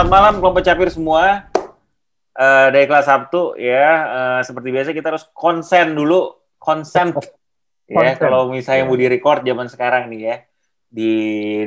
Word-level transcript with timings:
selamat 0.00 0.16
malam 0.16 0.34
kelompok 0.40 0.64
capir 0.64 0.88
semua. 0.88 1.44
Uh, 2.32 2.72
dari 2.72 2.88
kelas 2.88 3.04
Sabtu 3.04 3.52
ya, 3.60 3.84
uh, 4.08 4.40
seperti 4.40 4.72
biasa 4.72 4.96
kita 4.96 5.12
harus 5.12 5.28
konsen 5.36 5.92
dulu, 5.92 6.40
konsen. 6.56 7.12
ya, 7.84 8.16
kalau 8.16 8.48
misalnya 8.48 8.88
mau 8.88 8.96
direcord 8.96 9.44
zaman 9.44 9.68
sekarang 9.68 10.08
nih 10.08 10.20
ya, 10.24 10.36
di 10.88 11.12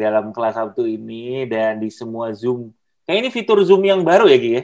dalam 0.01 0.33
kelas 0.33 0.57
Sabtu 0.57 0.89
ini 0.89 1.45
dan 1.45 1.77
di 1.77 1.93
semua 1.93 2.33
Zoom. 2.33 2.73
Kayak 3.05 3.17
ini 3.21 3.29
fitur 3.29 3.61
Zoom 3.61 3.85
yang 3.85 4.01
baru 4.01 4.25
ya, 4.25 4.41
Ki 4.41 4.49
ya? 4.49 4.63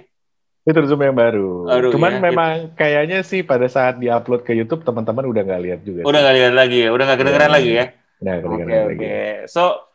Fitur 0.65 0.89
Zoom 0.89 1.05
yang 1.05 1.13
baru. 1.13 1.69
Aduh, 1.69 1.93
Cuman 1.93 2.17
ya, 2.17 2.21
memang 2.25 2.73
gitu. 2.73 2.73
kayaknya 2.73 3.21
sih 3.21 3.45
pada 3.45 3.69
saat 3.69 4.01
diupload 4.01 4.49
ke 4.49 4.57
YouTube 4.57 4.81
teman-teman 4.81 5.29
udah 5.29 5.45
nggak 5.45 5.61
lihat 5.69 5.79
juga. 5.85 6.09
Udah 6.09 6.25
nggak 6.25 6.35
lihat 6.41 6.53
lagi 6.57 6.77
ya, 6.81 6.89
udah 6.89 7.03
nggak 7.05 7.19
kedengeran 7.21 7.49
ya, 7.53 7.53
lagi 7.53 7.71
ya. 7.77 7.85
Nah, 8.25 8.33
oke, 8.41 8.65
oke. 8.65 8.97
Okay. 8.97 9.45
So, 9.45 9.88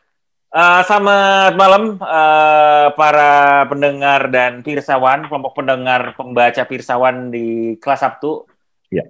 Uh, 0.55 0.79
selamat 0.87 1.59
malam 1.59 1.99
uh, 1.99 2.87
para 2.95 3.67
pendengar 3.67 4.31
dan 4.31 4.63
pirsawan, 4.63 5.27
kelompok 5.27 5.59
pendengar 5.59 6.15
pembaca 6.15 6.63
pirsawan 6.63 7.27
di 7.27 7.75
kelas 7.75 7.99
Sabtu. 7.99 8.47
Ya. 8.87 9.03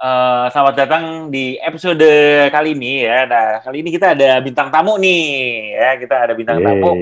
Uh, 0.00 0.48
selamat 0.48 0.72
datang 0.72 1.04
di 1.28 1.60
episode 1.60 2.08
kali 2.48 2.72
ini 2.72 3.04
ya. 3.04 3.28
Nah, 3.28 3.60
kali 3.60 3.84
ini 3.84 3.92
kita 3.92 4.16
ada 4.16 4.40
bintang 4.40 4.72
tamu 4.72 4.96
nih 4.96 5.24
ya. 5.76 5.90
Kita 6.00 6.16
ada 6.16 6.32
bintang 6.32 6.64
Yeay. 6.64 6.68
tamu. 6.80 6.92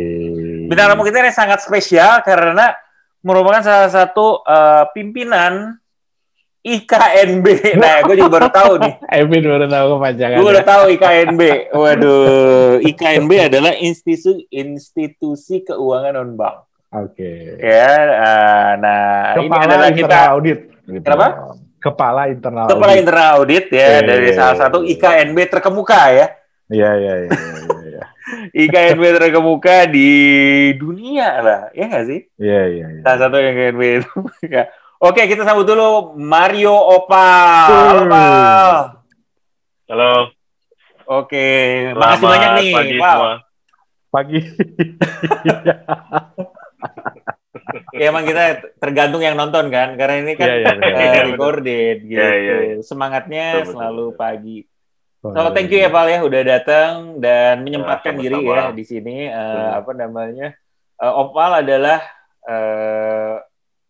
Bintang 0.75 0.87
tamu 0.91 1.03
kita 1.07 1.23
ini 1.23 1.31
sangat 1.31 1.63
spesial 1.63 2.19
karena 2.27 2.75
merupakan 3.23 3.63
salah 3.63 3.95
satu 3.95 4.43
uh, 4.43 4.91
pimpinan 4.91 5.79
IKNB. 6.65 7.47
Nah, 7.77 8.01
gue 8.09 8.15
juga 8.17 8.41
baru 8.41 8.49
tahu 8.49 8.73
nih. 8.81 8.95
Evin 9.21 9.45
baru 9.45 9.67
tahu 9.69 9.87
kepanjangan. 10.01 10.37
Gue 10.41 10.49
udah 10.49 10.65
tahu 10.65 10.85
IKNB. 10.97 11.43
Waduh, 11.77 12.81
IKNB 12.81 13.33
adalah 13.53 13.73
institusi 13.77 14.49
institusi 14.49 15.61
keuangan 15.61 16.17
non 16.17 16.33
bank. 16.41 16.65
Oke. 16.95 17.21
Okay. 17.21 17.61
Ya, 17.61 17.93
uh, 18.17 18.71
nah 18.81 19.03
Kepala 19.37 19.45
ini 19.45 19.67
adalah 19.69 19.91
kita 19.93 20.19
audit. 20.33 20.61
Gitu. 20.89 21.05
Kenapa? 21.05 21.27
Kepala 21.77 22.23
internal. 22.33 22.67
Kepala 22.73 22.93
audit. 22.97 23.03
internal 23.05 23.29
audit 23.37 23.65
ya 23.69 23.85
yeah, 23.85 24.01
dari 24.01 24.29
yeah, 24.33 24.37
salah 24.41 24.57
satu 24.57 24.79
IKNB 24.89 25.39
terkemuka 25.53 26.01
ya. 26.17 26.27
Iya 26.73 26.91
iya 26.97 27.15
iya. 27.29 27.31
IKNB 28.65 29.03
terkemuka 29.21 29.85
di 29.85 30.11
dunia 30.81 31.29
lah, 31.45 31.61
ya 31.77 31.85
nggak 31.93 32.07
sih? 32.09 32.21
Iya 32.41 32.63
iya. 32.73 32.87
iya. 32.89 33.03
Salah 33.05 33.19
satu 33.29 33.37
IKNB 33.37 33.83
itu. 34.01 34.17
Oke, 35.05 35.29
kita 35.29 35.45
sambut 35.45 35.69
dulu 35.69 36.17
Mario 36.17 36.73
Opal. 36.73 37.69
Halo, 37.69 38.09
Opal. 38.09 38.73
Halo. 39.85 40.13
Oke, 41.05 41.49
Selamat 41.93 42.01
makasih 42.01 42.25
banyak 42.25 42.51
nih, 42.57 42.73
pagi 42.73 42.97
Opal. 42.97 43.13
Semua. 43.13 43.35
Pagi. 44.09 44.39
ya 48.01 48.05
emang 48.09 48.25
kita 48.25 48.45
tergantung 48.81 49.21
yang 49.21 49.37
nonton 49.37 49.69
kan, 49.69 49.93
karena 50.01 50.25
ini 50.25 50.41
kan 50.41 50.49
yeah, 50.49 50.73
yeah, 50.73 51.21
uh, 51.21 51.25
recorded 51.29 51.97
gitu. 52.09 52.25
Yeah, 52.25 52.35
yeah, 52.41 52.59
yeah. 52.73 52.81
Semangatnya 52.81 53.61
betul, 53.61 53.77
selalu 53.77 54.07
betul. 54.09 54.17
pagi. 54.17 54.59
So 55.21 55.53
thank 55.53 55.69
you 55.69 55.85
ya 55.85 55.93
Pal 55.93 56.09
ya 56.09 56.25
udah 56.25 56.43
datang 56.49 57.21
dan 57.21 57.61
menyempatkan 57.61 58.17
ya, 58.17 58.21
diri 58.25 58.41
ya 58.41 58.73
di 58.73 58.85
sini. 58.89 59.29
Uh, 59.29 59.85
apa 59.85 59.93
namanya? 59.93 60.57
Uh, 60.97 61.29
Opal 61.29 61.61
adalah 61.61 62.01
uh, 62.49 63.45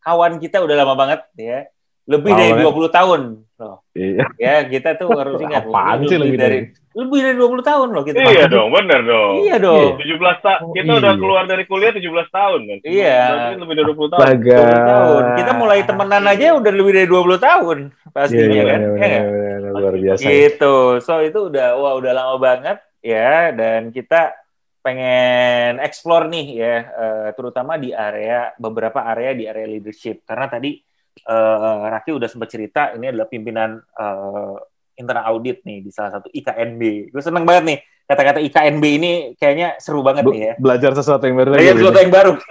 kawan 0.05 0.37
kita 0.37 0.61
udah 0.61 0.77
lama 0.77 0.95
banget 0.95 1.21
ya. 1.35 1.67
Lebih 2.05 2.37
dari 2.37 2.53
dari 2.53 2.69
20 2.69 2.93
tahun 2.93 3.21
loh. 3.57 3.81
Iya. 3.97 4.25
Ya, 4.37 4.57
kita 4.69 5.01
tuh 5.01 5.09
harus 5.17 5.41
ingat 5.49 5.65
Apaan 5.65 6.05
sih 6.05 6.21
lebih 6.21 6.37
dari, 6.37 6.59
lebih 6.93 7.21
dari 7.25 7.37
20 7.41 7.65
tahun 7.65 7.89
loh 7.97 8.05
kita. 8.05 8.20
Iya 8.20 8.45
dong, 8.53 8.69
benar 8.77 9.01
dong. 9.09 9.33
Iya 9.41 9.57
dong. 9.57 9.97
17 9.97 10.20
tahun. 10.45 10.73
Kita 10.77 10.91
oh, 10.93 11.01
udah 11.01 11.13
iya. 11.17 11.20
keluar 11.25 11.45
dari 11.48 11.64
kuliah 11.64 11.93
17 11.97 12.05
tahun 12.29 12.61
kan. 12.69 12.79
Iya. 12.85 13.20
Berarti 13.25 13.55
lebih 13.64 13.75
dari 13.75 13.87
20 13.89 14.13
tahun. 14.13 14.20
Baga. 14.20 14.61
20 14.61 14.93
tahun. 14.93 15.23
Kita 15.41 15.53
mulai 15.57 15.81
temenan 15.89 16.25
aja 16.29 16.47
udah 16.53 16.73
lebih 16.77 16.93
dari 16.93 17.09
20 17.09 17.41
tahun 17.41 17.79
pastinya 18.13 18.53
iya, 18.53 18.64
kan. 18.69 18.81
Iya, 18.85 19.07
iya, 19.09 19.23
iya, 19.25 19.70
luar 19.73 19.95
biasa. 19.97 20.27
Gitu. 20.29 20.77
So 21.01 21.14
itu 21.25 21.39
udah 21.48 21.69
wah 21.81 21.95
udah 21.97 22.13
lama 22.13 22.37
banget 22.37 22.79
ya 23.01 23.53
dan 23.57 23.89
kita 23.93 24.44
pengen 24.84 25.80
explore 25.80 26.28
nih 26.28 26.46
ya, 26.61 26.77
uh, 26.92 27.28
terutama 27.33 27.80
di 27.80 27.96
area 27.96 28.52
beberapa 28.61 29.00
area 29.00 29.33
di 29.33 29.48
area 29.48 29.64
leadership. 29.64 30.28
Karena 30.28 30.45
tadi 30.52 30.77
uh, 31.24 31.89
Raki 31.89 32.12
udah 32.12 32.28
sempat 32.28 32.52
cerita 32.52 32.92
ini 32.92 33.08
adalah 33.08 33.24
pimpinan 33.24 33.80
uh, 33.80 34.61
internal 35.00 35.24
audit 35.33 35.64
nih 35.64 35.80
di 35.80 35.90
salah 35.90 36.20
satu 36.20 36.28
IKNB. 36.28 37.08
Gue 37.08 37.22
seneng 37.24 37.48
banget 37.48 37.64
nih 37.64 37.78
kata-kata 38.05 38.39
IKNB 38.45 38.84
ini 38.84 39.12
kayaknya 39.40 39.80
seru 39.80 40.05
banget 40.05 40.28
nih 40.28 40.40
ya. 40.52 40.55
Belajar 40.61 40.92
sesuatu 40.92 41.24
yang 41.24 41.36
baru. 41.40 41.51
Belajar 41.56 41.74
sesuatu 41.80 41.98
yang 42.05 42.12
baru. 42.12 42.33
Oke. 42.36 42.45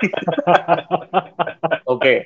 okay. 1.85 2.17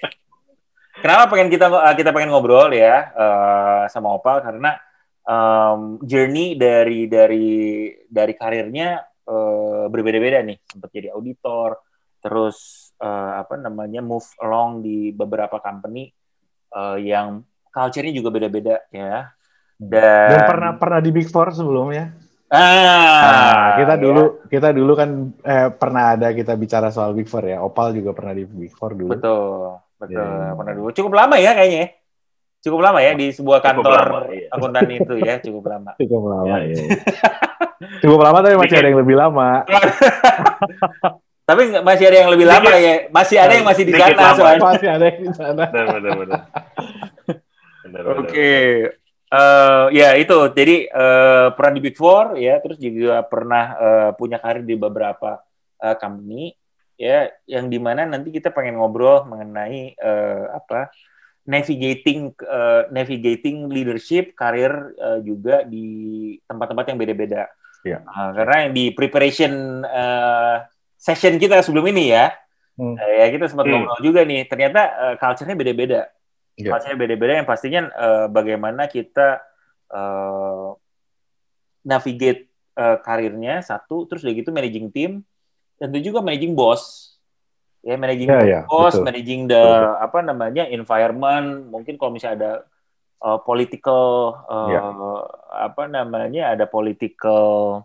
Kenapa 0.98 1.30
pengen 1.30 1.54
kita 1.54 1.68
kita 1.94 2.10
pengen 2.10 2.34
ngobrol 2.34 2.74
ya 2.74 3.14
uh, 3.14 3.84
sama 3.92 4.18
Opal 4.18 4.42
karena 4.42 4.82
um, 5.28 6.02
journey 6.02 6.58
dari 6.58 7.06
dari 7.06 7.94
dari 8.10 8.34
karirnya 8.34 9.06
uh, 9.28 9.86
berbeda-beda 9.92 10.42
nih. 10.42 10.58
Sempat 10.64 10.90
jadi 10.96 11.14
auditor 11.14 11.78
terus 12.18 12.90
uh, 12.98 13.40
apa 13.44 13.56
namanya 13.62 14.02
move 14.02 14.26
along 14.42 14.82
di 14.82 15.14
beberapa 15.14 15.62
company 15.62 16.10
uh, 16.74 16.98
yang 16.98 17.46
culture-nya 17.70 18.14
juga 18.16 18.30
beda-beda 18.34 18.82
ya. 18.90 19.30
Dan, 19.78 20.30
dan 20.34 20.40
pernah 20.50 20.72
pernah 20.74 21.00
di 21.04 21.14
Big 21.14 21.30
Four 21.30 21.54
sebelumnya. 21.54 22.10
Ah 22.48 23.22
nah, 23.22 23.68
kita 23.78 23.94
ya. 24.00 24.02
dulu 24.02 24.24
kita 24.48 24.70
dulu 24.72 24.94
kan 24.96 25.10
eh, 25.44 25.70
pernah 25.76 26.16
ada 26.16 26.32
kita 26.32 26.56
bicara 26.58 26.90
soal 26.90 27.14
Big 27.14 27.30
Four 27.30 27.46
ya. 27.46 27.62
Opal 27.62 27.94
juga 27.94 28.16
pernah 28.18 28.34
di 28.34 28.48
Big 28.48 28.74
Four 28.74 28.98
dulu. 28.98 29.14
Betul 29.14 29.78
betul. 30.02 30.18
Yeah. 30.18 30.58
pernah 30.58 30.74
dulu. 30.74 30.90
Cukup 30.96 31.14
lama 31.14 31.36
ya 31.38 31.54
kayaknya 31.54 31.80
ya? 31.86 31.90
Cukup 32.68 32.84
lama 32.84 33.00
ya 33.00 33.16
di 33.16 33.32
sebuah 33.32 33.64
kantor 33.64 33.92
lama, 33.96 34.20
iya. 34.36 34.52
akuntan 34.52 34.92
itu 34.92 35.16
ya 35.24 35.40
cukup 35.40 35.72
lama 35.72 35.96
cukup 36.04 36.24
lama 36.28 36.56
ya, 36.60 36.76
ya. 36.76 36.84
Cukup 38.02 38.20
lama 38.26 38.42
tapi 38.42 38.58
masih 38.58 38.76
ada 38.82 38.88
yang 38.90 39.00
lebih 39.06 39.18
lama. 39.18 39.50
tapi 41.48 41.62
masih 41.80 42.06
ada 42.10 42.18
yang 42.26 42.32
lebih 42.34 42.48
lama 42.50 42.72
ya. 42.76 42.96
Masih 43.14 43.38
ada 43.38 43.54
yang 43.54 43.68
masih 43.68 43.84
di 43.86 43.94
sana 43.94 44.34
soalnya. 44.34 44.62
Masih 44.66 44.88
ada 44.90 45.06
yang 45.06 45.22
di 45.22 45.32
sana. 45.32 45.64
Oke. 48.22 48.54
Uh, 49.28 49.92
ya 49.92 50.16
itu 50.16 50.40
jadi 50.56 50.88
uh, 50.88 51.52
pernah 51.52 51.72
di 51.76 51.82
Big 51.84 52.00
Four 52.00 52.40
ya 52.40 52.64
terus 52.64 52.80
juga 52.80 53.20
pernah 53.28 53.64
uh, 53.76 54.10
punya 54.16 54.40
karir 54.40 54.64
di 54.64 54.80
beberapa 54.80 55.44
uh, 55.84 55.96
company 56.00 56.56
ya 56.96 57.28
yang 57.44 57.68
di 57.68 57.76
mana 57.76 58.08
nanti 58.08 58.32
kita 58.32 58.56
pengen 58.56 58.80
ngobrol 58.80 59.28
mengenai 59.28 60.00
uh, 60.00 60.56
apa 60.56 60.96
navigating 61.48 62.36
uh, 62.44 62.92
navigating 62.92 63.72
leadership 63.72 64.36
karir 64.36 64.92
uh, 65.00 65.24
juga 65.24 65.64
di 65.64 66.36
tempat-tempat 66.46 66.92
yang 66.92 67.00
beda-beda 67.00 67.48
Ya. 67.88 68.04
Uh, 68.04 68.32
karena 68.36 68.68
di 68.74 68.92
preparation 68.92 69.84
uh, 69.88 70.66
session 71.00 71.40
kita 71.40 71.64
sebelum 71.64 71.88
ini 71.94 72.12
ya, 72.12 72.36
hmm. 72.76 72.96
uh, 73.00 73.14
ya 73.24 73.26
kita 73.32 73.46
sempat 73.48 73.66
hmm. 73.70 73.74
ngobrol 73.74 74.00
juga 74.04 74.22
nih. 74.28 74.44
Ternyata 74.50 74.82
uh, 74.92 75.16
culture-nya 75.16 75.56
beda-beda. 75.56 76.02
Yeah. 76.60 76.76
Culture-nya 76.76 76.98
beda-beda 76.98 77.34
yang 77.40 77.48
pastinya 77.48 77.82
uh, 77.94 78.26
bagaimana 78.28 78.92
kita 78.92 79.40
uh, 79.94 80.76
navigate 81.88 82.52
uh, 82.76 83.00
karirnya 83.00 83.64
satu, 83.64 84.04
terus 84.10 84.26
udah 84.28 84.36
gitu 84.36 84.50
managing 84.52 84.92
team, 84.92 85.24
dan 85.80 85.94
itu 85.96 86.12
juga 86.12 86.20
managing 86.20 86.58
boss. 86.58 87.07
Ya, 87.88 87.96
managing 87.96 88.28
yeah, 88.28 88.44
yeah, 88.44 88.64
boss, 88.68 89.00
betul. 89.00 89.08
managing 89.08 89.42
the 89.48 89.64
betul. 89.64 89.96
apa 90.04 90.20
namanya 90.20 90.64
environment. 90.68 91.72
Mungkin 91.72 91.96
kalau 91.96 92.12
misalnya 92.12 92.36
ada 92.36 92.52
uh, 93.24 93.40
political 93.42 94.36
uh, 94.46 94.68
yeah. 94.68 94.92
apa 95.56 95.88
namanya 95.90 96.54
ada 96.54 96.68
political 96.68 97.82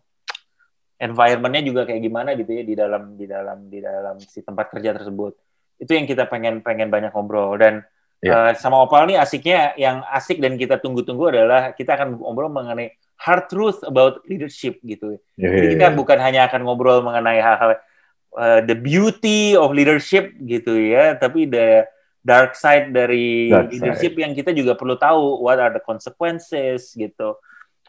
environmentnya 1.02 1.62
juga 1.66 1.82
kayak 1.88 2.02
gimana 2.02 2.34
gitu 2.38 2.50
ya 2.54 2.62
di 2.62 2.74
dalam 2.78 3.18
di 3.18 3.26
dalam 3.26 3.58
di 3.66 3.78
dalam 3.82 4.16
si 4.22 4.38
tempat 4.44 4.70
kerja 4.70 4.94
tersebut 4.94 5.34
itu 5.82 5.90
yang 5.90 6.06
kita 6.06 6.30
pengen 6.30 6.62
pengen 6.62 6.94
banyak 6.94 7.10
ngobrol 7.10 7.58
dan 7.58 7.82
yeah. 8.22 8.50
uh, 8.50 8.52
sama 8.54 8.78
Opal 8.86 9.10
nih 9.10 9.18
asiknya 9.18 9.74
yang 9.74 10.06
asik 10.14 10.38
dan 10.38 10.54
kita 10.54 10.78
tunggu-tunggu 10.78 11.34
adalah 11.34 11.74
kita 11.74 11.98
akan 11.98 12.22
ngobrol 12.22 12.54
mengenai 12.54 12.94
hard 13.18 13.50
truth 13.50 13.82
about 13.82 14.22
leadership 14.30 14.78
gitu 14.86 15.18
yeah, 15.34 15.50
jadi 15.50 15.66
kita 15.74 15.86
yeah. 15.90 15.96
bukan 15.98 16.18
hanya 16.22 16.46
akan 16.46 16.62
ngobrol 16.62 17.02
mengenai 17.02 17.42
hal-hal 17.42 17.82
uh, 18.36 18.60
the 18.64 18.76
beauty 18.76 19.56
of 19.56 19.72
leadership 19.72 20.32
gitu 20.44 20.76
ya 20.76 21.16
tapi 21.16 21.48
the 21.48 21.84
dark 22.22 22.54
side 22.54 22.94
dari 22.94 23.50
dark 23.50 23.74
leadership 23.74 24.14
side. 24.14 24.22
yang 24.22 24.32
kita 24.32 24.54
juga 24.54 24.78
perlu 24.78 24.94
tahu 24.94 25.42
what 25.42 25.58
are 25.58 25.74
the 25.74 25.82
consequences 25.82 26.94
gitu. 26.94 27.34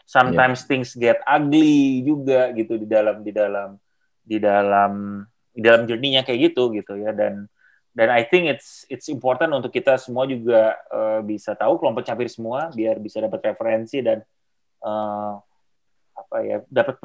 Sometimes 0.04 0.66
yeah. 0.66 0.68
things 0.68 0.90
get 0.92 1.22
ugly 1.24 2.04
juga 2.04 2.52
gitu 2.52 2.76
di 2.76 2.84
dalam 2.84 3.24
di 3.24 3.32
dalam 3.32 3.78
di 4.20 4.36
dalam 4.36 4.92
di 5.54 5.60
dalam 5.62 5.82
journey-nya 5.86 6.26
kayak 6.26 6.52
gitu 6.52 6.74
gitu 6.74 6.98
ya 6.98 7.14
dan 7.14 7.46
dan 7.94 8.10
I 8.10 8.26
think 8.26 8.50
it's 8.50 8.84
it's 8.90 9.06
important 9.06 9.54
untuk 9.54 9.70
kita 9.70 9.96
semua 9.96 10.26
juga 10.26 10.76
uh, 10.90 11.22
bisa 11.22 11.54
tahu 11.54 11.78
kelompok 11.78 12.04
capir 12.04 12.26
semua 12.26 12.68
biar 12.74 12.98
bisa 12.98 13.22
dapat 13.22 13.54
referensi 13.54 14.02
dan 14.02 14.20
uh, 14.82 15.38
apa 16.14 16.36
ya 16.42 16.58
dapat 16.66 16.98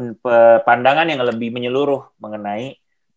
pandangan 0.65 1.07
yang 1.07 1.21
lebih 1.21 1.53
menyeluruh 1.53 2.09
mengenai 2.17 2.73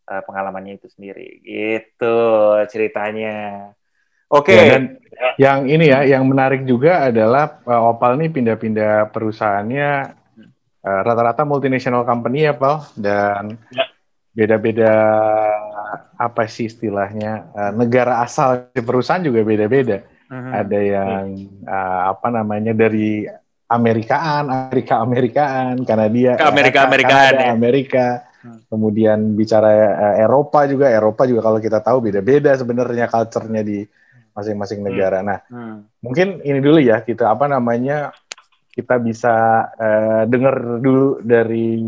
uh, 0.09 0.23
pengalamannya 0.27 0.79
itu 0.79 0.89
sendiri. 0.91 1.43
Gitu 1.43 2.19
ceritanya. 2.71 3.71
Oke. 4.33 4.57
Okay. 4.57 4.57
Ya, 4.57 4.65
dan 4.73 4.83
yang 5.37 5.59
ini 5.69 5.85
ya, 5.93 6.01
yang 6.09 6.25
menarik 6.25 6.65
juga 6.65 7.13
adalah 7.13 7.61
uh, 7.69 7.93
Opal 7.93 8.17
ini 8.17 8.33
pindah-pindah 8.33 9.13
perusahaannya 9.13 9.91
uh, 10.81 11.01
rata-rata 11.05 11.45
multinational 11.45 12.09
company 12.09 12.49
ya, 12.49 12.57
Pal, 12.57 12.81
dan 12.97 13.61
ya. 13.69 13.85
beda-beda 14.33 14.93
apa 16.17 16.49
sih 16.49 16.73
istilahnya 16.73 17.53
uh, 17.53 17.73
negara 17.77 18.25
asal 18.25 18.73
perusahaan 18.73 19.21
juga 19.21 19.45
beda-beda. 19.45 20.01
Uh-huh. 20.33 20.53
Ada 20.65 20.79
yang 20.81 21.25
uh, 21.69 22.17
apa 22.17 22.33
namanya 22.33 22.73
dari 22.73 23.29
Amerikaan, 23.69 24.49
Amerika 24.49 25.01
Amerikaan, 25.01 25.85
karena 25.85 26.09
dia 26.09 26.33
Amerika 26.41 26.89
Amerikaan 26.89 27.33
ya. 27.37 27.53
Amerika. 27.53 28.07
Hmm. 28.17 28.32
Kemudian 28.67 29.39
bicara 29.39 29.71
uh, 29.95 30.15
Eropa 30.19 30.67
juga, 30.67 30.91
Eropa 30.91 31.23
juga 31.31 31.47
kalau 31.47 31.59
kita 31.63 31.79
tahu 31.79 32.11
beda-beda 32.11 32.51
sebenarnya 32.59 33.07
culture-nya 33.07 33.63
di 33.63 33.87
masing-masing 34.35 34.81
hmm. 34.83 34.87
negara. 34.89 35.19
Nah, 35.23 35.39
hmm. 35.47 36.03
mungkin 36.03 36.43
ini 36.43 36.59
dulu 36.59 36.83
ya 36.83 37.05
kita 37.07 37.31
apa 37.31 37.47
namanya 37.47 38.11
kita 38.73 38.99
bisa 38.99 39.35
uh, 39.77 40.23
dengar 40.27 40.81
dulu 40.81 41.21
dari 41.23 41.79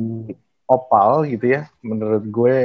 Opal 0.64 1.28
gitu 1.28 1.60
ya. 1.60 1.68
Menurut 1.84 2.24
gue 2.24 2.56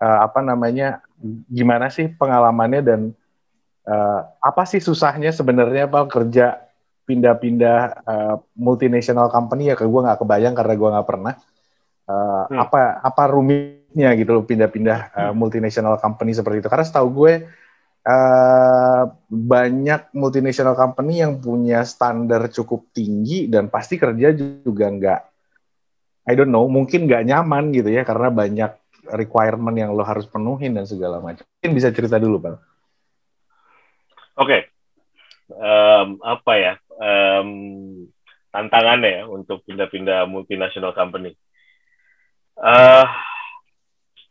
uh, 0.00 0.18
apa 0.24 0.40
namanya 0.40 1.04
gimana 1.48 1.88
sih 1.88 2.08
pengalamannya 2.12 2.80
dan 2.84 3.00
uh, 3.88 4.20
apa 4.40 4.62
sih 4.68 4.80
susahnya 4.80 5.32
sebenarnya 5.32 5.88
Pak 5.88 6.04
kerja 6.12 6.60
pindah-pindah 7.06 7.80
uh, 8.02 8.34
multinational 8.58 9.30
company 9.30 9.70
ya 9.70 9.78
ke 9.78 9.86
gue 9.86 10.00
nggak 10.00 10.20
kebayang 10.20 10.54
karena 10.58 10.74
gue 10.74 10.88
nggak 10.96 11.08
pernah 11.08 11.34
uh, 12.06 12.44
hmm. 12.48 12.58
apa 12.58 13.02
apa 13.02 13.22
rumitnya 13.30 14.14
gitu 14.18 14.30
loh 14.34 14.44
pindah-pindah 14.46 14.98
uh, 15.12 15.32
multinational 15.36 15.98
company 16.00 16.32
seperti 16.32 16.64
itu 16.64 16.68
karena 16.70 16.86
setahu 16.86 17.08
gue 17.22 17.32
uh, 18.06 19.02
banyak 19.30 20.10
multinational 20.16 20.74
company 20.74 21.20
yang 21.22 21.38
punya 21.38 21.82
standar 21.82 22.48
cukup 22.50 22.90
tinggi 22.90 23.50
dan 23.50 23.68
pasti 23.68 23.98
kerja 23.98 24.34
juga 24.34 24.86
nggak 24.90 25.20
I 26.26 26.34
don't 26.34 26.50
know 26.50 26.66
mungkin 26.66 27.06
nggak 27.06 27.22
nyaman 27.26 27.70
gitu 27.70 27.90
ya 27.90 28.02
karena 28.02 28.34
banyak 28.34 28.70
requirement 29.14 29.76
yang 29.78 29.94
lo 29.94 30.02
harus 30.02 30.26
penuhin 30.26 30.74
dan 30.74 30.86
segala 30.88 31.22
macam. 31.22 31.46
Mungkin 31.46 31.72
bisa 31.74 31.94
cerita 31.94 32.18
dulu, 32.18 32.42
Bang. 32.42 32.56
Oke. 34.36 34.46
Okay. 34.46 34.60
Um, 35.54 36.18
apa 36.26 36.52
ya? 36.58 36.72
Um, 36.98 37.50
tantangannya 38.50 39.22
ya 39.22 39.24
untuk 39.30 39.62
pindah-pindah 39.68 40.26
multinational 40.26 40.96
company. 40.96 41.38
Uh, 42.56 43.04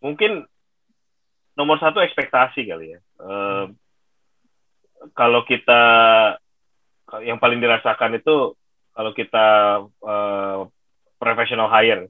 mungkin 0.01 0.49
nomor 1.53 1.77
satu 1.77 2.01
ekspektasi 2.01 2.65
kali 2.65 2.97
ya. 2.97 2.99
Uh, 3.21 3.65
kalau 5.13 5.45
kita 5.45 5.81
yang 7.21 7.37
paling 7.37 7.61
dirasakan 7.61 8.17
itu 8.17 8.57
kalau 8.95 9.11
kita 9.13 9.47
uh, 10.01 10.65
professional 11.21 11.69
hire 11.69 12.09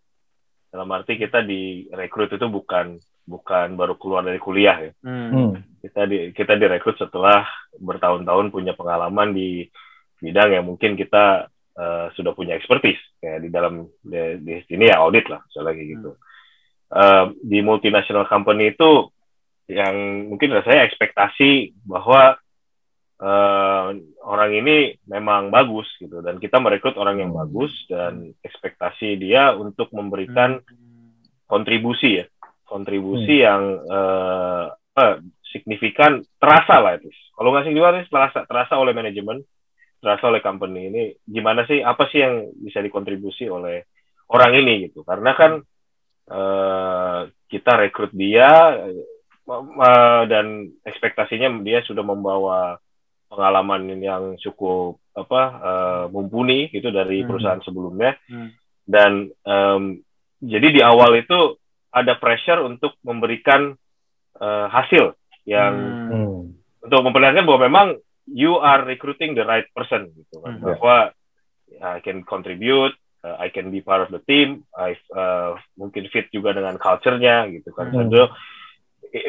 dalam 0.72 0.92
arti 0.92 1.16
kita 1.16 1.44
direkrut 1.44 2.36
itu 2.36 2.48
bukan 2.48 3.00
bukan 3.26 3.74
baru 3.74 3.96
keluar 3.98 4.22
dari 4.22 4.38
kuliah 4.40 4.78
ya. 4.80 4.92
Hmm. 5.04 5.30
hmm. 5.32 5.52
Kita 5.82 6.02
di 6.08 6.32
kita 6.32 6.56
direkrut 6.56 6.96
setelah 7.00 7.44
bertahun-tahun 7.80 8.54
punya 8.54 8.74
pengalaman 8.78 9.34
di 9.34 9.68
bidang 10.22 10.52
yang 10.56 10.66
mungkin 10.66 10.96
kita 10.96 11.52
uh, 11.76 12.12
sudah 12.16 12.32
punya 12.34 12.56
expertise. 12.56 13.00
Kayak 13.20 13.40
di 13.46 13.50
dalam 13.52 13.74
di, 14.02 14.20
di 14.42 14.56
sini 14.68 14.90
ya 14.90 15.04
audit 15.04 15.28
lah 15.28 15.44
misalnya 15.46 15.74
gitu. 15.78 16.12
Hmm. 16.16 16.24
Uh, 16.86 17.26
di 17.42 17.60
multinational 17.66 18.30
company 18.30 18.72
itu 18.72 19.10
yang 19.66 20.30
mungkin 20.30 20.54
saya 20.62 20.86
ekspektasi 20.86 21.74
bahwa 21.90 22.38
uh, 23.20 23.88
orang 24.24 24.52
ini 24.54 24.98
memang 25.06 25.50
bagus 25.50 25.90
gitu. 26.00 26.22
Dan 26.22 26.38
kita 26.40 26.62
merekrut 26.62 26.96
orang 26.98 27.22
yang 27.22 27.32
bagus 27.34 27.74
dan 27.90 28.34
ekspektasi 28.42 29.18
dia 29.20 29.54
untuk 29.54 29.90
memberikan 29.92 30.62
kontribusi 31.50 32.24
ya. 32.24 32.26
Kontribusi 32.66 33.42
hmm. 33.42 33.46
yang 33.46 33.64
uh, 33.86 34.66
uh, 34.74 35.16
signifikan 35.56 36.20
terasa 36.36 36.84
lah 36.84 37.00
itu 37.00 37.08
kalau 37.36 37.56
nggak 37.56 37.68
signifikan 37.68 38.04
terasa 38.12 38.40
terasa 38.44 38.74
oleh 38.76 38.92
manajemen 38.92 39.40
terasa 40.06 40.30
oleh 40.30 40.46
company 40.46 40.94
ini 40.94 41.04
gimana 41.26 41.66
sih 41.66 41.82
apa 41.82 42.06
sih 42.14 42.22
yang 42.22 42.54
bisa 42.62 42.78
dikontribusi 42.86 43.50
oleh 43.50 43.90
orang 44.30 44.54
ini 44.62 44.86
gitu 44.86 45.02
karena 45.02 45.34
kan 45.34 45.52
uh, 46.30 47.26
kita 47.50 47.72
rekrut 47.82 48.14
dia 48.14 48.78
uh, 49.50 50.24
dan 50.30 50.70
ekspektasinya 50.86 51.50
dia 51.66 51.82
sudah 51.82 52.06
membawa 52.06 52.78
pengalaman 53.26 53.90
yang 53.98 54.38
cukup 54.38 55.02
apa 55.18 55.42
uh, 55.58 56.04
mumpuni 56.14 56.70
itu 56.70 56.94
dari 56.94 57.26
hmm. 57.26 57.28
perusahaan 57.28 57.66
sebelumnya 57.66 58.14
hmm. 58.30 58.50
dan 58.86 59.34
um, 59.42 59.98
jadi 60.38 60.68
di 60.70 60.82
awal 60.86 61.18
itu 61.18 61.58
ada 61.90 62.14
pressure 62.22 62.62
untuk 62.62 62.94
memberikan 63.02 63.74
uh, 64.38 64.68
hasil 64.70 65.18
yang 65.50 65.74
hmm. 66.14 66.42
untuk 66.86 67.00
memperlihatkan 67.02 67.48
bahwa 67.50 67.60
memang 67.66 67.88
you 68.30 68.58
are 68.58 68.82
recruiting 68.86 69.38
the 69.38 69.46
right 69.46 69.70
person 69.74 70.10
gitu 70.14 70.42
kan 70.42 70.58
hmm. 70.58 70.66
bahwa 70.66 71.14
I 71.82 72.00
can 72.02 72.26
contribute 72.26 72.94
uh, 73.26 73.38
I 73.38 73.50
can 73.50 73.70
be 73.70 73.82
part 73.82 74.06
of 74.06 74.10
the 74.14 74.22
team 74.26 74.66
I 74.74 74.98
uh, 75.14 75.58
mungkin 75.78 76.10
fit 76.10 76.30
juga 76.34 76.54
dengan 76.54 76.78
culture-nya 76.82 77.50
gitu 77.54 77.70
kan 77.74 77.94
hmm. 77.94 78.10
so, 78.10 78.30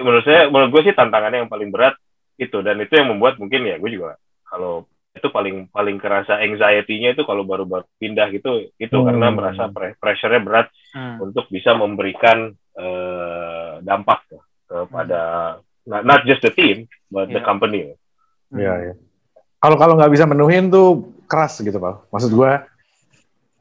menurut 0.01 0.25
saya 0.25 0.49
menurut 0.49 0.71
gue 0.73 0.83
sih 0.91 0.95
tantangannya 0.97 1.45
yang 1.45 1.53
paling 1.53 1.71
berat 1.73 1.97
itu 2.37 2.61
dan 2.61 2.77
itu 2.81 2.93
yang 2.97 3.13
membuat 3.13 3.41
mungkin 3.41 3.65
ya 3.65 3.81
gue 3.81 3.91
juga 3.93 4.21
kalau 4.45 4.85
itu 5.17 5.33
paling 5.33 5.73
paling 5.73 5.97
kerasa 5.97 6.37
anxiety-nya 6.45 7.17
itu 7.17 7.25
kalau 7.25 7.49
baru-baru 7.49 7.89
pindah 7.97 8.29
gitu 8.37 8.69
itu 8.77 8.97
hmm. 8.97 9.07
karena 9.09 9.27
merasa 9.33 9.73
pressure-nya 9.73 10.41
berat 10.45 10.69
hmm. 10.93 11.25
untuk 11.25 11.49
bisa 11.49 11.73
memberikan 11.73 12.53
uh, 12.77 13.81
dampak 13.81 14.29
kepada 14.69 15.57
hmm. 15.57 15.89
not, 15.89 16.03
not 16.05 16.21
just 16.29 16.45
the 16.45 16.53
team 16.53 16.85
but 17.09 17.33
yeah. 17.33 17.41
the 17.41 17.43
company. 17.43 17.97
Iya, 18.55 18.67
yeah, 18.67 18.77
ya. 18.91 18.95
Kalau 19.63 19.77
kalau 19.81 19.95
nggak 19.99 20.13
bisa 20.13 20.25
menuhin 20.29 20.71
tuh 20.71 21.17
keras 21.27 21.59
gitu, 21.59 21.81
Pak. 21.81 22.13
Maksud 22.13 22.31
gue 22.31 22.53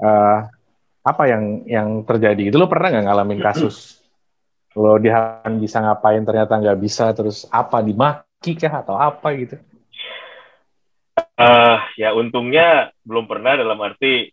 uh, 0.04 0.39
apa 1.06 1.24
yang 1.25 1.65
yang 1.65 1.88
terjadi? 2.06 2.54
Itu 2.54 2.62
lo 2.62 2.70
pernah 2.70 2.94
nggak 2.94 3.06
ngalamin 3.10 3.42
kasus 3.42 4.06
lo 4.75 5.00
dia 5.00 5.39
bisa 5.56 5.80
ngapain 5.80 6.20
ternyata 6.27 6.60
nggak 6.60 6.80
bisa 6.84 7.15
terus 7.15 7.48
apa 7.48 7.80
dimak 7.80 8.27
kah 8.44 8.84
atau 8.84 8.94
apa 9.00 9.27
gitu? 9.39 9.58
Uh, 11.39 11.80
ya 11.98 12.12
untungnya 12.13 12.94
belum 13.01 13.25
pernah 13.25 13.58
dalam 13.58 13.80
arti 13.82 14.30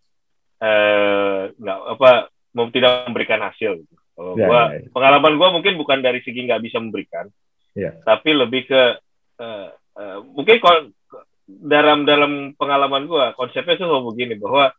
uh, 0.61 1.49
nggak 1.49 1.79
apa 1.97 2.29
mau 2.53 2.67
tidak 2.69 3.07
memberikan 3.09 3.41
hasil. 3.41 3.81
Gitu. 3.81 3.95
Kalau 4.13 4.37
ya, 4.37 4.45
gua 4.45 4.61
ya, 4.69 4.85
ya. 4.85 4.89
pengalaman 4.93 5.33
gua 5.39 5.49
mungkin 5.55 5.79
bukan 5.79 6.05
dari 6.05 6.21
segi 6.21 6.45
nggak 6.45 6.61
bisa 6.61 6.77
memberikan, 6.77 7.25
ya. 7.73 7.97
tapi 8.05 8.37
lebih 8.37 8.69
ke 8.69 8.83
uh, 9.41 9.73
uh, 9.97 10.17
mungkin 10.23 10.57
kalau 10.61 10.79
dalam 11.47 12.07
dalam 12.07 12.55
pengalaman 12.55 13.05
gua 13.05 13.35
konsepnya 13.35 13.75
tuh 13.75 14.03
begini 14.13 14.39
bahwa 14.39 14.71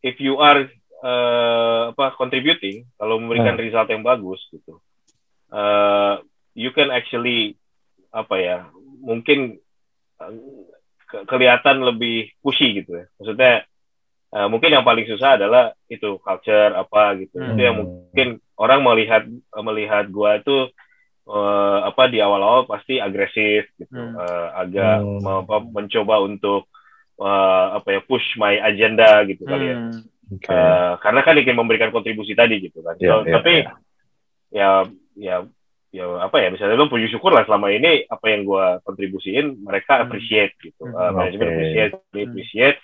if 0.00 0.16
you 0.22 0.38
are 0.38 0.70
uh, 1.02 1.90
apa 1.92 2.14
contributing 2.14 2.86
kalau 2.96 3.18
memberikan 3.18 3.58
hmm. 3.58 3.64
result 3.64 3.88
yang 3.90 4.06
bagus 4.06 4.40
gitu, 4.54 4.78
uh, 5.52 6.22
you 6.54 6.70
can 6.72 6.94
actually 6.94 7.58
apa 8.10 8.34
ya 8.42 8.56
mungkin 9.00 9.62
eh, 10.18 10.34
ke 11.06 11.18
kelihatan 11.30 11.82
lebih 11.82 12.34
pushy 12.42 12.82
gitu 12.82 13.02
ya 13.02 13.06
maksudnya 13.18 13.54
uh, 14.34 14.46
mungkin 14.50 14.70
yang 14.74 14.82
paling 14.82 15.06
susah 15.06 15.38
adalah 15.38 15.74
itu 15.86 16.18
culture 16.22 16.74
apa 16.74 17.18
gitu 17.22 17.38
hmm. 17.38 17.54
itu 17.54 17.60
yang 17.62 17.76
mungkin 17.78 18.28
orang 18.58 18.80
melihat 18.82 19.22
melihat 19.62 20.10
gua 20.10 20.42
itu 20.42 20.70
uh, 21.30 21.86
apa 21.86 22.10
di 22.10 22.18
awal-awal 22.18 22.66
pasti 22.66 22.98
agresif 22.98 23.70
gitu 23.78 23.94
hmm. 23.94 24.18
uh, 24.18 24.48
agak 24.58 24.98
hmm. 24.98 25.24
apa, 25.46 25.56
mencoba 25.70 26.18
untuk 26.26 26.66
uh, 27.22 27.78
apa 27.78 27.88
ya 27.96 28.00
push 28.02 28.34
my 28.36 28.58
agenda 28.58 29.22
gitu 29.30 29.46
hmm. 29.46 29.50
kali 29.50 29.64
ya 29.70 29.76
okay. 30.34 30.50
uh, 30.52 30.92
karena 30.98 31.20
kan 31.22 31.38
ingin 31.38 31.56
memberikan 31.56 31.94
kontribusi 31.94 32.34
tadi 32.34 32.58
gitu 32.58 32.82
kan 32.82 32.98
yeah, 32.98 33.10
so, 33.10 33.14
yeah, 33.22 33.34
tapi 33.38 33.54
yeah. 33.62 33.76
ya 34.50 34.70
ya 35.14 35.36
ya 35.90 36.06
apa 36.22 36.38
ya 36.38 36.54
misalnya 36.54 36.78
lo 36.78 36.86
puji 36.86 37.10
syukur 37.10 37.34
lah 37.34 37.42
selama 37.42 37.70
ini 37.74 38.06
apa 38.06 38.26
yang 38.30 38.46
gue 38.46 38.66
kontribusiin 38.86 39.58
mereka 39.62 39.98
hmm. 39.98 40.02
appreciate 40.06 40.54
gitu 40.58 40.82
hmm. 40.86 40.94
uh, 40.94 41.10
manajemen 41.14 41.46
okay. 41.46 41.54
appreciate 41.54 41.92
hmm. 41.94 42.26
appreciate 42.26 42.76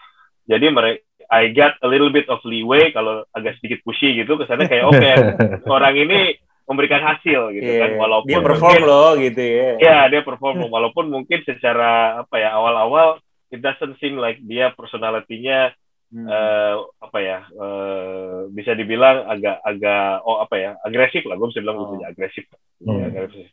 jadi 0.47 0.67
mereka 0.71 1.03
I 1.27 1.51
get 1.51 1.75
a 1.83 1.91
little 1.91 2.15
bit 2.15 2.31
of 2.31 2.39
leeway 2.47 2.95
kalau 2.95 3.27
agak 3.35 3.59
sedikit 3.59 3.83
pushy 3.83 4.15
gitu 4.15 4.39
kesannya 4.39 4.71
kayak 4.71 4.87
oke 4.87 4.95
okay, 4.95 5.15
orang 5.75 5.99
ini 5.99 6.39
memberikan 6.67 6.99
hasil 6.99 7.55
gitu 7.55 7.71
yeah. 7.71 7.87
kan 7.87 7.91
walaupun 7.95 8.31
dia 8.31 8.43
perform 8.43 8.75
mungkin, 8.83 8.91
loh 8.91 9.11
gitu 9.15 9.43
ya 9.43 9.71
ya 9.79 9.99
dia 10.11 10.23
perform 10.27 10.67
walaupun 10.67 11.07
mungkin 11.07 11.39
secara 11.47 12.21
apa 12.27 12.37
ya 12.43 12.59
awal-awal 12.59 13.23
it 13.55 13.63
doesn't 13.63 13.95
seem 14.03 14.19
like 14.19 14.43
dia 14.43 14.75
personalitinya 14.75 15.71
hmm. 16.11 16.27
uh, 16.27 16.75
apa 16.99 17.19
ya 17.23 17.39
uh, 17.55 18.51
bisa 18.51 18.75
dibilang 18.75 19.31
agak 19.31 19.63
agak 19.63 20.27
oh 20.27 20.43
apa 20.43 20.55
ya 20.59 20.71
agresif 20.83 21.23
lah 21.31 21.39
gue 21.39 21.49
bisa 21.55 21.63
bilang 21.63 21.79
oh. 21.79 21.83
gitu 21.95 21.95
agresif 22.03 22.45
hmm. 22.83 22.99
ya, 22.99 23.05
agresif 23.15 23.47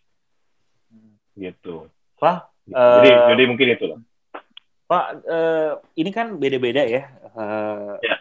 gitu 1.37 1.75
pak 2.17 2.49
gitu. 2.65 2.77
uh, 2.77 2.97
jadi 3.01 3.09
jadi 3.37 3.43
mungkin 3.45 3.67
itu 3.77 3.85
lah 3.93 3.99
pak 4.89 5.05
uh, 5.29 5.71
ini 5.97 6.09
kan 6.09 6.37
beda-beda 6.41 6.81
ya 6.85 7.13
uh, 7.37 7.97
yeah. 8.01 8.17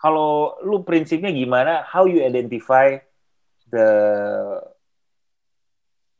kalau 0.00 0.56
lu 0.64 0.80
prinsipnya 0.80 1.28
gimana 1.28 1.84
how 1.84 2.08
you 2.08 2.24
identify 2.24 2.96
the 3.74 3.88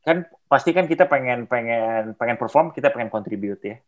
kan 0.05 0.27
pasti 0.45 0.69
kan 0.75 0.85
kita 0.85 1.09
pengen 1.09 1.49
pengen 1.49 2.13
pengen 2.13 2.37
perform 2.37 2.69
kita 2.69 2.93
pengen 2.93 3.09
contribute 3.09 3.63
ya 3.65 3.81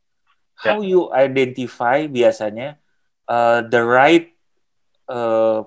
how 0.57 0.81
yeah. 0.81 0.89
you 0.89 1.01
identify 1.13 2.09
biasanya 2.09 2.81
uh, 3.29 3.62
the 3.62 3.77
right 3.77 4.33
uh, 5.12 5.62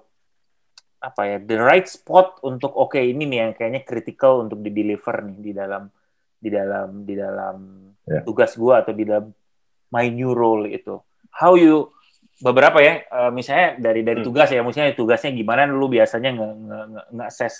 apa 1.00 1.22
ya 1.24 1.36
the 1.40 1.56
right 1.56 1.86
spot 1.86 2.42
untuk 2.42 2.74
oke 2.74 2.92
okay, 2.92 3.14
ini 3.14 3.24
nih 3.30 3.38
yang 3.46 3.52
kayaknya 3.54 3.86
critical 3.86 4.44
untuk 4.44 4.60
di 4.60 4.74
deliver 4.74 5.22
nih 5.22 5.38
di 5.38 5.52
dalam 5.54 5.82
di 6.36 6.48
dalam 6.50 6.88
di 7.06 7.14
dalam 7.14 7.56
yeah. 8.04 8.26
tugas 8.26 8.58
gua 8.58 8.82
atau 8.82 8.92
di 8.92 9.06
dalam 9.06 9.30
my 9.94 10.10
new 10.10 10.34
role 10.34 10.66
itu 10.66 10.98
how 11.30 11.54
you 11.54 11.88
beberapa 12.42 12.82
ya 12.82 13.06
uh, 13.08 13.30
misalnya 13.30 13.78
dari 13.78 14.02
dari 14.02 14.20
hmm. 14.20 14.28
tugas 14.28 14.48
ya 14.50 14.60
misalnya 14.66 14.98
tugasnya 14.98 15.30
gimana 15.30 15.68
lu 15.68 15.86
biasanya 15.86 16.34
nge, 16.34 16.48
nge, 16.58 16.78
nge, 16.90 17.02
nge 17.14 17.24
assess 17.28 17.54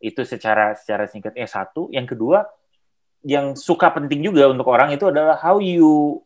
itu 0.00 0.24
secara 0.24 0.72
secara 0.74 1.04
singkat 1.06 1.36
eh 1.36 1.46
satu 1.46 1.92
yang 1.92 2.08
kedua 2.08 2.48
yang 3.20 3.52
suka 3.52 3.92
penting 3.92 4.24
juga 4.24 4.48
untuk 4.48 4.64
orang 4.72 4.96
itu 4.96 5.04
adalah 5.12 5.36
how 5.36 5.60
you 5.60 6.24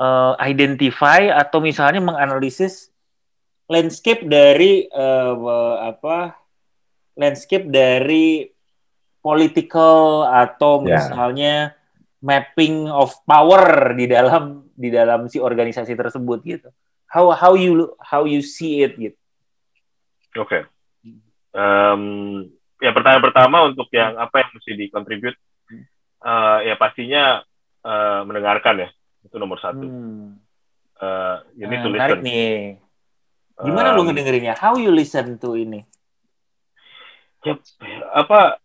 uh, 0.00 0.32
identify 0.40 1.28
atau 1.28 1.60
misalnya 1.60 2.00
menganalisis 2.00 2.88
landscape 3.68 4.24
dari 4.24 4.88
uh, 4.88 5.92
apa 5.92 6.40
landscape 7.12 7.68
dari 7.68 8.48
political 9.20 10.24
atau 10.24 10.80
yeah. 10.80 10.96
misalnya 10.96 11.54
mapping 12.24 12.88
of 12.88 13.12
power 13.28 13.92
di 13.92 14.08
dalam 14.08 14.72
di 14.72 14.88
dalam 14.88 15.28
si 15.28 15.36
organisasi 15.36 15.92
tersebut 15.92 16.38
gitu. 16.46 16.68
How 17.04 17.36
how 17.36 17.52
you 17.52 17.92
how 18.00 18.24
you 18.24 18.40
see 18.40 18.80
it 18.80 18.96
gitu. 18.96 19.18
Oke. 20.40 20.48
Okay. 20.48 20.62
Um, 21.52 22.52
ya 22.78 22.90
pertanyaan 22.94 23.24
pertama 23.24 23.66
untuk 23.66 23.90
yang 23.90 24.14
apa 24.16 24.46
yang 24.46 24.50
mesti 24.54 24.72
dikontribut 24.78 25.34
uh, 26.22 26.58
ya 26.62 26.74
pastinya 26.78 27.42
uh, 27.82 28.20
mendengarkan 28.26 28.86
ya 28.86 28.88
itu 29.26 29.36
nomor 29.36 29.58
satu. 29.60 29.84
Hmm. 29.84 30.38
Uh, 30.98 31.46
you 31.54 31.66
need 31.70 31.82
to 31.82 31.90
listen. 31.90 32.22
nih. 32.26 32.78
Gimana 33.58 33.94
um, 33.94 34.02
lu 34.02 34.02
ngedengerinnya? 34.10 34.54
How 34.58 34.78
you 34.78 34.90
listen 34.90 35.38
to 35.38 35.54
ini? 35.58 35.82
Ya, 37.46 37.54
apa? 38.14 38.58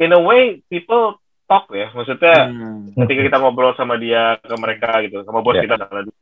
In 0.00 0.12
a 0.12 0.20
way, 0.20 0.60
people 0.68 1.20
talk 1.48 1.68
ya. 1.72 1.88
Maksudnya 1.92 2.52
hmm. 2.52 2.96
ketika 3.04 3.20
kita 3.32 3.36
ngobrol 3.40 3.72
sama 3.76 3.96
dia 3.96 4.36
ke 4.40 4.54
mereka 4.60 5.00
gitu, 5.04 5.24
sama 5.24 5.40
bos 5.40 5.56
yeah. 5.56 5.64
kita 5.64 5.76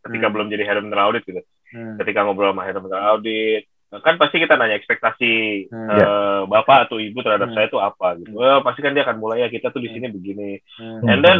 ketika 0.06 0.26
hmm. 0.30 0.34
belum 0.34 0.46
jadi 0.50 0.62
head 0.66 0.78
of 0.78 0.86
audit 0.94 1.22
gitu. 1.26 1.42
Hmm. 1.74 1.98
Ketika 1.98 2.22
ngobrol 2.22 2.54
sama 2.54 2.66
head 2.66 2.78
of 2.78 2.86
audit, 2.90 3.66
kan 3.86 4.18
pasti 4.18 4.42
kita 4.42 4.58
nanya 4.58 4.74
ekspektasi 4.76 5.32
hmm. 5.70 5.88
uh, 5.94 6.40
bapak 6.50 6.90
atau 6.90 6.98
ibu 6.98 7.22
terhadap 7.22 7.48
hmm. 7.50 7.56
saya 7.56 7.66
itu 7.70 7.78
apa 7.78 8.08
gitu. 8.18 8.34
Hmm. 8.34 8.42
Oh, 8.42 8.60
pasti 8.66 8.80
kan 8.82 8.92
dia 8.92 9.06
akan 9.06 9.18
mulai 9.22 9.46
ya 9.46 9.48
kita 9.48 9.70
tuh 9.70 9.78
di 9.78 9.94
sini 9.94 10.10
begini. 10.10 10.58
Hmm. 10.76 11.06
And 11.06 11.20
then 11.22 11.38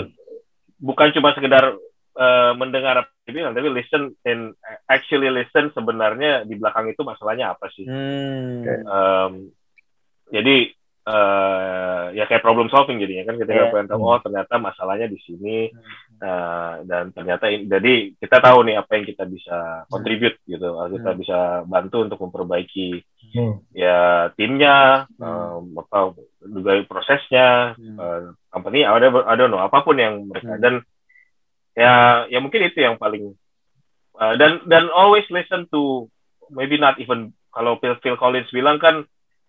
bukan 0.78 1.10
cuma 1.10 1.34
sekedar 1.34 1.74
uh, 2.16 2.52
mendengar 2.54 3.02
apa 3.02 3.10
dibilang, 3.26 3.58
tapi 3.58 3.68
listen 3.74 4.14
and 4.22 4.54
actually 4.86 5.26
listen 5.26 5.74
sebenarnya 5.74 6.46
di 6.46 6.54
belakang 6.54 6.86
itu 6.86 7.02
masalahnya 7.02 7.58
apa 7.58 7.66
sih? 7.74 7.82
Hmm. 7.82 8.62
Um, 8.86 9.32
jadi 10.30 10.70
uh, 11.06 12.10
ya 12.12 12.26
kayak 12.26 12.42
problem 12.42 12.66
solving 12.68 12.98
jadinya 12.98 13.30
kan 13.30 13.38
ketika 13.38 13.62
yeah. 13.66 13.70
pengen 13.70 13.88
tahu 13.88 14.02
oh 14.02 14.18
ternyata 14.18 14.54
masalahnya 14.58 15.06
di 15.06 15.18
sini 15.22 15.70
uh, 16.18 16.82
dan 16.82 17.14
ternyata 17.14 17.46
ini, 17.48 17.70
jadi 17.70 17.94
kita 18.18 18.36
tahu 18.42 18.66
nih 18.66 18.76
apa 18.82 18.90
yang 18.98 19.06
kita 19.06 19.24
bisa 19.24 19.86
contribute 19.86 20.36
gitu, 20.44 20.68
kita 20.98 21.10
bisa 21.14 21.38
bantu 21.64 22.10
untuk 22.10 22.18
memperbaiki 22.26 23.00
hmm. 23.32 23.54
ya 23.72 24.28
timnya, 24.34 25.06
hmm. 25.16 25.22
um, 25.22 25.64
apa 25.78 26.18
juga 26.42 26.72
prosesnya, 26.84 27.78
hmm. 27.78 27.96
uh, 27.96 28.20
company, 28.50 28.82
ada 28.82 29.08
I 29.08 29.34
don't 29.38 29.54
know 29.54 29.62
apa 29.62 29.86
pun 29.86 29.96
yang 29.96 30.26
mereka 30.26 30.58
hmm. 30.58 30.62
dan 30.62 30.74
ya 31.76 32.24
ya 32.32 32.38
mungkin 32.42 32.66
itu 32.66 32.82
yang 32.82 32.96
paling 32.98 33.36
uh, 34.18 34.34
dan 34.40 34.64
dan 34.66 34.88
always 34.90 35.28
listen 35.28 35.68
to 35.70 36.08
maybe 36.48 36.80
not 36.80 36.96
even 36.98 37.36
kalau 37.52 37.80
Phil, 37.80 37.96
Phil 38.04 38.20
Collins 38.20 38.52
bilang 38.52 38.76
kan 38.80 39.08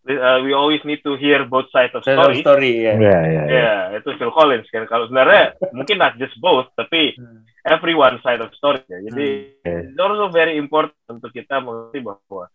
uh, 0.10 0.40
we 0.42 0.56
always 0.56 0.80
need 0.88 1.04
to 1.04 1.20
hear 1.20 1.44
both 1.44 1.68
sides 1.76 1.92
of 1.92 2.04
story. 2.04 2.40
story 2.40 2.74
ya. 2.88 2.96
Yeah. 2.96 2.98
Yeah, 2.98 3.24
yeah, 3.24 3.46
yeah. 3.48 3.48
yeah, 3.92 4.00
itu 4.00 4.10
Phil 4.16 4.32
Collins 4.32 4.68
kan. 4.72 4.88
Kalau 4.88 5.12
sebenarnya 5.12 5.60
mungkin 5.78 5.98
not 6.00 6.16
just 6.16 6.40
both, 6.40 6.72
tapi 6.74 7.14
hmm. 7.20 7.44
every 7.68 7.94
one 7.94 8.18
side 8.24 8.40
of 8.40 8.56
story. 8.56 8.82
Ya. 8.88 9.04
Jadi 9.12 9.28
hmm. 9.68 9.94
it's 9.94 10.00
also 10.00 10.32
very 10.32 10.56
important 10.56 10.96
untuk 11.12 11.36
kita 11.36 11.60
mengerti 11.60 12.00
bahwa 12.00 12.46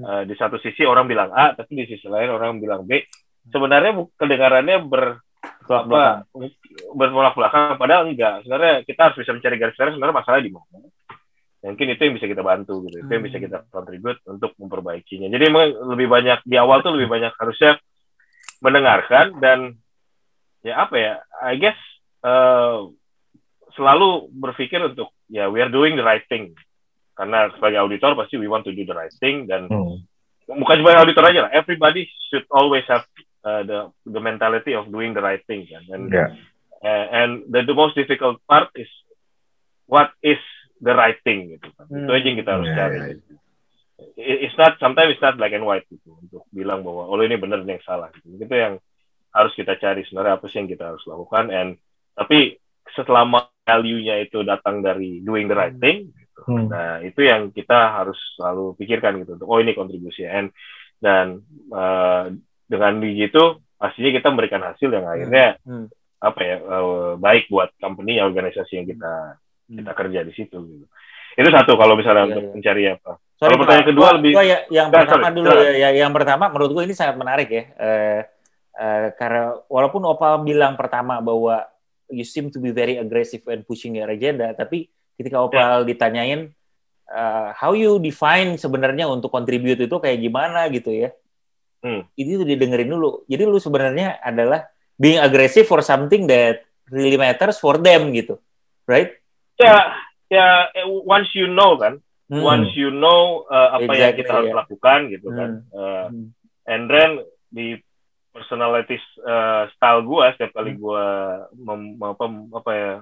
uh, 0.00 0.22
di 0.24 0.34
satu 0.34 0.56
sisi 0.58 0.88
orang 0.88 1.04
bilang 1.04 1.30
A, 1.36 1.52
tapi 1.52 1.84
di 1.84 1.84
sisi 1.86 2.08
lain 2.08 2.32
orang 2.32 2.56
bilang 2.56 2.88
B. 2.88 3.04
Sebenarnya 3.52 3.98
kedengarannya 4.16 4.78
ber 4.86 5.20
belakang 5.66 5.90
belakang 5.90 6.22
bertolak 6.94 7.34
belakang 7.34 7.74
padahal 7.78 8.02
enggak 8.06 8.46
sebenarnya 8.46 8.74
kita 8.86 9.00
harus 9.10 9.16
bisa 9.18 9.30
mencari 9.34 9.56
garis 9.58 9.76
garis 9.78 9.94
sebenarnya 9.94 10.18
masalah 10.22 10.38
di 10.42 10.50
mana 10.50 10.86
mungkin 11.62 11.94
itu 11.94 12.02
yang 12.02 12.14
bisa 12.18 12.26
kita 12.26 12.42
bantu 12.42 12.82
gitu 12.90 13.06
itu 13.06 13.10
yang 13.10 13.24
bisa 13.24 13.38
kita 13.38 13.62
contribute 13.70 14.18
untuk 14.26 14.50
memperbaikinya 14.58 15.30
jadi 15.30 15.46
emang 15.46 15.70
lebih 15.94 16.10
banyak 16.10 16.42
di 16.42 16.58
awal 16.58 16.82
tuh 16.82 16.90
lebih 16.90 17.06
banyak 17.06 17.30
harusnya 17.38 17.78
mendengarkan 18.58 19.38
dan 19.38 19.78
ya 20.66 20.86
apa 20.86 20.94
ya 20.98 21.14
I 21.38 21.54
guess 21.62 21.78
uh, 22.26 22.90
selalu 23.78 24.30
berpikir 24.34 24.82
untuk 24.82 25.14
ya 25.30 25.46
we 25.46 25.62
are 25.62 25.70
doing 25.70 25.94
the 25.94 26.02
right 26.02 26.26
thing 26.26 26.50
karena 27.14 27.50
sebagai 27.54 27.78
auditor 27.78 28.18
pasti 28.18 28.42
we 28.42 28.50
want 28.50 28.66
to 28.66 28.74
do 28.74 28.82
the 28.82 28.96
right 28.96 29.14
thing 29.22 29.46
dan 29.46 29.70
hmm. 29.70 30.02
bukan 30.50 30.82
cuma 30.82 30.98
auditor 30.98 31.22
aja 31.30 31.46
lah 31.46 31.50
everybody 31.54 32.10
should 32.30 32.46
always 32.50 32.82
have 32.90 33.06
uh, 33.46 33.62
the 33.62 33.86
the 34.10 34.18
mentality 34.22 34.74
of 34.74 34.90
doing 34.90 35.14
the 35.14 35.22
right 35.22 35.46
thing 35.46 35.62
kan 35.70 35.82
and 35.94 36.10
yeah. 36.10 36.34
uh, 36.82 37.06
and 37.14 37.46
the, 37.50 37.62
the 37.62 37.76
most 37.76 37.94
difficult 37.94 38.42
part 38.50 38.66
is 38.74 38.90
what 39.86 40.10
is 40.26 40.40
the 40.82 40.92
right 40.92 41.18
thing 41.22 41.56
gitu 41.56 41.70
kan 41.78 41.86
hmm. 41.88 42.04
itu 42.04 42.10
aja 42.10 42.26
yang 42.26 42.38
kita 42.42 42.50
harus 42.58 42.68
yeah, 42.68 42.78
cari 42.78 42.98
yeah. 42.98 43.40
It's 44.18 44.58
not 44.58 44.82
sometimes 44.82 45.14
it's 45.14 45.22
not 45.22 45.38
black 45.38 45.54
and 45.54 45.62
white 45.62 45.86
gitu 45.86 46.18
untuk 46.18 46.42
bilang 46.50 46.82
bahwa 46.82 47.06
oh 47.06 47.16
ini 47.22 47.38
benar 47.38 47.62
ini 47.62 47.78
yang 47.78 47.86
salah 47.86 48.10
gitu 48.18 48.34
itu 48.34 48.50
yang 48.50 48.82
harus 49.30 49.52
kita 49.54 49.78
cari 49.78 50.02
sebenarnya 50.04 50.42
apa 50.42 50.46
sih 50.50 50.58
yang 50.58 50.68
kita 50.68 50.84
harus 50.90 51.02
lakukan 51.06 51.48
and 51.54 51.70
tapi 52.18 52.58
setelah 52.92 53.24
value-nya 53.62 54.26
itu 54.26 54.42
datang 54.42 54.82
dari 54.82 55.22
doing 55.22 55.46
the 55.46 55.56
right 55.56 55.78
thing 55.78 56.10
gitu. 56.12 56.40
hmm. 56.50 56.66
nah 56.68 56.98
itu 57.00 57.24
yang 57.24 57.54
kita 57.54 58.02
harus 58.02 58.18
selalu 58.36 58.74
pikirkan 58.76 59.22
gitu 59.22 59.38
untuk 59.38 59.48
oh 59.48 59.62
ini 59.62 59.72
kontribusi 59.72 60.26
and 60.26 60.50
dan 60.98 61.40
uh, 61.70 62.28
dengan 62.66 62.98
begitu 62.98 63.62
pastinya 63.78 64.10
kita 64.14 64.28
memberikan 64.30 64.62
hasil 64.62 64.90
yang 64.90 65.06
akhirnya 65.06 65.56
hmm. 65.62 65.86
apa 66.22 66.40
ya 66.42 66.56
uh, 66.62 67.14
baik 67.16 67.48
buat 67.48 67.70
company 67.78 68.18
organisasi 68.18 68.82
yang 68.82 68.86
kita 68.86 69.38
hmm. 69.38 69.51
Kita 69.72 69.92
kerja 69.96 70.20
di 70.26 70.32
situ 70.36 70.58
gitu. 70.60 70.86
Itu 71.32 71.48
satu 71.48 71.80
kalau 71.80 71.96
misalnya 71.96 72.28
yeah, 72.28 72.30
untuk 72.30 72.44
yeah. 72.44 72.54
mencari 72.54 72.82
apa. 72.92 73.12
Sorry, 73.40 73.48
kalau 73.56 73.60
pertanyaan 73.64 73.86
kedua 73.88 74.04
gua, 74.04 74.16
lebih 74.20 74.32
gua 74.36 74.44
ya, 74.44 74.58
yang 74.68 74.88
nah, 74.92 74.96
pertama 75.00 75.26
sorry, 75.26 75.36
dulu 75.40 75.48
sorry. 75.50 75.80
ya 75.80 75.88
yang 75.96 76.12
pertama 76.12 76.44
menurut 76.52 76.70
gue 76.76 76.82
ini 76.86 76.94
sangat 76.94 77.16
menarik 77.16 77.48
ya. 77.48 77.64
Uh, 77.74 78.20
uh, 78.76 79.06
karena 79.16 79.42
walaupun 79.66 80.02
Opal 80.04 80.32
bilang 80.44 80.74
pertama 80.76 81.18
bahwa 81.24 81.66
you 82.12 82.22
seem 82.28 82.52
to 82.52 82.60
be 82.60 82.70
very 82.70 83.00
aggressive 83.00 83.42
and 83.48 83.64
pushing 83.64 83.96
your 83.96 84.12
agenda, 84.12 84.52
tapi 84.52 84.92
ketika 85.16 85.40
Opal 85.40 85.82
yeah. 85.82 85.88
ditanyain 85.88 86.40
uh, 87.08 87.56
how 87.56 87.72
you 87.72 87.96
define 87.98 88.60
sebenarnya 88.60 89.08
untuk 89.08 89.32
contribute 89.32 89.80
itu 89.80 89.96
kayak 89.96 90.20
gimana 90.20 90.68
gitu 90.68 90.92
ya 90.92 91.10
Hmm. 91.82 92.06
Itu 92.14 92.40
tuh 92.40 92.46
didengerin 92.46 92.86
dulu. 92.86 93.26
Jadi 93.26 93.42
lu 93.42 93.58
sebenarnya 93.58 94.22
adalah 94.22 94.70
being 94.94 95.18
aggressive 95.18 95.66
for 95.66 95.82
something 95.82 96.30
that 96.30 96.62
really 96.88 97.18
matters 97.18 97.58
for 97.58 97.76
them 97.82 98.14
gitu, 98.14 98.38
right? 98.86 99.18
Ya, 99.62 99.78
ya 100.26 100.46
once 101.06 101.30
you 101.38 101.46
know 101.46 101.78
kan, 101.78 102.02
hmm. 102.26 102.42
once 102.42 102.74
you 102.74 102.90
know 102.90 103.46
uh, 103.46 103.78
apa 103.78 103.86
exactly, 103.86 104.02
yang 104.02 104.16
kita 104.18 104.32
harus 104.32 104.50
yeah. 104.50 104.58
lakukan 104.58 104.98
gitu 105.12 105.28
kan, 105.30 105.50
hmm. 105.62 105.76
Uh, 105.76 106.06
hmm. 106.10 106.26
and 106.66 106.82
then 106.90 107.10
di 107.52 107.78
personality 108.32 108.96
uh, 109.22 109.68
style 109.76 110.02
gua 110.02 110.32
setiap 110.34 110.56
kali 110.56 110.72
hmm. 110.72 110.80
gua 110.80 111.04
mem, 111.52 112.00
apa, 112.00 112.24
apa 112.58 112.70
ya 112.72 112.92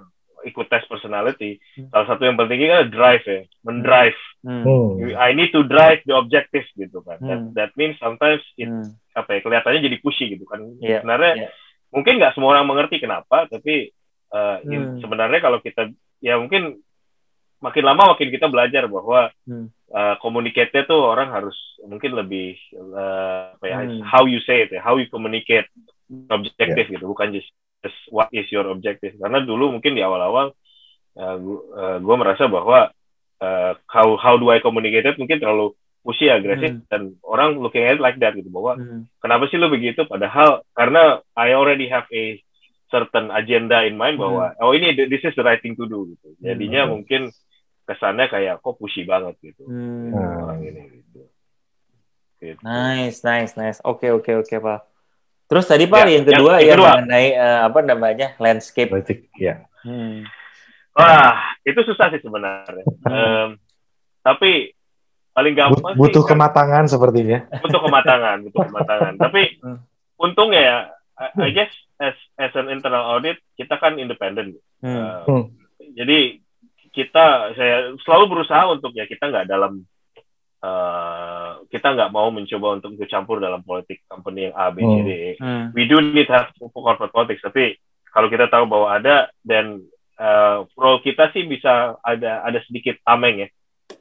ikut 0.41 0.67
tes 0.73 0.85
personality, 0.91 1.63
hmm. 1.79 1.93
salah 1.95 2.07
satu 2.11 2.27
yang 2.27 2.35
penting 2.35 2.67
kan 2.67 2.91
drive 2.91 3.25
ya, 3.25 3.41
mendrive. 3.65 4.21
Hmm. 4.43 4.65
hmm. 4.67 5.15
I 5.17 5.31
need 5.37 5.53
to 5.53 5.65
drive 5.69 6.01
the 6.09 6.17
objective 6.17 6.67
gitu 6.77 7.01
kan. 7.05 7.21
Hmm. 7.21 7.29
That, 7.29 7.41
that 7.57 7.71
means 7.79 7.95
sometimes 8.01 8.43
it 8.59 8.69
hmm. 8.69 8.91
apa 9.15 9.39
ya 9.39 9.41
kelihatannya 9.45 9.87
jadi 9.87 9.97
pushy 10.03 10.35
gitu 10.35 10.49
kan. 10.51 10.65
Yeah. 10.81 11.05
Sebenarnya 11.05 11.47
yeah. 11.47 11.51
mungkin 11.95 12.19
nggak 12.19 12.35
semua 12.35 12.59
orang 12.59 12.67
mengerti 12.67 12.99
kenapa, 12.99 13.47
tapi 13.47 13.95
uh, 14.35 14.65
hmm. 14.67 14.99
sebenarnya 14.99 15.41
kalau 15.45 15.63
kita 15.63 15.95
ya 16.21 16.37
mungkin 16.37 16.81
makin 17.61 17.85
lama 17.85 18.17
makin 18.17 18.33
kita 18.33 18.49
belajar 18.49 18.89
bahwa 18.89 19.29
hmm. 19.45 19.69
uh, 19.93 20.15
communicate 20.25 20.89
tuh 20.89 21.01
orang 21.01 21.29
harus 21.29 21.57
mungkin 21.85 22.17
lebih 22.17 22.57
uh, 22.73 23.53
apa 23.57 23.65
ya 23.69 23.77
hmm. 23.85 24.01
how 24.05 24.25
you 24.25 24.41
say 24.49 24.65
it 24.65 24.73
ya, 24.73 24.81
how 24.81 24.97
you 24.97 25.09
communicate 25.13 25.69
objektif 26.33 26.89
yeah. 26.89 26.93
gitu 26.97 27.05
bukan 27.05 27.37
just, 27.37 27.53
just 27.85 27.99
what 28.09 28.33
is 28.33 28.49
your 28.49 28.65
objective 28.73 29.13
karena 29.21 29.45
dulu 29.45 29.77
mungkin 29.77 29.93
di 29.93 30.01
awal-awal 30.01 30.57
uh, 31.21 31.37
uh, 31.77 31.97
gue 32.01 32.17
merasa 32.17 32.49
bahwa 32.49 32.89
uh, 33.45 33.73
how 33.87 34.17
how 34.17 34.35
do 34.41 34.49
I 34.49 34.65
communicate 34.65 35.05
it 35.05 35.21
mungkin 35.21 35.39
terlalu 35.39 35.77
pushy 36.01 36.33
agresif 36.33 36.81
hmm. 36.81 36.89
dan 36.89 37.21
orang 37.21 37.61
looking 37.61 37.85
at 37.85 38.01
it 38.01 38.03
like 38.03 38.17
that 38.25 38.33
gitu 38.33 38.49
bahwa 38.49 38.81
hmm. 38.81 39.05
kenapa 39.21 39.53
sih 39.53 39.61
lo 39.61 39.69
begitu 39.69 40.09
padahal 40.09 40.65
karena 40.73 41.21
I 41.37 41.53
already 41.53 41.93
have 41.93 42.09
a 42.09 42.41
certain 42.91 43.31
agenda 43.31 43.87
in 43.87 43.95
mind 43.95 44.19
bahwa 44.19 44.53
hmm. 44.53 44.63
oh 44.67 44.75
ini 44.75 44.93
this 45.09 45.23
is 45.23 45.35
the 45.39 45.45
right 45.47 45.63
thing 45.63 45.79
to 45.79 45.87
do 45.87 46.11
gitu 46.11 46.35
jadinya 46.43 46.85
hmm. 46.85 46.91
mungkin 46.99 47.23
kesannya 47.87 48.27
kayak 48.31 48.63
kok 48.63 48.77
pushy 48.77 49.07
banget 49.07 49.39
gitu 49.41 49.63
hmm. 49.65 50.15
orang 50.15 50.61
ini 50.63 50.83
gitu. 51.01 51.23
gitu. 52.39 52.61
Nice, 52.65 53.21
nice, 53.21 53.53
nice. 53.53 53.79
Oke, 53.85 54.09
okay, 54.09 54.11
oke, 54.17 54.25
okay, 54.25 54.35
oke, 54.41 54.49
okay, 54.49 54.59
Pak. 54.59 54.81
Terus 55.51 55.67
tadi 55.67 55.85
Pak 55.91 56.07
ya, 56.07 56.15
yang 56.15 56.25
kedua 56.25 56.53
yang, 56.63 56.63
yang 56.63 56.79
kedua. 56.79 56.91
mengenai 57.03 57.29
uh, 57.35 57.61
apa 57.67 57.79
namanya 57.83 58.29
landscape. 58.39 58.87
Politik, 58.87 59.29
ya. 59.35 59.67
Hmm. 59.83 60.23
Wah, 60.95 61.59
itu 61.67 61.81
susah 61.83 62.07
sih 62.15 62.23
sebenarnya. 62.23 62.87
um, 63.11 63.59
tapi 64.23 64.71
paling 65.35 65.55
gampang 65.59 65.99
butuh 65.99 66.23
sih, 66.23 66.31
kematangan 66.31 66.87
kan, 66.87 66.93
sepertinya. 66.93 67.39
Butuh 67.67 67.83
kematangan, 67.83 68.37
butuh 68.47 68.63
kematangan. 68.63 69.13
tapi 69.27 69.59
hmm. 69.59 69.79
untungnya 70.23 70.63
ya, 70.63 70.79
I 71.21 71.53
guess 71.53 71.69
as 72.01 72.17
as 72.41 72.49
an 72.57 72.73
internal 72.73 73.05
audit 73.13 73.37
kita 73.61 73.77
kan 73.77 74.01
independen. 74.01 74.57
Hmm. 74.81 75.29
Uh, 75.29 75.45
jadi 75.93 76.41
kita 76.97 77.53
saya 77.53 77.93
selalu 78.01 78.25
berusaha 78.41 78.65
untuk 78.73 78.97
ya 78.97 79.05
kita 79.05 79.29
nggak 79.29 79.45
dalam 79.45 79.85
uh, 80.65 81.61
kita 81.69 81.93
nggak 81.93 82.09
mau 82.09 82.33
mencoba 82.33 82.81
untuk 82.81 82.97
ikut 82.97 83.13
campur 83.13 83.37
dalam 83.37 83.61
politik 83.61 84.01
company 84.09 84.49
yang 84.49 84.57
A 84.57 84.73
B 84.73 84.81
C 84.81 84.95
D 85.05 85.11
E. 85.13 85.33
Hmm. 85.37 85.77
We 85.77 85.85
do 85.85 86.01
need 86.01 86.33
have 86.33 86.57
corporate 86.73 87.13
politics 87.13 87.45
tapi 87.45 87.77
kalau 88.09 88.33
kita 88.33 88.49
tahu 88.49 88.65
bahwa 88.65 88.97
ada 88.97 89.29
dan 89.45 89.85
uh, 90.17 90.65
role 90.73 91.05
kita 91.05 91.29
sih 91.37 91.45
bisa 91.45 92.01
ada 92.01 92.49
ada 92.49 92.65
sedikit 92.65 92.97
tameng 93.05 93.45
ya. 93.45 93.49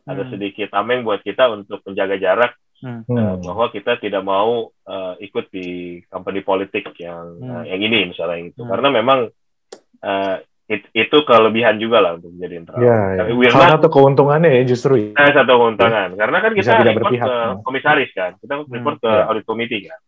Hmm. 0.08 0.16
Ada 0.16 0.24
sedikit 0.32 0.72
tameng 0.72 1.04
buat 1.04 1.20
kita 1.20 1.52
untuk 1.52 1.84
menjaga 1.84 2.16
jarak 2.16 2.56
hmm. 2.84 3.04
uh, 3.08 3.36
bahwa 3.44 3.66
kita 3.72 4.00
tidak 4.00 4.24
mau 4.24 4.72
uh, 4.72 5.14
ikut 5.20 5.52
di 5.52 6.00
company 6.08 6.42
politik 6.44 6.92
yang 7.00 7.40
hmm. 7.40 7.50
uh, 7.50 7.64
yang 7.68 7.82
ini 7.82 8.12
misalnya 8.12 8.52
itu. 8.52 8.62
Hmm. 8.64 8.72
Karena 8.72 8.88
memang 8.94 9.20
uh, 10.04 10.36
it, 10.70 10.86
itu 10.94 11.18
kelebihan 11.26 11.82
juga 11.82 12.00
lah 12.00 12.12
untuk 12.16 12.32
jadi 12.38 12.56
internal. 12.62 12.86
Ya, 12.86 13.26
ya. 13.26 13.50
Salah 13.52 13.82
satu 13.82 13.90
keuntungannya 13.90 14.62
ya 14.62 14.64
justru. 14.70 15.12
Nah, 15.12 15.34
satu 15.34 15.54
keuntungan. 15.58 16.10
Ya. 16.14 16.18
Karena 16.18 16.38
kan 16.40 16.52
kita 16.54 16.72
report 16.86 16.96
berpihak, 17.10 17.28
ke 17.28 17.36
ya. 17.36 17.48
komisaris 17.66 18.12
kan, 18.14 18.32
kita 18.38 18.54
hmm, 18.56 18.70
report 18.70 18.98
hmm, 19.02 19.04
ke 19.04 19.12
ya. 19.12 19.24
audit 19.28 19.46
committee 19.50 19.82
kan. 19.90 20.00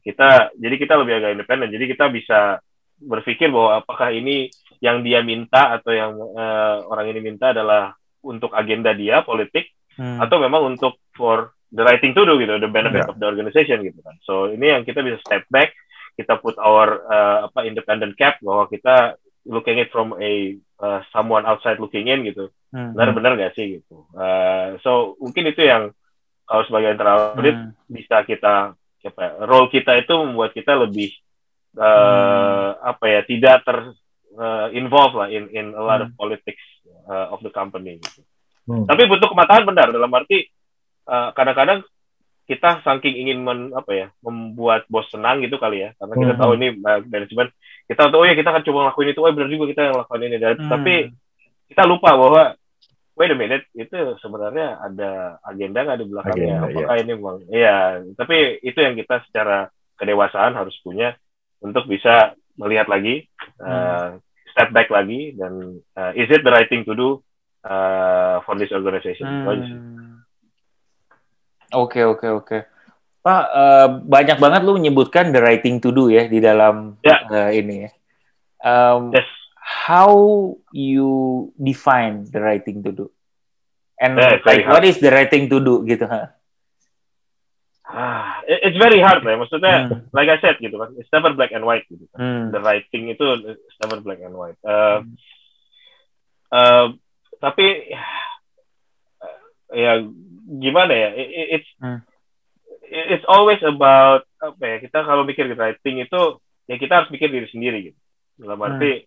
Kita 0.00 0.28
jadi 0.56 0.74
kita 0.76 0.94
lebih 1.00 1.14
agak 1.20 1.30
independen. 1.40 1.68
Jadi 1.72 1.84
kita 1.88 2.06
bisa 2.12 2.40
berpikir 3.00 3.48
bahwa 3.48 3.80
apakah 3.80 4.12
ini 4.12 4.52
yang 4.80 5.00
dia 5.00 5.24
minta 5.24 5.76
atau 5.76 5.92
yang 5.92 6.12
uh, 6.16 6.84
orang 6.88 7.12
ini 7.12 7.20
minta 7.20 7.52
adalah 7.52 7.96
untuk 8.20 8.52
agenda 8.52 8.92
dia 8.92 9.24
politik 9.24 9.72
hmm. 9.96 10.20
atau 10.20 10.36
memang 10.36 10.76
untuk 10.76 11.00
for 11.16 11.56
the 11.70 11.82
right 11.86 12.02
thing 12.02 12.14
to 12.14 12.26
do 12.26 12.38
gitu, 12.38 12.58
the 12.58 12.70
benefit 12.70 13.06
yeah. 13.06 13.10
of 13.10 13.16
the 13.18 13.26
organization 13.26 13.82
gitu 13.86 13.98
kan. 14.02 14.18
So 14.26 14.50
ini 14.50 14.74
yang 14.74 14.82
kita 14.82 15.02
bisa 15.02 15.22
step 15.22 15.46
back, 15.50 15.74
kita 16.20 16.36
put 16.42 16.58
our 16.60 17.06
uh, 17.06 17.38
apa 17.48 17.64
independent 17.64 18.18
cap 18.18 18.36
bahwa 18.44 18.68
kita 18.68 19.16
looking 19.48 19.80
it 19.80 19.88
from 19.88 20.12
a 20.20 20.58
uh, 20.82 21.00
someone 21.14 21.48
outside 21.48 21.80
looking 21.80 22.12
in 22.12 22.26
gitu 22.28 22.52
hmm. 22.74 22.92
benar-benar 22.92 23.40
gak 23.40 23.56
sih 23.56 23.80
gitu 23.80 24.04
uh, 24.16 24.76
so 24.84 25.16
mungkin 25.16 25.48
itu 25.48 25.64
yang 25.64 25.96
kalau 26.44 26.66
sebagai 26.66 26.92
internal 26.92 27.32
audit 27.38 27.56
hmm. 27.56 27.72
bisa 27.88 28.26
kita 28.26 28.76
apa 29.00 29.20
ya, 29.24 29.32
role 29.48 29.72
kita 29.72 29.96
itu 29.96 30.12
membuat 30.12 30.52
kita 30.52 30.76
lebih 30.76 31.14
uh, 31.78 31.80
hmm. 31.80 32.70
apa 32.84 33.04
ya 33.08 33.20
tidak 33.24 33.56
ter 33.64 33.78
uh, 34.36 34.68
involve 34.76 35.14
lah 35.16 35.28
in 35.32 35.48
in 35.56 35.72
a 35.72 35.80
lot 35.80 36.04
hmm. 36.04 36.12
of 36.12 36.18
politics 36.20 36.60
uh, 37.08 37.32
of 37.32 37.40
the 37.40 37.48
company 37.48 37.96
gitu. 37.96 38.20
Hmm. 38.68 38.84
Tapi 38.84 39.08
butuh 39.08 39.32
kematangan 39.32 39.64
benar 39.64 39.88
dalam 39.88 40.12
arti 40.12 40.44
uh, 41.10 41.34
kadang-kadang 41.34 41.82
kita 42.50 42.82
saking 42.82 43.14
ingin 43.14 43.38
men, 43.46 43.70
apa 43.74 43.90
ya 43.94 44.06
membuat 44.26 44.82
bos 44.90 45.06
senang 45.10 45.38
gitu 45.42 45.54
kali 45.58 45.86
ya 45.86 45.90
karena 45.98 46.14
kita 46.18 46.34
hmm. 46.34 46.42
tahu 46.42 46.52
ini 46.58 46.68
uh, 46.82 47.00
manajemen 47.06 47.48
kita 47.86 48.10
tahu 48.10 48.22
oh 48.22 48.26
ya 48.26 48.34
kita 48.34 48.50
akan 48.50 48.62
coba 48.66 48.78
ngelakuin 48.86 49.10
itu 49.14 49.20
oh 49.22 49.30
benar 49.30 49.50
juga 49.50 49.64
kita 49.70 49.80
yang 49.86 49.94
ngelakuin 49.94 50.26
ini 50.26 50.36
dan 50.42 50.54
hmm. 50.58 50.70
tapi 50.70 50.94
kita 51.70 51.82
lupa 51.86 52.10
bahwa 52.18 52.42
wait 53.14 53.30
a 53.30 53.38
minute 53.38 53.66
itu 53.78 53.94
sebenarnya 54.18 54.82
ada 54.82 55.10
agenda 55.46 55.78
nggak 55.86 55.98
di 56.02 56.06
belakangnya 56.10 56.56
agenda, 56.58 56.66
apakah 56.74 56.94
iya. 56.98 57.02
ini 57.02 57.12
memang 57.14 57.36
iya 57.54 57.76
tapi 58.18 58.36
itu 58.66 58.78
yang 58.82 58.94
kita 58.98 59.22
secara 59.30 59.70
kedewasaan 59.94 60.58
harus 60.58 60.74
punya 60.82 61.14
untuk 61.62 61.86
bisa 61.86 62.34
melihat 62.58 62.90
lagi 62.90 63.30
hmm. 63.62 63.62
uh, 63.62 64.08
step 64.50 64.74
back 64.74 64.90
lagi 64.90 65.38
dan 65.38 65.78
uh, 65.94 66.10
is 66.18 66.26
it 66.26 66.42
the 66.42 66.50
right 66.50 66.66
thing 66.66 66.82
to 66.82 66.98
do 66.98 67.22
uh, 67.62 68.42
for 68.42 68.58
this 68.58 68.74
organization 68.74 69.46
hmm. 69.46 69.46
Oke 71.72 72.00
oke 72.02 72.26
oke 72.28 72.58
Pak, 73.20 73.44
uh, 73.52 73.88
banyak 74.00 74.40
banget 74.40 74.60
lu 74.64 74.80
menyebutkan 74.80 75.28
the 75.28 75.44
writing 75.44 75.76
to 75.76 75.92
do 75.92 76.08
ya 76.08 76.24
di 76.24 76.40
dalam 76.40 76.96
yeah. 77.04 77.20
Ya. 77.28 77.36
uh, 77.36 77.50
ini 77.52 77.74
ya. 77.84 77.90
Um, 78.64 79.12
yes. 79.12 79.28
How 79.60 80.10
you 80.72 81.52
define 81.60 82.24
the 82.32 82.40
writing 82.40 82.80
to 82.80 82.90
do? 82.96 83.06
And 84.00 84.16
yeah, 84.16 84.40
like, 84.40 84.64
what 84.64 84.88
is 84.88 84.96
the 84.96 85.12
writing 85.12 85.52
to 85.52 85.60
do 85.60 85.84
gitu? 85.84 86.08
Huh? 86.08 86.32
Ah, 87.84 88.40
it's 88.48 88.80
very 88.80 89.04
hard 89.04 89.20
ya. 89.20 89.36
Maksudnya, 89.36 89.92
hmm. 89.92 90.08
like 90.16 90.32
I 90.32 90.40
said 90.40 90.56
gitu 90.56 90.80
kan, 90.80 90.96
it's 90.96 91.12
never 91.12 91.36
black 91.36 91.52
and 91.52 91.68
white 91.68 91.84
gitu. 91.92 92.08
Kan. 92.16 92.18
Hmm. 92.18 92.44
The 92.56 92.60
writing 92.64 93.12
itu 93.12 93.24
it's 93.52 93.78
never 93.84 94.00
black 94.00 94.24
and 94.24 94.32
white. 94.32 94.56
Uh, 94.64 95.04
hmm. 95.04 95.12
uh, 96.48 96.86
tapi 97.36 97.92
ya 99.74 100.02
gimana 100.60 100.92
ya? 100.92 101.08
It, 101.14 101.28
it's 101.58 101.70
hmm 101.78 102.02
it's 102.90 103.26
always 103.30 103.62
about 103.62 104.26
apa 104.42 104.62
ya 104.66 104.76
kita 104.82 105.06
kalau 105.06 105.22
mikir 105.22 105.46
writing 105.54 106.02
itu 106.02 106.22
ya 106.66 106.76
kita 106.76 106.92
harus 107.02 107.10
mikir 107.14 107.30
diri 107.30 107.46
sendiri 107.46 107.78
gitu 107.90 107.98
dalam 108.42 108.58
arti 108.66 109.06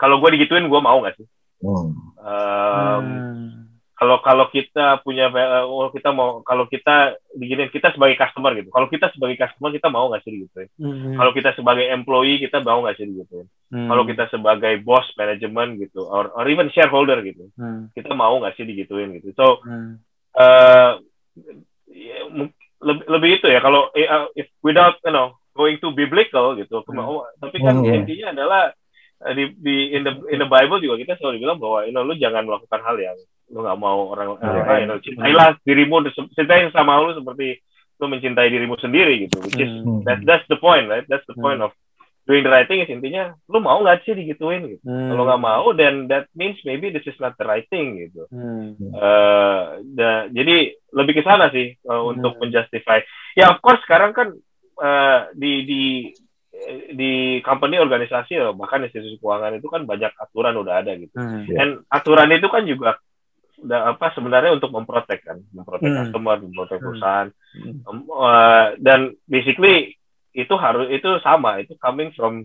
kalau 0.00 0.18
gue 0.24 0.30
digituin 0.40 0.66
gue 0.66 0.80
mau 0.80 1.04
gak 1.04 1.20
sih 1.20 1.28
hmm. 1.60 1.90
Um, 2.16 3.04
hmm. 3.04 3.65
Kalau 3.96 4.20
kalau 4.20 4.44
kita 4.52 5.00
punya 5.00 5.32
oh, 5.64 5.88
kita 5.88 6.12
mau 6.12 6.44
kalau 6.44 6.68
kita 6.68 7.16
diginin 7.32 7.72
kita 7.72 7.96
sebagai 7.96 8.20
customer 8.20 8.52
gitu 8.52 8.68
kalau 8.68 8.92
kita 8.92 9.08
sebagai 9.16 9.40
customer 9.40 9.72
kita 9.72 9.88
mau 9.88 10.12
gak 10.12 10.20
sih 10.20 10.36
digituin 10.36 10.68
hmm. 10.76 11.16
kalau 11.16 11.32
kita 11.32 11.56
sebagai 11.56 11.88
employee 11.88 12.36
kita 12.44 12.60
mau 12.60 12.84
gak 12.84 13.00
sih 13.00 13.08
digituin 13.08 13.48
hmm. 13.72 13.88
kalau 13.88 14.04
kita 14.04 14.28
sebagai 14.28 14.84
boss 14.84 15.08
manajemen 15.16 15.80
gitu 15.80 16.04
or, 16.04 16.28
or 16.36 16.44
even 16.44 16.68
shareholder 16.76 17.24
gitu 17.24 17.48
hmm. 17.56 17.88
kita 17.96 18.12
mau 18.12 18.36
gak 18.44 18.52
sih 18.60 18.68
digituin 18.68 19.16
gitu 19.16 19.32
so 19.32 19.64
hmm. 19.64 19.96
uh, 20.36 21.00
ya, 21.88 22.16
lebih, 22.84 23.04
lebih 23.08 23.30
itu 23.40 23.46
ya 23.48 23.64
kalau 23.64 23.88
uh, 23.96 24.28
if 24.36 24.52
without 24.60 25.00
you 25.08 25.12
know 25.16 25.40
going 25.56 25.80
to 25.80 25.88
biblical 25.96 26.52
gitu 26.52 26.84
hmm. 26.84 27.00
oh, 27.00 27.24
tapi 27.40 27.64
kan 27.64 27.80
hmm. 27.80 28.04
intinya 28.04 28.36
adalah 28.36 28.62
uh, 29.24 29.32
di, 29.32 29.56
di 29.56 29.96
in 29.96 30.04
the 30.04 30.12
in 30.28 30.38
the 30.44 30.48
Bible 30.48 30.84
juga 30.84 31.00
kita 31.00 31.16
selalu 31.16 31.48
bilang 31.48 31.56
bahwa 31.56 31.88
you 31.88 31.96
know, 31.96 32.04
lu 32.04 32.12
jangan 32.20 32.44
melakukan 32.44 32.84
hal 32.84 33.00
yang 33.00 33.16
lu 33.52 33.62
nggak 33.62 33.78
mau 33.78 34.10
orang 34.10 34.34
yeah. 34.42 34.78
you 34.82 34.88
know, 34.90 34.98
cintailah 34.98 35.54
dirimu 35.62 36.02
cintai 36.34 36.66
sama 36.74 36.98
lu 36.98 37.14
seperti 37.14 37.62
lu 37.96 38.06
mencintai 38.10 38.50
dirimu 38.52 38.76
sendiri 38.76 39.26
gitu 39.26 39.40
which 39.40 39.56
is 39.56 39.70
hmm. 39.70 40.02
that 40.04 40.20
that's 40.26 40.44
the 40.52 40.58
point 40.58 40.90
right 40.90 41.06
that's 41.08 41.24
the 41.30 41.36
point 41.38 41.62
hmm. 41.62 41.70
of 41.70 41.72
doing 42.26 42.42
the 42.42 42.50
right 42.50 42.66
thing 42.66 42.82
is 42.82 42.90
intinya 42.90 43.32
lu 43.46 43.62
mau 43.62 43.78
nggak 43.80 44.02
sih 44.02 44.18
digituin 44.18 44.66
gitu 44.66 44.82
hmm. 44.82 45.14
kalau 45.14 45.24
nggak 45.30 45.42
mau 45.46 45.66
then 45.72 46.10
that 46.10 46.26
means 46.34 46.58
maybe 46.66 46.90
this 46.90 47.06
is 47.06 47.16
not 47.22 47.38
the 47.38 47.46
right 47.46 47.64
thing 47.70 47.96
gitu 47.96 48.26
hmm. 48.28 48.74
uh, 48.92 49.78
da, 49.94 50.26
jadi 50.28 50.74
lebih 50.90 51.14
ke 51.16 51.22
sana 51.22 51.48
sih 51.54 51.78
uh, 51.86 52.02
hmm. 52.02 52.18
untuk 52.18 52.36
menjustify 52.42 52.98
ya 53.38 53.54
of 53.54 53.62
course 53.62 53.78
sekarang 53.86 54.10
kan 54.10 54.34
uh, 54.82 55.30
di 55.38 55.62
di 55.64 55.82
di 56.92 57.12
company 57.44 57.78
organisasi 57.78 58.42
bahkan 58.56 58.82
institusi 58.82 59.20
keuangan 59.22 59.60
itu 59.60 59.68
kan 59.70 59.86
banyak 59.86 60.10
aturan 60.18 60.56
udah 60.58 60.82
ada 60.82 60.98
gitu 60.98 61.14
hmm. 61.14 61.52
dan 61.54 61.68
aturan 61.88 62.32
itu 62.34 62.48
kan 62.50 62.66
juga 62.66 62.98
udah 63.56 63.96
apa 63.96 64.12
sebenarnya 64.12 64.52
untuk 64.52 64.68
memprotek 64.72 65.24
kan 65.24 65.40
memprotek 65.52 65.88
hmm. 65.88 65.98
customer 66.04 66.36
memprotek 66.40 66.78
hmm. 66.78 66.84
perusahaan 66.84 67.28
hmm. 67.56 67.74
Um, 67.88 67.98
uh, 68.12 68.76
dan 68.76 69.16
basically 69.24 69.96
itu 70.36 70.54
harus 70.60 70.92
itu 70.92 71.08
sama 71.24 71.64
itu 71.64 71.72
coming 71.80 72.12
from 72.12 72.44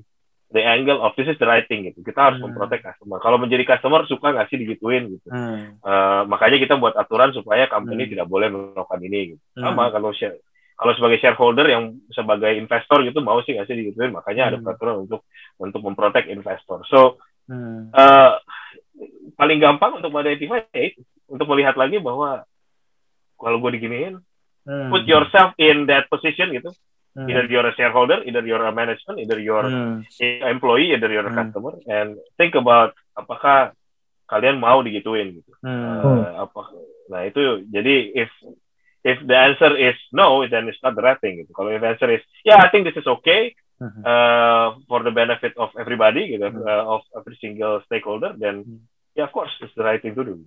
the 0.51 0.63
angle 0.63 0.99
of 0.99 1.15
this 1.15 1.27
is 1.27 1.39
the 1.39 1.47
right 1.47 1.67
thing 1.67 1.87
gitu 1.87 1.99
kita 2.03 2.19
harus 2.31 2.39
hmm. 2.39 2.51
memprotek 2.51 2.83
customer 2.83 3.19
kalau 3.19 3.39
menjadi 3.39 3.75
customer 3.75 4.07
suka 4.07 4.35
nggak 4.35 4.47
sih 4.51 4.59
digituin 4.59 5.11
gitu 5.19 5.27
hmm. 5.31 5.83
uh, 5.83 6.23
makanya 6.27 6.59
kita 6.59 6.75
buat 6.79 6.95
aturan 6.95 7.35
supaya 7.35 7.67
company 7.67 8.07
hmm. 8.07 8.11
tidak 8.15 8.27
boleh 8.27 8.47
melakukan 8.51 8.99
ini 9.03 9.35
gitu. 9.35 9.43
hmm. 9.59 9.63
sama 9.63 9.91
kalau 9.91 10.11
share 10.15 10.39
kalau 10.75 10.97
sebagai 10.97 11.21
shareholder 11.21 11.67
yang 11.69 11.93
sebagai 12.09 12.57
investor 12.57 13.03
gitu 13.05 13.19
mau 13.23 13.39
sih 13.43 13.55
nggak 13.55 13.67
sih 13.67 13.77
digituin 13.79 14.11
makanya 14.11 14.47
hmm. 14.47 14.49
ada 14.51 14.57
peraturan 14.59 14.95
untuk 15.07 15.27
untuk 15.59 15.81
memprotek 15.83 16.27
investor 16.31 16.83
so 16.87 17.19
hmm. 17.47 17.91
uh, 17.95 18.39
paling 19.41 19.57
gampang 19.57 19.97
untuk 19.97 20.13
mengidentify 20.13 20.61
ya 20.69 20.93
itu 20.93 21.01
untuk 21.25 21.49
melihat 21.49 21.73
lagi 21.73 21.97
bahwa 21.97 22.45
kalau 23.41 23.57
gue 23.57 23.81
diginiin 23.81 24.21
hmm. 24.69 24.93
put 24.93 25.09
yourself 25.09 25.57
in 25.57 25.89
that 25.89 26.05
position 26.13 26.53
gitu 26.53 26.69
hmm. 27.17 27.25
either 27.25 27.49
you're 27.49 27.65
a 27.65 27.73
shareholder 27.73 28.21
either 28.21 28.45
you're 28.45 28.61
a 28.61 28.69
management 28.69 29.17
either 29.17 29.41
you're 29.41 29.65
hmm. 29.65 30.05
employee 30.45 30.93
either 30.93 31.09
you're 31.09 31.25
a 31.25 31.33
hmm. 31.33 31.41
customer 31.41 31.73
and 31.89 32.21
think 32.37 32.53
about 32.53 32.93
apakah 33.17 33.73
kalian 34.29 34.61
mau 34.61 34.85
digituin 34.85 35.41
gitu 35.41 35.51
hmm. 35.65 36.05
uh, 36.05 36.45
apa 36.45 36.61
nah 37.09 37.25
itu 37.25 37.65
jadi 37.65 38.13
if 38.13 38.29
if 39.01 39.17
the 39.25 39.33
answer 39.33 39.73
is 39.73 39.97
no 40.13 40.45
then 40.45 40.69
it's 40.69 40.79
not 40.85 40.93
the 40.93 41.01
right 41.01 41.17
thing 41.17 41.41
gitu 41.41 41.49
kalau 41.57 41.73
if 41.73 41.81
the 41.81 41.89
answer 41.89 42.13
is 42.13 42.21
yeah 42.45 42.61
I 42.61 42.69
think 42.69 42.85
this 42.85 42.95
is 42.95 43.09
okay 43.09 43.57
hmm. 43.81 44.05
uh, 44.05 44.77
for 44.85 45.01
the 45.01 45.11
benefit 45.11 45.57
of 45.57 45.73
everybody 45.75 46.37
gitu 46.37 46.47
hmm. 46.47 46.61
uh, 46.61 46.85
of 46.85 47.01
every 47.17 47.35
single 47.41 47.81
stakeholder 47.89 48.37
then 48.37 48.85
hmm. 49.11 49.19
yeah 49.19 49.27
of 49.27 49.31
course 49.35 49.51
it's 49.59 49.75
the 49.75 49.83
right 49.83 49.99
thing 49.99 50.15
to 50.15 50.23
do 50.23 50.39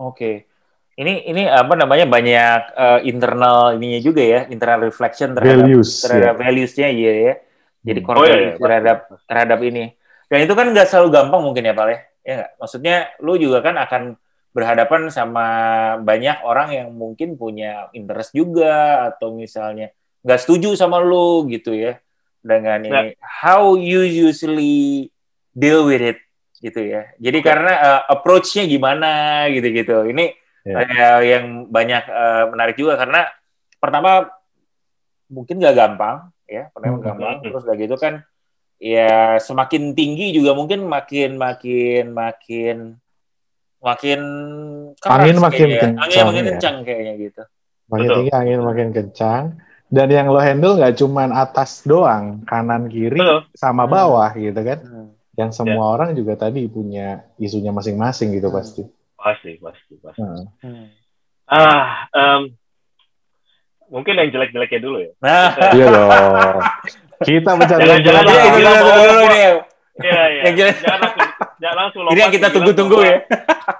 oke 0.00 0.16
okay 0.16 0.48
ini 0.96 1.28
ini 1.28 1.42
apa 1.44 1.76
namanya 1.76 2.08
banyak 2.08 2.60
uh, 2.72 3.00
internal 3.04 3.76
ininya 3.76 4.00
juga 4.00 4.24
ya 4.24 4.40
internal 4.48 4.88
reflection 4.88 5.36
terhadap 5.36 5.68
values, 5.68 6.00
terhadap 6.00 6.34
yeah. 6.34 6.40
valuesnya 6.40 6.88
iya 6.88 7.12
ya 7.12 7.34
jadi 7.84 8.00
hmm. 8.00 8.16
oh, 8.16 8.24
iya, 8.24 8.36
iya. 8.36 8.52
terhadap 8.56 8.98
terhadap 9.28 9.58
ini 9.60 9.84
dan 10.26 10.38
itu 10.42 10.52
kan 10.56 10.66
nggak 10.72 10.88
selalu 10.88 11.08
gampang 11.12 11.40
mungkin 11.44 11.68
ya 11.68 11.76
pak 11.76 11.86
ya 11.86 11.98
ya 12.26 12.32
nggak 12.40 12.50
maksudnya 12.58 12.96
lu 13.20 13.32
juga 13.36 13.58
kan 13.60 13.76
akan 13.76 14.02
berhadapan 14.56 15.12
sama 15.12 15.46
banyak 16.00 16.40
orang 16.40 16.72
yang 16.72 16.88
mungkin 16.96 17.36
punya 17.36 17.92
interest 17.92 18.32
juga 18.32 19.12
atau 19.12 19.36
misalnya 19.36 19.92
nggak 20.24 20.40
setuju 20.40 20.72
sama 20.80 20.96
lu 20.96 21.44
gitu 21.52 21.76
ya 21.76 22.00
dengan 22.40 22.80
ini 22.80 22.90
nah. 22.90 23.04
how 23.20 23.76
you 23.76 24.00
usually 24.00 25.12
deal 25.52 25.84
with 25.84 26.00
it 26.00 26.18
gitu 26.60 26.80
ya 26.80 27.12
jadi 27.20 27.38
okay. 27.40 27.46
karena 27.46 27.72
uh, 27.76 28.02
approach-nya 28.16 28.64
gimana 28.64 29.44
gitu-gitu 29.52 30.08
ini 30.08 30.32
yeah. 30.64 30.82
Iya. 30.82 31.06
uh, 31.06 31.20
yang 31.22 31.44
banyak 31.70 32.04
uh, 32.08 32.44
menarik 32.50 32.76
juga 32.76 32.98
karena 32.98 33.28
pertama 33.76 34.30
mungkin 35.30 35.58
gak 35.58 35.76
gampang 35.76 36.30
ya 36.46 36.70
pertama 36.70 36.98
hmm. 36.98 37.06
gampang 37.06 37.34
terus 37.42 37.62
udah 37.66 37.76
gitu 37.78 37.96
kan 37.98 38.22
ya 38.78 39.40
semakin 39.40 39.96
tinggi 39.96 40.36
juga 40.36 40.52
mungkin 40.52 40.84
makin 40.86 41.40
makin 41.40 42.12
makin 42.12 42.76
makin 43.80 44.20
keras 44.98 45.16
angin 45.22 45.36
makin 45.38 45.66
kayaknya. 45.68 45.80
kencang 45.80 46.02
angin 46.02 46.24
makin 46.26 46.42
ya. 46.42 46.48
kencang 46.50 46.76
kayaknya 46.82 47.12
gitu 47.20 47.42
makin 47.86 48.06
Betul. 48.06 48.16
tinggi 48.18 48.32
angin 48.34 48.60
makin 48.62 48.88
kencang 48.92 49.42
dan 49.86 50.08
yang 50.10 50.26
lo 50.26 50.42
handle 50.42 50.74
nggak 50.74 50.98
cuman 50.98 51.30
atas 51.30 51.86
doang 51.86 52.42
kanan 52.44 52.90
kiri 52.90 53.16
Betul. 53.16 53.46
sama 53.54 53.86
hmm. 53.86 53.92
bawah 53.92 54.30
hmm. 54.34 54.42
gitu 54.50 54.60
kan 54.60 54.78
hmm. 54.82 54.95
Yang 55.36 55.52
semua 55.52 55.84
yeah. 55.84 55.94
orang 55.94 56.10
juga 56.16 56.34
tadi 56.36 56.64
punya 56.66 57.28
isunya 57.36 57.70
masing-masing 57.70 58.32
gitu 58.32 58.48
hmm. 58.48 58.56
pasti 58.56 58.84
Pasti, 59.16 59.58
pasti, 59.58 59.94
pasti. 59.98 60.22
Hmm. 60.62 60.86
Ah, 61.50 62.06
um, 62.14 62.52
mungkin 63.90 64.18
yang 64.18 64.30
jelek-jeleknya 64.30 64.80
dulu 64.82 64.98
ya. 65.02 65.12
Nah. 65.18 65.50
iya 65.74 65.86
dong. 65.90 66.10
Kita 67.26 67.50
mencari 67.58 67.90
yang 67.90 68.02
jelek. 68.06 68.22
Dulu 68.22 69.24
nih. 69.26 69.46
Iya, 69.98 70.22
iya. 70.30 70.42
Yang 70.46 70.54
jelek. 70.60 70.76
Jangan 70.78 71.00
langsung, 71.00 71.28
jangan 71.58 71.76
langsung 71.80 72.00
lompat. 72.04 72.14
Ini 72.14 72.22
yang 72.22 72.34
kita 72.34 72.48
tunggu-tunggu 72.52 72.98
ya. 73.02 73.18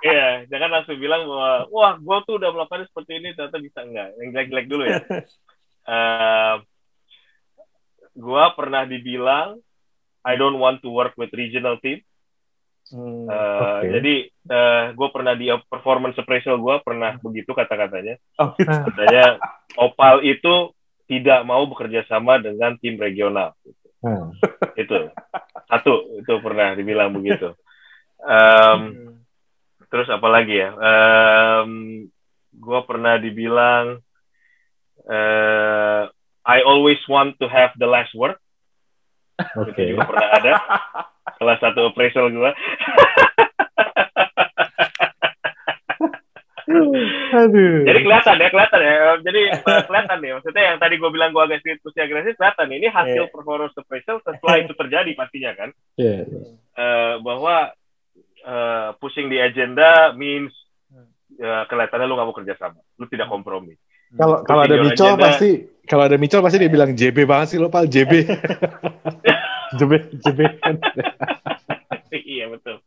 Iya, 0.03 0.51
jangan 0.51 0.71
langsung 0.71 0.99
bilang 0.99 1.23
bahwa, 1.31 1.67
wah, 1.71 1.95
gue 1.99 2.19
tuh 2.27 2.35
udah 2.43 2.51
melakukan 2.51 2.87
seperti 2.91 3.23
ini, 3.23 3.39
ternyata 3.39 3.59
bisa 3.59 3.81
enggak. 3.87 4.09
Yang 4.19 4.29
jelek-jelek 4.35 4.67
dulu 4.67 4.83
ya. 4.83 4.99
uh, 5.95 6.55
gue 8.15 8.45
pernah 8.55 8.83
dibilang, 8.87 9.63
I 10.27 10.35
don't 10.35 10.59
want 10.59 10.83
to 10.83 10.91
work 10.91 11.15
with 11.15 11.31
regional 11.31 11.79
team. 11.79 12.03
Hmm, 12.91 13.27
uh, 13.27 13.83
okay. 13.83 13.99
Jadi 13.99 14.15
uh, 14.51 14.55
eh, 14.55 14.85
gue 14.95 15.09
pernah 15.11 15.35
di 15.35 15.51
performance 15.71 16.19
appraisal 16.19 16.59
gue 16.59 16.77
pernah 16.83 17.15
begitu 17.23 17.55
kata-katanya. 17.55 18.19
Oh, 18.43 18.55
gitu. 18.59 18.71
Katanya 18.91 19.39
Opal 19.79 20.27
itu 20.27 20.75
tidak 21.07 21.47
mau 21.47 21.63
bekerja 21.71 22.03
sama 22.11 22.43
dengan 22.43 22.75
tim 22.79 22.99
regional. 22.99 23.55
Hmm. 24.03 24.35
Itu 24.83 25.11
satu 25.67 26.21
itu 26.23 26.35
pernah 26.43 26.75
dibilang 26.75 27.15
begitu. 27.15 27.55
Um, 28.17 29.13
terus 29.93 30.09
apa 30.09 30.27
lagi 30.27 30.59
ya? 30.59 30.73
Um, 30.73 32.03
gue 32.51 32.81
pernah 32.89 33.21
dibilang 33.21 34.01
uh, 35.05 36.03
I 36.43 36.59
always 36.65 36.99
want 37.07 37.39
to 37.39 37.47
have 37.47 37.77
the 37.77 37.87
last 37.87 38.17
word. 38.17 38.41
Okay. 39.37 39.93
Itu 39.93 40.01
juga 40.01 40.09
pernah 40.09 40.31
ada 40.33 40.53
salah 41.37 41.57
satu 41.61 41.81
appraisal 41.93 42.33
gue. 42.33 42.51
Aduh. 47.37 47.85
Jadi 47.85 47.99
kelihatan 48.01 48.37
ya, 48.41 48.49
kelihatan 48.49 48.81
ya. 48.81 48.95
Jadi 49.21 49.41
eh, 49.53 49.85
kelihatan 49.87 50.19
nih. 50.25 50.31
Maksudnya 50.41 50.63
yang 50.73 50.79
tadi 50.81 50.95
gue 50.97 51.11
bilang 51.13 51.31
gue 51.37 51.43
agak 51.45 51.61
sedikit 51.63 52.01
agresif, 52.01 52.35
kelihatan 52.37 52.69
ini 52.73 52.87
hasil 52.89 53.23
yeah. 53.29 53.33
performance 53.33 53.77
appraisal 53.77 54.17
setelah 54.25 54.57
itu 54.61 54.73
terjadi 54.73 55.11
pastinya 55.13 55.53
kan. 55.55 55.71
Yeah, 56.01 56.25
yeah. 56.27 56.47
Uh, 56.77 57.15
bahwa 57.25 57.73
uh, 58.45 58.89
pushing 59.01 59.29
di 59.29 59.41
agenda 59.41 60.13
means 60.17 60.53
uh, 61.41 61.65
kelihatannya 61.69 62.07
lu 62.09 62.17
gak 62.17 62.29
mau 62.29 62.37
kerja 62.37 62.55
sama, 62.57 62.81
lu 62.97 63.07
tidak 63.09 63.29
kompromi. 63.29 63.77
Kalau 64.15 64.47
kalau 64.47 64.63
ada 64.63 64.77
Micol 64.79 65.15
pasti 65.19 65.51
kalau 65.87 66.03
ada 66.07 66.17
Micol 66.19 66.43
pasti 66.47 66.59
dia 66.63 66.71
bilang 66.71 66.95
JB 66.95 67.27
banget 67.27 67.47
sih 67.55 67.59
lo 67.59 67.67
pal 67.67 67.91
JB. 67.91 68.13
JB 69.79 69.93
JB. 70.23 70.41
iya 72.37 72.47
betul. 72.47 72.79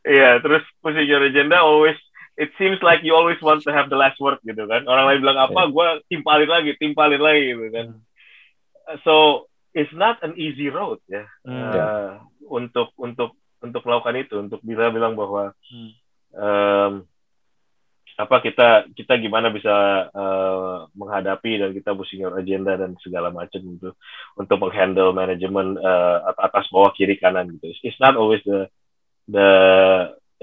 Iya, 0.00 0.40
terus 0.40 0.64
pushing 0.80 1.06
your 1.06 1.22
agenda 1.22 1.60
always 1.60 1.96
it 2.40 2.48
seems 2.56 2.80
like 2.80 3.04
you 3.04 3.12
always 3.12 3.36
want 3.44 3.60
to 3.68 3.70
have 3.70 3.92
the 3.92 3.98
last 4.00 4.16
word 4.16 4.40
gitu 4.42 4.64
kan. 4.64 4.88
Orang 4.88 5.04
lain 5.12 5.20
bilang 5.20 5.38
apa, 5.38 5.68
yeah. 5.68 5.72
gue 5.72 5.86
timpalin 6.08 6.48
lagi, 6.48 6.70
timpalin 6.80 7.20
lagi 7.20 7.52
gitu 7.52 7.68
kan. 7.68 7.86
Hmm. 7.92 8.98
So 9.04 9.46
it's 9.76 9.92
not 9.94 10.18
an 10.26 10.34
easy 10.34 10.66
road 10.66 10.98
ya 11.06 11.22
hmm. 11.46 11.54
uh, 11.54 12.10
untuk 12.50 12.90
untuk 12.98 13.38
untuk 13.60 13.82
melakukan 13.84 14.16
itu, 14.18 14.34
untuk 14.40 14.60
bisa 14.64 14.88
bilang 14.90 15.14
bahwa 15.14 15.52
hmm. 15.68 15.90
um, 16.34 16.92
apa 18.20 18.44
kita 18.44 18.68
kita 18.92 19.16
gimana 19.16 19.48
bisa 19.48 19.72
uh, 20.12 20.84
menghadapi 20.92 21.56
dan 21.56 21.70
kita 21.72 21.96
your 22.12 22.36
agenda 22.36 22.76
dan 22.76 22.92
segala 23.00 23.32
macam 23.32 23.64
itu 23.64 23.96
untuk 24.36 24.56
menghandle 24.60 25.16
manajemen 25.16 25.80
uh, 25.80 26.28
atas 26.36 26.68
bawah 26.68 26.92
kiri 26.92 27.16
kanan 27.16 27.48
gitu. 27.56 27.72
It's 27.80 27.96
not 27.96 28.20
always 28.20 28.44
the 28.44 28.68
the 29.24 29.48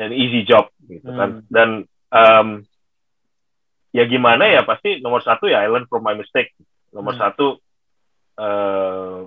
an 0.01 0.09
easy 0.09 0.41
job 0.41 0.73
gitu 0.89 1.05
kan. 1.05 1.41
Hmm. 1.41 1.45
Dan 1.53 1.69
um, 2.09 2.47
ya 3.93 4.09
gimana 4.09 4.49
ya 4.49 4.65
pasti 4.65 4.97
nomor 4.97 5.21
satu 5.21 5.45
ya 5.45 5.61
I 5.61 5.69
learn 5.69 5.85
from 5.85 6.01
my 6.01 6.17
mistake. 6.17 6.57
Nomor 6.89 7.13
hmm. 7.13 7.21
satu 7.21 7.47
uh, 8.41 9.21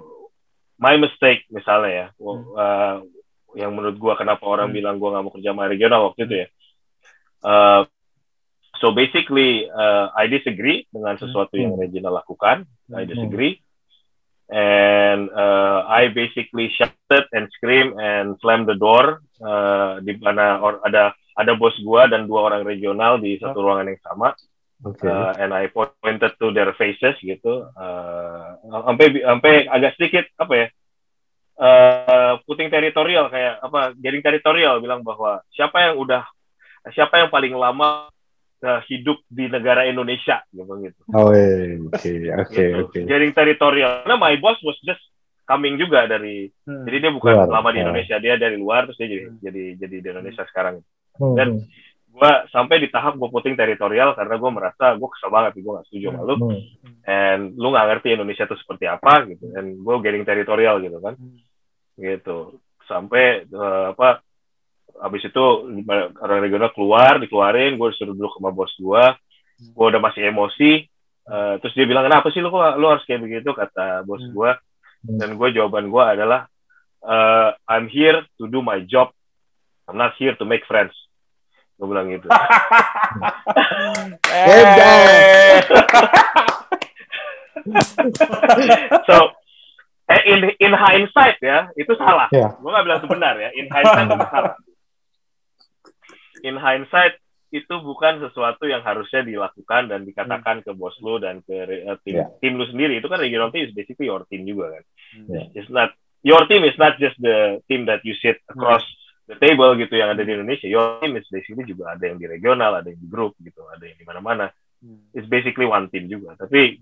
my 0.81 0.95
mistake 0.99 1.47
misalnya 1.55 1.91
ya. 1.91 2.07
Hmm. 2.19 2.43
Uh, 2.57 2.97
yang 3.55 3.75
menurut 3.75 3.99
gua 3.99 4.19
kenapa 4.19 4.43
orang 4.43 4.71
hmm. 4.71 4.77
bilang 4.79 4.97
gua 4.99 5.15
nggak 5.15 5.23
mau 5.23 5.35
kerja 5.35 5.51
sama 5.55 5.71
regional 5.71 6.01
waktu 6.11 6.21
itu 6.27 6.35
ya. 6.35 6.49
Uh, 7.41 7.83
So 8.81 8.97
basically, 8.97 9.69
uh, 9.69 10.09
I 10.17 10.25
disagree 10.27 10.89
dengan 10.89 11.21
sesuatu 11.21 11.53
yang 11.61 11.77
hmm. 11.77 11.85
Regina 11.85 12.09
lakukan. 12.09 12.65
I 12.89 13.05
hmm. 13.05 13.13
disagree, 13.13 13.61
and 14.49 15.29
uh, 15.31 15.85
I 15.85 16.09
basically 16.09 16.73
shouted 16.73 17.29
and 17.37 17.53
scream 17.53 18.01
and 18.01 18.41
slam 18.41 18.65
the 18.65 18.81
door 18.81 19.21
uh, 19.45 20.01
di 20.01 20.17
mana 20.17 20.65
or, 20.65 20.81
ada 20.81 21.13
ada 21.37 21.53
bos 21.61 21.77
gua 21.85 22.09
dan 22.09 22.25
dua 22.25 22.49
orang 22.49 22.65
regional 22.65 23.21
di 23.21 23.37
satu 23.37 23.61
oh. 23.61 23.65
ruangan 23.69 23.93
yang 23.93 24.01
sama. 24.01 24.33
Okay. 24.81 25.13
Uh, 25.13 25.37
and 25.37 25.53
I 25.53 25.69
pointed 25.69 26.33
to 26.41 26.57
their 26.57 26.73
faces 26.73 27.21
gitu. 27.21 27.69
Uh, 27.77 28.57
sampai 28.65 29.21
sampai 29.21 29.53
agak 29.69 29.93
sedikit 30.01 30.25
apa 30.41 30.55
ya? 30.57 30.67
Uh, 31.61 32.33
puting 32.49 32.73
teritorial 32.73 33.29
kayak 33.29 33.61
apa? 33.61 33.93
Getting 34.01 34.25
teritorial 34.25 34.81
bilang 34.81 35.05
bahwa 35.05 35.45
siapa 35.53 35.85
yang 35.85 36.01
udah 36.01 36.25
siapa 36.97 37.21
yang 37.21 37.29
paling 37.29 37.53
lama 37.53 38.09
uh, 38.65 38.81
hidup 38.87 39.21
di 39.27 39.49
negara 39.49 39.89
Indonesia 39.89 40.45
gitu 40.53 40.73
gitu. 40.85 41.01
Oh 41.13 41.33
iya, 41.33 41.81
oke 41.81 42.13
oke 42.47 42.55
gitu. 42.55 42.79
oke. 42.87 42.99
Jaring 43.09 43.33
teritorial. 43.33 44.05
Karena 44.05 44.17
my 44.17 44.37
boss 44.41 44.61
was 44.65 44.79
just 44.85 45.03
coming 45.49 45.81
juga 45.81 46.07
dari 46.07 46.47
hmm. 46.47 46.85
jadi 46.87 46.97
dia 47.09 47.13
bukan 47.13 47.35
luar, 47.35 47.49
lama 47.51 47.71
di 47.75 47.81
Indonesia, 47.83 48.17
dia 48.23 48.35
dari 48.39 48.57
luar 48.57 48.87
terus 48.87 48.99
dia 49.01 49.09
jadi 49.11 49.25
hmm. 49.27 49.39
jadi 49.43 49.63
jadi 49.81 49.97
di 49.99 50.09
Indonesia 50.09 50.45
sekarang. 50.47 50.77
Hmm. 51.19 51.35
Dan 51.37 51.49
gue 52.11 52.33
sampai 52.51 52.83
di 52.83 52.89
tahap 52.91 53.15
gue 53.15 53.31
puting 53.31 53.55
teritorial 53.55 54.19
karena 54.19 54.35
gue 54.35 54.51
merasa 54.51 54.99
gue 54.99 55.09
kesel 55.15 55.31
banget 55.31 55.63
gue 55.63 55.73
gak 55.79 55.87
setuju 55.87 56.11
sama 56.11 56.27
lu 56.27 56.35
hmm. 56.43 57.07
and 57.07 57.43
lu 57.55 57.71
gak 57.71 57.87
ngerti 57.87 58.19
Indonesia 58.19 58.51
itu 58.51 58.59
seperti 58.59 58.91
apa 58.91 59.31
gitu 59.31 59.47
dan 59.55 59.79
gue 59.79 59.95
getting 60.03 60.27
teritorial 60.27 60.83
gitu 60.83 60.99
kan 60.99 61.15
hmm. 61.15 61.39
gitu 62.03 62.59
sampai 62.91 63.47
uh, 63.55 63.95
apa 63.95 64.27
habis 65.01 65.25
itu 65.25 65.45
orang 66.21 66.39
regional 66.45 66.71
keluar 66.77 67.17
dikeluarin 67.17 67.81
gue 67.81 67.89
disuruh 67.93 68.13
dulu 68.13 68.29
sama 68.37 68.53
bos 68.53 68.73
gue 68.77 69.05
gue 69.61 69.87
udah 69.87 70.01
masih 70.01 70.33
emosi. 70.33 70.89
Uh, 71.31 71.61
terus 71.63 71.77
dia 71.77 71.87
bilang 71.87 72.09
kenapa 72.09 72.33
sih 72.33 72.41
lu 72.43 72.51
kok 72.51 72.81
lu 72.81 72.91
harus 72.91 73.05
kayak 73.07 73.23
begitu? 73.23 73.53
kata 73.53 74.03
bos 74.09 74.25
hmm. 74.25 74.33
gue 74.35 74.51
dan 75.21 75.37
gue 75.37 75.49
jawaban 75.53 75.89
gue 75.93 76.05
adalah 76.05 76.49
uh, 77.05 77.53
I'm 77.69 77.87
here 77.89 78.25
to 78.41 78.49
do 78.49 78.65
my 78.65 78.81
job. 78.85 79.13
I'm 79.87 79.97
not 80.01 80.17
here 80.19 80.35
to 80.37 80.45
make 80.45 80.65
friends. 80.67 80.97
Gue 81.79 81.89
bilang 81.89 82.09
gitu. 82.13 82.29
So 89.09 89.37
eh, 90.09 90.23
in 90.27 90.41
in 90.59 90.73
hindsight 90.73 91.39
ya 91.45 91.69
itu 91.77 91.93
salah. 92.01 92.33
Iya. 92.33 92.57
gue 92.57 92.71
nggak 92.73 92.85
bilang 92.89 92.99
itu 93.05 93.09
benar 93.13 93.35
ya. 93.37 93.53
In 93.55 93.69
hindsight 93.69 94.09
itu 94.09 94.27
salah 94.33 94.57
in 96.43 96.57
hindsight 96.57 97.17
itu 97.51 97.75
bukan 97.83 98.23
sesuatu 98.23 98.63
yang 98.71 98.87
harusnya 98.87 99.27
dilakukan 99.27 99.91
dan 99.91 100.07
dikatakan 100.07 100.63
ke 100.63 100.71
bos 100.71 100.95
lu 101.03 101.19
dan 101.19 101.43
ke 101.43 101.67
eh, 101.67 101.99
tim 102.07 102.23
Iya. 102.23 102.27
tim 102.39 102.55
lu 102.55 102.65
sendiri. 102.71 103.03
Itu 103.03 103.11
kan 103.11 103.19
regional 103.19 103.51
team 103.51 103.67
is 103.67 103.75
basically 103.75 104.07
your 104.07 104.23
team 104.31 104.47
juga 104.47 104.79
kan. 104.79 104.85
Iya. 105.27 105.43
it's 105.59 105.71
not 105.71 105.91
your 106.23 106.47
team 106.47 106.63
is 106.63 106.79
not 106.79 106.95
just 107.03 107.19
the 107.19 107.59
team 107.67 107.91
that 107.91 108.07
you 108.07 108.15
sit 108.23 108.39
across 108.47 108.87
the 109.27 109.35
table 109.43 109.75
gitu 109.75 109.99
yang 109.99 110.15
ada 110.15 110.23
di 110.23 110.31
Indonesia. 110.31 110.71
Your 110.71 111.03
team 111.03 111.19
is 111.19 111.27
basically 111.27 111.67
juga 111.67 111.99
ada 111.99 112.07
yang 112.07 112.23
di 112.23 112.27
regional 112.31 112.79
ada 112.79 112.87
yang 112.87 113.03
di 113.03 113.09
grup 113.11 113.35
gitu 113.43 113.67
ada 113.67 113.83
yang 113.83 113.99
di 113.99 114.07
mana-mana. 114.07 114.47
It's 115.11 115.27
basically 115.27 115.67
one 115.67 115.91
team 115.91 116.07
juga. 116.07 116.39
Tapi 116.39 116.79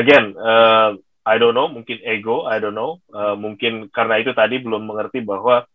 again 0.00 0.32
uh, 0.40 0.96
I 1.28 1.36
don't 1.36 1.52
know 1.52 1.68
mungkin 1.68 2.00
ego 2.00 2.48
I 2.48 2.56
don't 2.64 2.72
know. 2.72 3.04
Uh, 3.12 3.36
mungkin 3.36 3.92
karena 3.92 4.24
itu 4.24 4.32
tadi 4.32 4.56
belum 4.56 4.88
mengerti 4.88 5.20
bahwa 5.20 5.68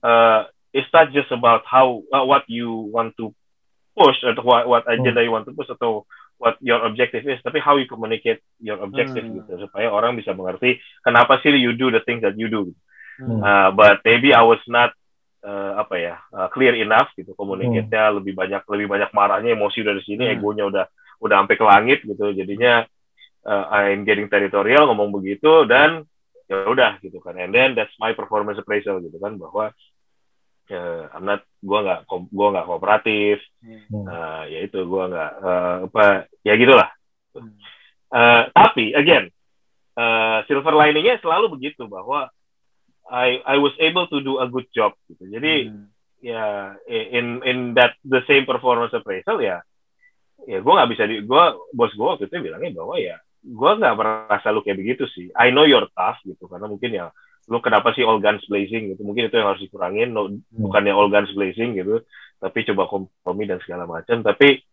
uh, 0.00 0.40
it's 0.72 0.90
not 0.94 1.10
just 1.10 1.30
about 1.34 1.62
how 1.66 2.02
uh, 2.14 2.24
what 2.24 2.46
you 2.46 2.88
want 2.90 3.14
to 3.18 3.34
push 3.94 4.16
atau 4.22 4.42
what, 4.46 4.64
what 4.70 4.84
agenda 4.86 5.20
you 5.22 5.34
want 5.34 5.44
to 5.46 5.54
push 5.54 5.68
atau 5.68 6.06
what 6.40 6.56
your 6.64 6.80
objective 6.86 7.26
is 7.26 7.42
tapi 7.44 7.60
how 7.60 7.76
you 7.76 7.84
communicate 7.84 8.40
your 8.62 8.80
objective 8.80 9.26
Hmm. 9.26 9.42
gitu 9.42 9.68
supaya 9.68 9.92
orang 9.92 10.16
bisa 10.16 10.32
mengerti 10.32 10.80
kenapa 11.04 11.36
sih 11.44 11.52
you 11.52 11.76
do 11.76 11.92
the 11.92 12.00
things 12.06 12.22
that 12.24 12.38
you 12.38 12.48
do 12.48 12.70
Hmm. 13.20 13.44
Uh, 13.44 13.68
but 13.76 14.00
maybe 14.00 14.32
I 14.32 14.40
was 14.40 14.64
not 14.64 14.96
uh, 15.44 15.76
apa 15.76 15.94
ya 16.00 16.16
uh, 16.32 16.48
clear 16.48 16.72
enough 16.72 17.12
gitu 17.20 17.36
komunikasinya 17.36 18.16
lebih 18.16 18.32
banyak 18.32 18.64
lebih 18.64 18.88
banyak 18.88 19.10
marahnya 19.12 19.52
emosi 19.52 19.84
dari 19.84 20.00
sini 20.00 20.24
Hmm. 20.24 20.34
egonya 20.40 20.64
udah 20.72 20.84
udah 21.20 21.36
sampai 21.44 21.56
ke 21.60 21.64
langit 21.68 21.98
gitu 22.08 22.32
jadinya 22.32 22.88
uh, 23.44 23.64
I'm 23.68 24.08
getting 24.08 24.32
territorial 24.32 24.88
ngomong 24.88 25.12
begitu 25.20 25.68
dan 25.68 26.08
ya 26.48 26.64
udah 26.64 26.96
gitu 27.04 27.20
kan 27.20 27.36
and 27.36 27.52
then 27.52 27.76
that's 27.76 27.92
my 28.00 28.16
performance 28.16 28.56
appraisal 28.56 29.04
gitu 29.04 29.20
kan 29.20 29.36
bahwa 29.36 29.76
uh, 30.70 31.10
I'm 31.12 31.26
not 31.26 31.44
gua 31.60 31.78
nggak 31.84 32.00
gua 32.30 32.48
nggak 32.54 32.66
kooperatif. 32.66 33.36
Hmm. 33.60 34.06
uh, 34.06 34.42
ya 34.48 34.58
itu 34.64 34.78
gua 34.86 35.10
nggak 35.10 35.32
uh, 35.42 35.76
apa 35.90 36.04
ya 36.46 36.54
gitulah. 36.56 36.88
Uh, 38.10 38.50
tapi 38.50 38.90
again 38.94 39.30
uh, 39.94 40.42
silver 40.50 40.74
liningnya 40.74 41.22
selalu 41.22 41.58
begitu 41.58 41.86
bahwa 41.86 42.30
I 43.10 43.42
I 43.42 43.56
was 43.58 43.74
able 43.82 44.06
to 44.10 44.22
do 44.22 44.38
a 44.38 44.46
good 44.46 44.70
job 44.70 44.94
gitu. 45.10 45.26
Jadi 45.26 45.74
ya 46.20 46.76
in 46.86 47.40
in 47.42 47.58
that 47.74 47.96
the 48.04 48.20
same 48.28 48.44
performance 48.44 48.92
appraisal 48.92 49.40
ya 49.40 49.64
ya 50.48 50.60
gue 50.60 50.72
nggak 50.72 50.90
bisa 50.92 51.04
di 51.08 51.24
gue 51.24 51.44
bos 51.72 51.92
gue 51.92 52.06
waktu 52.06 52.28
itu 52.28 52.40
bilangnya 52.40 52.76
bahwa 52.76 52.96
ya 52.96 53.16
gue 53.40 53.70
nggak 53.80 53.96
merasa 53.96 54.52
lu 54.52 54.60
kayak 54.64 54.78
begitu 54.78 55.04
sih. 55.10 55.32
I 55.36 55.52
know 55.52 55.64
you're 55.64 55.88
tough 55.96 56.20
gitu 56.24 56.46
karena 56.46 56.68
mungkin 56.68 56.92
ya 56.92 57.08
lu 57.50 57.58
kenapa 57.58 57.90
sih 57.98 58.06
all 58.06 58.22
guns 58.22 58.46
blazing? 58.46 58.94
Gitu. 58.94 59.02
Mungkin 59.02 59.26
itu 59.26 59.34
yang 59.34 59.50
harus 59.50 59.60
dikurangin. 59.60 60.14
No, 60.14 60.30
bukannya 60.54 60.94
all 60.94 61.10
guns 61.10 61.34
blazing 61.34 61.74
gitu 61.74 62.06
tapi 62.40 62.64
coba 62.64 62.88
kompromi 62.88 63.44
dan 63.44 63.60
segala 63.60 63.84
macam. 63.84 64.24
Tapi 64.24 64.64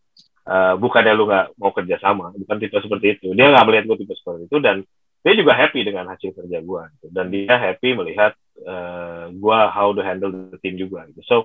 uh, 0.47 0.79
bukannya 0.79 1.13
lu 1.13 1.27
nggak 1.27 1.45
mau 1.59 1.75
kerja 1.75 1.99
sama 1.99 2.31
bukan 2.33 2.57
tipe 2.57 2.79
seperti 2.79 3.19
itu. 3.19 3.27
Dia 3.35 3.51
nggak 3.51 3.65
melihat 3.67 3.83
gue 3.91 3.97
tipe 4.01 4.15
seperti 4.15 4.47
itu 4.47 4.57
dan 4.63 4.81
dia 5.21 5.33
juga 5.35 5.53
happy 5.59 5.83
dengan 5.83 6.07
hasil 6.07 6.31
kerja 6.31 6.63
gue 6.63 6.81
gitu. 6.95 7.07
dan 7.11 7.27
dia 7.27 7.59
happy 7.59 7.91
melihat 7.99 8.31
uh, 8.63 9.27
gue 9.27 9.59
how 9.75 9.91
to 9.91 9.99
handle 9.99 10.31
the 10.31 10.57
team 10.63 10.79
juga 10.79 11.03
gitu. 11.11 11.21
So 11.27 11.35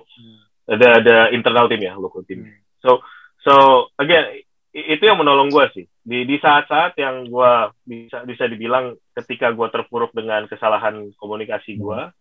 ada 0.63 1.03
ada 1.03 1.15
internal 1.35 1.67
team 1.67 1.83
ya 1.83 1.99
local 1.99 2.23
team. 2.23 2.47
So 2.79 3.03
so 3.43 3.53
again 3.99 4.39
itu 4.71 5.03
yang 5.03 5.19
menolong 5.19 5.51
gue 5.51 5.65
sih 5.75 5.85
di 6.03 6.27
di 6.27 6.35
saat-saat 6.35 6.99
yang 6.99 7.31
gue 7.31 7.51
bisa 7.87 8.27
bisa 8.27 8.43
dibilang 8.51 8.91
ketika 9.15 9.55
gue 9.55 9.67
terpuruk 9.71 10.11
dengan 10.11 10.43
kesalahan 10.51 11.15
komunikasi 11.15 11.79
gue 11.79 12.11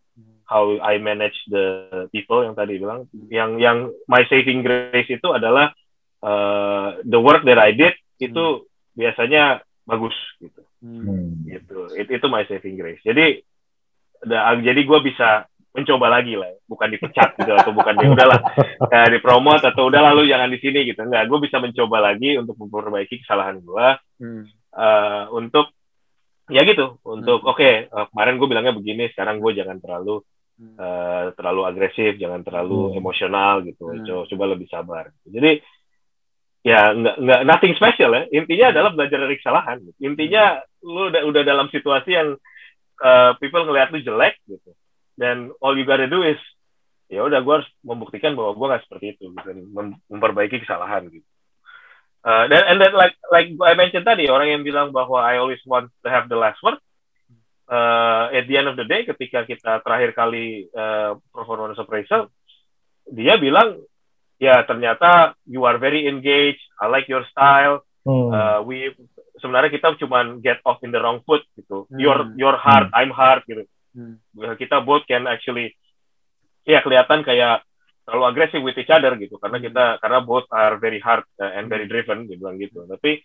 how 0.46 0.76
I 0.78 1.00
manage 1.00 1.38
the 1.48 2.06
people 2.12 2.44
yang 2.44 2.54
tadi 2.54 2.76
bilang 2.78 3.08
yang 3.32 3.56
yang 3.58 3.90
my 4.06 4.22
saving 4.28 4.60
grace 4.62 5.08
itu 5.08 5.28
adalah 5.32 5.72
uh, 6.22 7.00
the 7.02 7.18
work 7.18 7.42
that 7.48 7.56
I 7.58 7.72
did 7.72 7.96
itu 8.20 8.68
biasanya 8.94 9.64
bagus 9.88 10.14
gitu. 10.38 10.62
Hmm. 10.84 11.42
gitu. 11.48 11.90
It- 11.96 12.12
itu 12.12 12.26
my 12.28 12.44
saving 12.46 12.76
grace. 12.76 13.02
Jadi 13.02 13.40
da- 14.22 14.54
jadi 14.60 14.78
gue 14.78 14.98
bisa 15.02 15.48
mencoba 15.72 16.20
lagi 16.20 16.36
lah 16.36 16.52
bukan 16.68 16.88
dipecat 16.92 17.32
gitu 17.40 17.48
atau 17.48 17.72
bukan 17.72 17.96
di 17.96 18.04
udahlah 18.04 18.40
eh, 18.92 19.08
dipromot 19.08 19.56
atau 19.64 19.88
udah 19.88 20.12
lalu 20.12 20.28
jangan 20.28 20.52
di 20.52 20.60
sini 20.60 20.84
gitu. 20.84 21.00
Enggak 21.00 21.32
gue 21.32 21.38
bisa 21.40 21.56
mencoba 21.64 22.12
lagi 22.12 22.36
untuk 22.36 22.60
memperbaiki 22.60 23.24
kesalahan 23.24 23.56
gue 23.64 23.86
eh, 24.76 25.24
untuk 25.32 25.72
ya 26.52 26.60
gitu 26.68 27.00
untuk 27.08 27.40
oke 27.48 27.88
eh, 27.88 28.06
kemarin 28.12 28.36
gue 28.36 28.48
bilangnya 28.52 28.76
begini 28.76 29.08
sekarang 29.16 29.40
gue 29.40 29.56
jangan 29.56 29.80
terlalu 29.80 30.20
eh, 30.60 31.24
terlalu 31.40 31.60
agresif 31.64 32.20
jangan 32.20 32.44
terlalu 32.44 32.92
Hmm. 32.92 32.98
emosional 33.00 33.64
gitu. 33.64 33.84
Hmm. 33.88 34.04
coba, 34.04 34.22
coba 34.28 34.44
lebih 34.52 34.68
sabar. 34.68 35.04
Jadi 35.24 35.64
ya 36.62 36.92
nggak 36.94 37.16
nggak 37.16 37.40
nothing 37.48 37.74
special 37.80 38.12
ya. 38.12 38.22
Intinya 38.28 38.76
adalah 38.76 38.92
belajar 38.92 39.18
dari 39.24 39.40
kesalahan. 39.40 39.78
Intinya 40.04 40.60
lu 40.84 41.08
udah 41.08 41.22
udah 41.24 41.42
dalam 41.48 41.66
situasi 41.72 42.10
yang 42.12 42.36
uh, 43.00 43.30
people 43.40 43.64
ngeliat 43.64 43.88
lu 43.88 44.04
jelek 44.04 44.36
gitu 44.44 44.76
dan 45.22 45.54
all 45.62 45.78
you 45.78 45.86
gotta 45.86 46.10
do 46.10 46.26
is 46.26 46.38
ya 47.06 47.22
udah 47.22 47.38
gue 47.46 47.54
harus 47.62 47.70
membuktikan 47.86 48.34
bahwa 48.34 48.58
gue 48.58 48.66
nggak 48.66 48.82
seperti 48.88 49.06
itu 49.14 49.30
gitu, 49.30 49.38
dan 49.46 49.58
mem- 49.70 50.00
memperbaiki 50.10 50.66
kesalahan 50.66 51.06
gitu. 51.06 51.22
Uh, 52.26 52.50
dan 52.50 52.62
and 52.66 52.78
then 52.82 52.90
like 52.98 53.14
like 53.30 53.50
I 53.62 53.78
mentioned 53.78 54.06
tadi 54.06 54.26
orang 54.26 54.50
yang 54.50 54.62
bilang 54.66 54.90
bahwa 54.90 55.22
I 55.22 55.38
always 55.38 55.62
want 55.62 55.94
to 56.02 56.08
have 56.10 56.26
the 56.26 56.38
last 56.38 56.58
word 56.62 56.78
uh, 57.70 58.30
at 58.30 58.46
the 58.46 58.56
end 58.58 58.70
of 58.70 58.78
the 58.78 58.86
day 58.86 59.02
ketika 59.02 59.42
kita 59.42 59.82
terakhir 59.82 60.14
kali 60.14 60.70
uh, 60.70 61.18
performance 61.34 61.78
appraisal 61.82 62.30
dia 63.10 63.34
bilang 63.38 63.82
ya 64.38 64.62
ternyata 64.62 65.34
you 65.50 65.66
are 65.66 65.78
very 65.82 66.06
engaged 66.06 66.62
I 66.78 66.90
like 66.90 67.06
your 67.06 67.22
style 67.30 67.86
Hmm. 68.02 68.34
uh, 68.34 68.58
we 68.66 68.90
sebenarnya 69.38 69.78
kita 69.78 69.94
cuman 69.94 70.42
get 70.42 70.58
off 70.66 70.82
in 70.82 70.90
the 70.90 70.98
wrong 70.98 71.22
foot 71.22 71.46
gitu. 71.54 71.86
Hmm. 71.86 72.02
you're 72.02 72.22
you're 72.34 72.58
hard 72.58 72.90
I'm 72.90 73.14
hard 73.14 73.46
gitu 73.46 73.62
Hmm. 73.92 74.16
kita 74.56 74.80
both 74.80 75.04
can 75.04 75.28
actually 75.28 75.76
ya 76.64 76.80
kelihatan 76.80 77.20
kayak 77.26 77.60
terlalu 78.02 78.24
agresif 78.34 78.60
with 78.62 78.78
each 78.78 78.90
other 78.90 79.14
gitu. 79.18 79.38
Karena 79.38 79.58
kita 79.62 79.84
karena 80.02 80.18
both 80.22 80.46
are 80.50 80.78
very 80.78 80.98
hard 80.98 81.22
uh, 81.38 81.52
and 81.54 81.70
very 81.70 81.86
driven 81.86 82.26
dia 82.26 82.38
bilang 82.38 82.58
gitu. 82.58 82.82
Tapi 82.86 83.22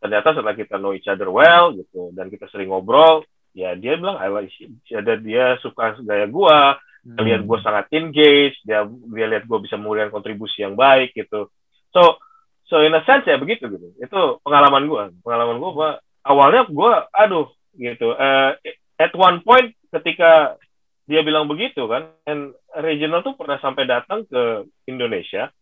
ternyata 0.00 0.36
setelah 0.36 0.56
kita 0.56 0.76
know 0.80 0.96
each 0.96 1.08
other 1.08 1.28
well 1.28 1.72
gitu 1.72 2.12
dan 2.12 2.28
kita 2.28 2.44
sering 2.52 2.68
ngobrol 2.68 3.24
ya 3.56 3.72
dia 3.78 3.96
bilang 3.96 4.20
I 4.20 4.28
like 4.28 4.52
ada 4.92 5.14
dia 5.20 5.60
suka 5.60 6.00
gaya 6.02 6.26
gua. 6.28 6.76
Dia 7.04 7.20
lihat 7.20 7.44
gue 7.44 7.58
sangat 7.60 7.92
engaged 7.92 8.64
dia 8.64 8.88
dia 8.88 9.26
lihat 9.28 9.44
gue 9.44 9.58
bisa 9.60 9.76
memberikan 9.76 10.08
kontribusi 10.08 10.64
yang 10.64 10.72
baik 10.72 11.12
gitu. 11.12 11.52
So 11.92 12.16
so 12.64 12.80
in 12.80 12.96
a 12.96 13.04
sense 13.04 13.28
ya 13.28 13.36
begitu 13.36 13.68
gitu. 13.68 13.92
Itu 14.00 14.40
pengalaman 14.40 14.88
gue 14.88 15.04
pengalaman 15.20 15.60
gua 15.60 16.00
awalnya 16.24 16.64
gue 16.64 16.92
aduh 17.12 17.52
gitu. 17.76 18.16
Eh, 18.16 18.50
at 18.96 19.12
one 19.12 19.44
point 19.44 19.76
ketika 20.00 20.58
dia 21.04 21.20
bilang 21.20 21.44
begitu 21.46 21.84
kan 21.84 22.16
and 22.24 22.56
regional 22.80 23.20
tuh 23.20 23.36
pernah 23.36 23.60
sampai 23.60 23.84
datang 23.84 24.24
ke 24.24 24.64
Indonesia 24.88 25.52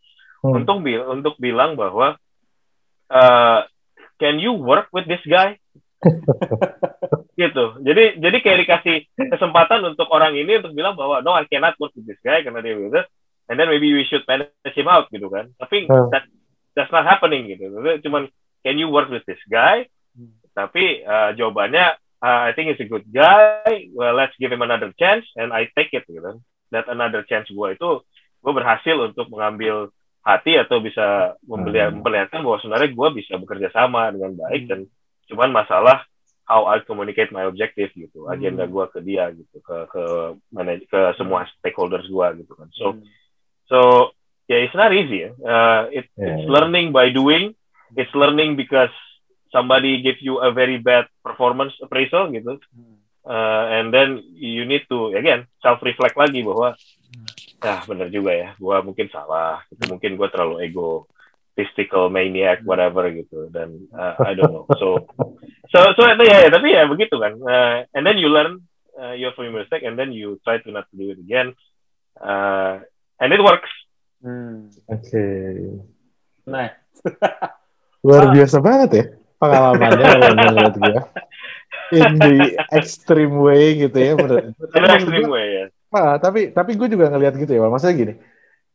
Hmm. 0.43 0.59
untuk 0.59 0.83
bil 0.83 1.07
untuk 1.07 1.39
bilang 1.39 1.79
bahwa 1.79 2.19
eh, 3.07 3.61
can 4.19 4.43
you 4.43 4.51
work 4.59 4.91
with 4.91 5.07
this 5.07 5.23
guy? 5.23 5.55
Gitu. 7.39 7.65
Jadi 7.79 8.19
jadi 8.19 8.37
kayak 8.43 8.59
dikasih 8.67 8.97
kesempatan 9.31 9.81
untuk 9.87 10.11
orang 10.11 10.35
ini 10.35 10.59
untuk 10.59 10.75
bilang 10.75 10.99
bahwa 10.99 11.23
no 11.23 11.33
I 11.39 11.47
cannot 11.47 11.79
work 11.79 11.95
with 11.95 12.11
this 12.11 12.19
guy 12.27 12.43
karena 12.43 12.59
dia 12.59 12.75
gitu 12.75 13.01
and 13.49 13.55
then 13.55 13.71
maybe 13.71 13.95
we 13.95 14.03
should 14.05 14.27
manage 14.27 14.51
him 14.75 14.91
out 14.91 15.07
gitu 15.15 15.31
kan. 15.31 15.55
Tapi 15.63 15.87
Hmm. 15.87 16.11
that 16.11 16.27
that's 16.75 16.91
not 16.91 17.07
happening 17.07 17.47
gitu. 17.47 17.71
Cuman 18.03 18.27
can 18.67 18.77
you 18.83 18.91
work 18.91 19.15
with 19.15 19.23
this 19.31 19.41
guy? 19.47 19.87
Tapi 20.59 21.07
eh, 21.07 21.31
jawabannya 21.39 21.97
uh, 22.23 22.41
I 22.49 22.55
think 22.55 22.71
he's 22.71 22.81
a 22.81 22.89
good 22.89 23.05
guy 23.11 23.91
well 23.93 24.15
let's 24.15 24.35
give 24.39 24.55
him 24.55 24.63
another 24.63 24.95
chance 24.97 25.27
and 25.37 25.51
I 25.53 25.67
take 25.75 25.91
it 25.93 26.07
gitu 26.07 26.41
that 26.71 26.89
another 26.89 27.27
chance 27.27 27.51
gue 27.51 27.69
itu 27.75 27.91
gue 28.43 28.53
berhasil 28.55 28.97
untuk 28.97 29.29
mengambil 29.29 29.91
hati 30.23 30.55
atau 30.55 30.79
bisa 30.79 31.35
membeli- 31.45 31.83
Hmm. 31.83 31.99
memperlihatkan 32.01 32.41
bahwa 32.47 32.59
sebenarnya 32.63 32.91
gue 32.95 33.09
bisa 33.19 33.35
bekerja 33.37 33.69
sama 33.75 34.09
dengan 34.15 34.39
baik 34.39 34.63
Hmm. 34.67 34.71
dan 34.71 34.81
cuman 35.29 35.51
masalah 35.51 36.07
how 36.47 36.67
I 36.67 36.83
communicate 36.83 37.31
my 37.35 37.47
objective 37.47 37.91
gitu 37.95 38.27
Hmm. 38.27 38.35
agenda 38.35 38.67
gue 38.67 38.85
ke 38.91 38.99
dia 39.03 39.31
gitu 39.35 39.59
ke 39.63 39.77
ke 39.91 40.03
manaj- 40.55 40.87
ke 40.87 41.01
semua 41.19 41.43
stakeholders 41.59 42.07
gue 42.07 42.27
gitu 42.43 42.53
kan 42.55 42.69
so 42.75 42.87
so 43.67 43.79
yeah 44.51 44.63
it's 44.63 44.75
not 44.75 44.91
easy 44.95 45.27
ya. 45.27 45.31
Uh, 45.43 45.83
it, 45.91 46.07
Yeah, 46.19 46.35
it's 46.35 46.45
yeah. 46.47 46.51
learning 46.51 46.91
by 46.95 47.11
doing 47.11 47.55
it's 47.95 48.13
learning 48.17 48.55
because 48.59 48.93
somebody 49.53 50.01
give 50.01 50.19
you 50.25 50.41
a 50.41 50.51
very 50.51 50.81
bad 50.81 51.07
performance 51.23 51.77
appraisal 51.85 52.33
gitu 52.33 52.59
uh, 53.29 53.65
and 53.71 53.93
then 53.95 54.19
you 54.35 54.65
need 54.65 54.83
to 54.89 55.15
again 55.15 55.47
self 55.63 55.79
reflect 55.85 56.17
lagi 56.19 56.43
bahwa 56.43 56.75
ah 57.63 57.81
bener 57.87 58.11
juga 58.11 58.33
ya 58.35 58.49
gue 58.59 58.77
mungkin 58.83 59.07
salah 59.13 59.63
gitu. 59.71 59.95
mungkin 59.95 60.19
gue 60.19 60.29
terlalu 60.33 60.67
ego 60.67 61.07
mystical 61.55 62.09
maniac 62.11 62.65
whatever 62.67 63.07
gitu 63.13 63.47
dan 63.53 63.87
uh, 63.93 64.17
I 64.25 64.33
don't 64.35 64.51
know. 64.51 64.67
So 64.81 65.07
so 65.71 65.79
so 65.95 66.01
itu 66.09 66.25
ya, 66.27 66.49
ya 66.49 66.51
tapi 66.51 66.75
ya 66.75 66.89
begitu 66.89 67.21
kan 67.21 67.39
uh, 67.39 67.87
and 67.95 68.03
then 68.03 68.19
you 68.19 68.33
learn 68.33 68.65
uh, 68.99 69.15
your 69.15 69.37
from 69.37 69.53
your 69.53 69.63
mistake 69.63 69.85
and 69.85 69.95
then 69.95 70.11
you 70.11 70.41
try 70.43 70.59
to 70.59 70.69
not 70.73 70.89
to 70.91 70.95
do 70.97 71.13
it 71.15 71.21
again 71.23 71.55
uh, 72.19 72.83
and 73.21 73.31
it 73.31 73.45
works. 73.45 73.71
Hmm. 74.23 74.71
oke. 74.87 75.03
Okay. 75.03 75.83
nah 76.43 76.75
luar 78.03 78.35
biasa 78.35 78.59
banget 78.59 78.91
ya 78.91 79.05
pengalamannya 79.43 80.07
menurut 80.39 80.75
gue 80.79 81.03
in 81.99 82.15
the 82.23 82.55
extreme 82.71 83.35
way 83.43 83.75
gitu 83.83 83.97
ya 83.99 84.15
menurut 84.15 84.55
in 84.55 84.83
the 84.87 84.95
extreme 84.95 85.31
way 85.31 85.47
ya. 85.51 85.65
ah, 85.91 86.15
tapi 86.23 86.55
tapi 86.55 86.79
gue 86.79 86.87
juga 86.87 87.11
ngelihat 87.11 87.35
gitu 87.35 87.51
ya 87.59 87.67
maksudnya 87.67 87.97
gini 87.99 88.15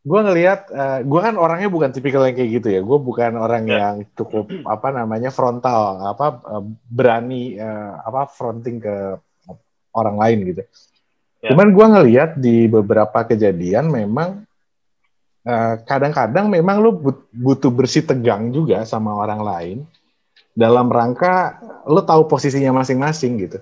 gue 0.08 0.20
ngelihat 0.24 0.60
uh, 0.72 1.00
gue 1.04 1.20
kan 1.20 1.36
orangnya 1.36 1.68
bukan 1.68 1.92
tipikal 1.92 2.24
yang 2.24 2.38
kayak 2.40 2.64
gitu 2.64 2.68
ya. 2.72 2.80
Gue 2.80 2.96
bukan 2.96 3.36
orang 3.36 3.68
yeah. 3.68 3.80
yang 3.92 3.96
cukup 4.16 4.48
apa 4.64 4.96
namanya 4.96 5.36
frontal 5.36 6.00
apa 6.00 6.28
uh, 6.48 6.64
berani 6.88 7.60
uh, 7.60 8.00
apa 8.08 8.32
fronting 8.32 8.80
ke 8.80 9.20
orang 9.92 10.16
lain 10.16 10.40
gitu. 10.48 10.64
Yeah. 11.38 11.54
cuman 11.54 11.70
gue 11.70 11.86
ngelihat 11.86 12.32
di 12.42 12.66
beberapa 12.66 13.22
kejadian 13.22 13.94
memang 13.94 14.42
kadang-kadang 15.86 16.50
uh, 16.50 16.54
memang 16.60 16.82
lu 16.82 16.98
butuh 17.30 17.72
bersih 17.72 18.04
tegang 18.04 18.50
juga 18.50 18.84
sama 18.90 19.16
orang 19.16 19.42
lain 19.46 19.78
dalam 20.58 20.90
rangka 20.90 21.62
lu 21.86 22.02
tahu 22.02 22.26
posisinya 22.26 22.82
masing-masing 22.82 23.38
gitu 23.46 23.60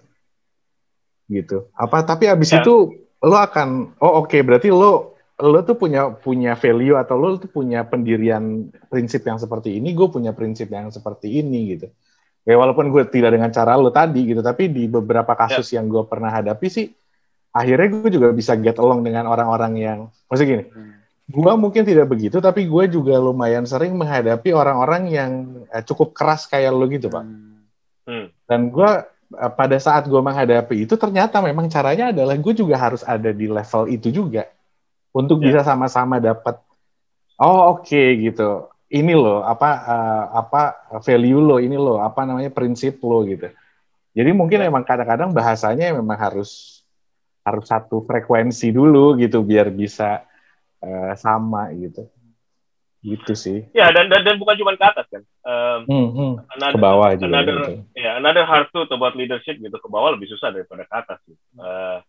gitu 1.27 1.67
apa 1.75 2.08
tapi 2.08 2.31
abis 2.31 2.55
yeah. 2.55 2.63
itu 2.63 2.95
lo 3.19 3.36
akan 3.36 3.99
oh 3.99 4.23
oke 4.23 4.31
okay, 4.31 4.39
berarti 4.39 4.71
lo 4.71 5.15
lo 5.36 5.60
tuh 5.67 5.75
punya 5.75 6.15
punya 6.15 6.55
value 6.55 6.95
atau 6.95 7.19
lo 7.19 7.36
tuh 7.36 7.51
punya 7.51 7.84
pendirian 7.84 8.71
prinsip 8.88 9.27
yang 9.27 9.36
seperti 9.36 9.84
ini, 9.84 9.91
gue 9.91 10.08
punya 10.08 10.31
prinsip 10.31 10.71
yang 10.71 10.88
seperti 10.95 11.43
ini 11.43 11.75
gitu. 11.75 11.91
Ya 12.47 12.55
walaupun 12.55 12.88
gue 12.88 13.03
tidak 13.12 13.36
dengan 13.36 13.51
cara 13.51 13.75
lo 13.75 13.91
tadi 13.91 14.31
gitu, 14.31 14.39
tapi 14.39 14.71
di 14.71 14.88
beberapa 14.88 15.36
kasus 15.36 15.67
yeah. 15.73 15.84
yang 15.84 15.91
gue 15.91 16.03
pernah 16.08 16.31
hadapi 16.31 16.67
sih, 16.71 16.88
akhirnya 17.51 17.88
gue 17.99 18.10
juga 18.15 18.31
bisa 18.31 18.55
get 18.55 18.79
along 18.79 19.03
dengan 19.03 19.27
orang-orang 19.27 19.73
yang, 19.75 19.99
maksudnya 20.31 20.49
gini, 20.55 20.65
hmm. 20.71 20.93
Gue 21.25 21.53
mungkin 21.57 21.81
tidak 21.81 22.05
begitu, 22.05 22.38
tapi 22.38 22.69
gue 22.69 22.83
juga 22.85 23.17
lumayan 23.17 23.65
sering 23.65 23.97
menghadapi 23.97 24.53
orang-orang 24.53 25.03
yang 25.09 25.31
eh, 25.73 25.81
cukup 25.81 26.13
keras 26.13 26.45
kayak 26.45 26.69
lo 26.69 26.85
gitu 26.85 27.09
pak. 27.09 27.25
Hmm. 28.05 28.29
Dan 28.45 28.69
gue 28.69 28.91
eh, 29.33 29.51
pada 29.57 29.77
saat 29.81 30.05
gue 30.05 30.21
menghadapi 30.21 30.85
itu 30.85 30.93
ternyata 30.95 31.41
memang 31.41 31.65
caranya 31.65 32.13
adalah 32.13 32.38
gue 32.38 32.53
juga 32.53 32.77
harus 32.77 33.01
ada 33.01 33.33
di 33.33 33.49
level 33.49 33.89
itu 33.89 34.13
juga 34.13 34.45
untuk 35.15 35.39
yeah. 35.39 35.45
bisa 35.55 35.59
sama-sama 35.63 36.19
dapat 36.19 36.59
oh 37.39 37.79
oke 37.79 37.88
okay, 37.88 38.19
gitu 38.19 38.67
ini 38.91 39.15
loh 39.15 39.47
apa 39.47 39.69
uh, 39.88 40.23
apa 40.43 40.61
value 40.99 41.39
lo 41.39 41.57
ini 41.63 41.79
loh 41.79 42.03
apa 42.03 42.27
namanya 42.27 42.51
prinsip 42.51 42.99
lo 42.99 43.23
gitu 43.23 43.47
jadi 44.11 44.29
mungkin 44.35 44.59
yeah. 44.59 44.67
emang 44.67 44.83
kadang-kadang 44.83 45.31
bahasanya 45.31 45.95
memang 45.95 46.19
harus 46.19 46.83
harus 47.47 47.65
satu 47.65 48.03
frekuensi 48.03 48.75
dulu 48.75 49.15
gitu 49.15 49.39
biar 49.39 49.71
bisa 49.71 50.27
uh, 50.83 51.13
sama 51.15 51.71
gitu 51.75 52.09
gitu 53.05 53.33
sih 53.38 53.59
ya 53.77 53.93
dan 53.93 54.09
dan, 54.09 54.25
dan 54.25 54.35
bukan 54.41 54.57
cuma 54.57 54.73
ke 54.73 54.85
atas 54.85 55.05
kan 55.13 55.23
um, 55.45 55.79
hmm, 55.85 56.09
hmm. 56.09 56.33
Another, 56.57 56.73
ke 56.73 56.77
bawah 56.81 57.09
juga 57.13 57.27
another, 57.29 57.57
gitu. 57.61 57.73
ya 57.93 58.11
another 58.17 58.45
hard 58.49 58.67
truth 58.73 58.89
about 58.89 59.13
leadership 59.13 59.61
gitu 59.61 59.77
ke 59.77 59.89
bawah 59.89 60.17
lebih 60.17 60.25
susah 60.33 60.49
daripada 60.49 60.89
ke 60.89 60.93
atas 60.97 61.19
gitu. 61.29 61.43
uh, 61.61 62.01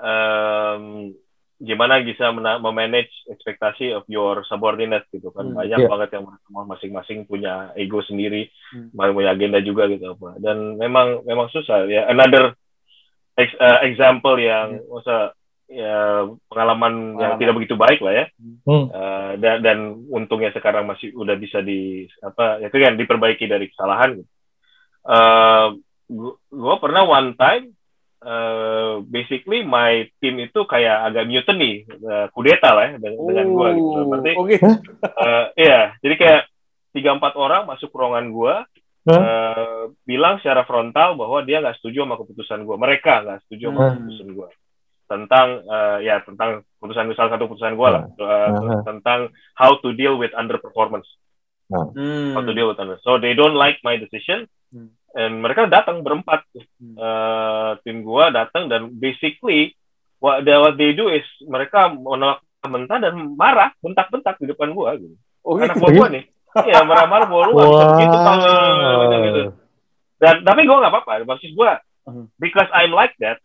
um, 0.00 1.12
gimana 1.60 2.02
bisa 2.02 2.34
memanage 2.34 3.12
ekspektasi 3.30 3.94
of 3.94 4.02
your 4.10 4.42
subordinate 4.48 5.06
gitu 5.12 5.30
kan 5.30 5.52
hmm, 5.52 5.56
banyak 5.60 5.80
yeah. 5.86 5.90
banget 5.92 6.08
yang 6.18 6.24
masing-masing 6.50 7.28
punya 7.28 7.70
ego 7.78 8.02
sendiri 8.02 8.50
hmm. 8.74 8.96
punya 8.96 9.30
agenda 9.36 9.60
juga 9.62 9.86
gitu 9.92 10.18
apa 10.18 10.40
dan 10.42 10.80
memang 10.80 11.22
memang 11.22 11.46
susah 11.52 11.86
ya 11.86 12.10
another 12.10 12.58
ex, 13.38 13.54
uh, 13.60 13.86
example 13.86 14.34
yang 14.40 14.82
hmm. 14.82 14.88
masa 14.90 15.36
ya 15.74 16.30
pengalaman 16.46 17.18
yang 17.18 17.34
tidak 17.34 17.58
begitu 17.58 17.74
baik 17.74 17.98
lah 17.98 18.14
ya 18.14 18.26
hmm. 18.62 18.86
uh, 18.94 19.32
dan 19.42 19.58
dan 19.58 19.78
untungnya 20.06 20.54
sekarang 20.54 20.86
masih 20.86 21.10
udah 21.18 21.34
bisa 21.34 21.58
di 21.66 22.06
apa 22.22 22.62
ya 22.62 22.70
itu 22.70 22.78
kan 22.78 22.94
diperbaiki 22.94 23.50
dari 23.50 23.66
kesalahan 23.74 24.22
gitu. 24.22 24.30
uh, 25.10 25.74
gue 26.54 26.76
pernah 26.78 27.02
one 27.02 27.34
time 27.34 27.74
uh, 28.22 29.02
basically 29.02 29.66
my 29.66 30.06
team 30.22 30.38
itu 30.38 30.62
kayak 30.64 31.12
agak 31.12 31.24
mutiny, 31.28 31.84
uh, 32.04 32.30
kudeta 32.32 32.72
lah 32.72 32.84
ya 32.92 32.96
dengan, 33.00 33.18
oh, 33.20 33.28
dengan 33.28 33.46
gue 33.52 33.68
gitu. 33.76 34.00
Berarti, 34.08 34.32
okay. 34.36 34.58
uh, 35.04 35.44
iya, 35.56 35.80
jadi 36.00 36.14
kayak 36.16 36.42
tiga 36.96 37.10
empat 37.16 37.34
orang 37.36 37.68
masuk 37.68 37.92
ruangan 37.92 38.26
gue, 38.32 38.54
huh? 39.08 39.12
uh, 39.12 39.82
bilang 40.08 40.40
secara 40.40 40.64
frontal 40.64 41.16
bahwa 41.20 41.44
dia 41.44 41.60
nggak 41.60 41.80
setuju 41.80 42.04
sama 42.04 42.20
keputusan 42.20 42.60
gue, 42.64 42.76
mereka 42.80 43.24
nggak 43.24 43.40
setuju 43.48 43.64
sama 43.72 43.80
hmm. 43.80 43.92
keputusan 44.00 44.30
gue 44.32 44.48
tentang 45.04 45.62
uh, 45.68 45.98
ya 46.00 46.24
tentang 46.24 46.64
keputusan 46.80 47.12
salah 47.12 47.32
satu 47.36 47.48
keputusan 47.48 47.76
gue 47.76 47.88
lah 47.88 48.04
uh, 48.16 48.48
uh, 48.56 48.80
tentang 48.88 49.28
how 49.56 49.76
to 49.84 49.92
deal 49.92 50.16
with 50.16 50.32
underperformance, 50.32 51.06
hmm. 51.68 52.32
how 52.32 52.42
to 52.42 52.52
deal 52.56 52.72
with 52.72 52.80
under. 52.80 52.96
So 53.04 53.20
they 53.20 53.36
don't 53.36 53.56
like 53.56 53.80
my 53.84 54.00
decision. 54.00 54.48
Hmm 54.72 54.92
dan 55.14 55.38
mereka 55.38 55.70
datang 55.70 56.02
berempat 56.02 56.42
hmm. 56.58 56.98
uh, 56.98 57.78
tim 57.86 58.02
gua 58.02 58.34
datang 58.34 58.66
dan 58.66 58.90
basically 58.98 59.78
what 60.18 60.42
they, 60.42 60.58
what 60.58 60.74
they 60.74 60.90
do 60.90 61.06
is 61.06 61.22
mereka 61.46 61.94
menolak 61.94 62.42
mentah 62.66 62.98
dan 62.98 63.14
marah 63.38 63.70
bentak-bentak 63.78 64.42
di 64.42 64.50
depan 64.50 64.74
gua 64.74 64.98
gitu 64.98 65.14
oh, 65.46 65.54
anak 65.54 65.78
gitu? 65.78 65.86
gua 65.94 66.06
nih 66.10 66.26
iya 66.66 66.82
marah-marah 66.82 67.26
bawa 67.30 67.44
luar 67.46 67.66
wow. 67.70 67.94
gitu 68.02 68.16
gitu, 68.18 69.18
gitu 69.22 69.42
dan 70.18 70.42
tapi 70.42 70.60
gua 70.66 70.82
nggak 70.82 70.92
apa-apa 70.98 71.22
maksud 71.30 71.50
hmm. 71.54 72.26
because 72.42 72.66
I'm 72.74 72.90
like 72.90 73.14
that 73.22 73.38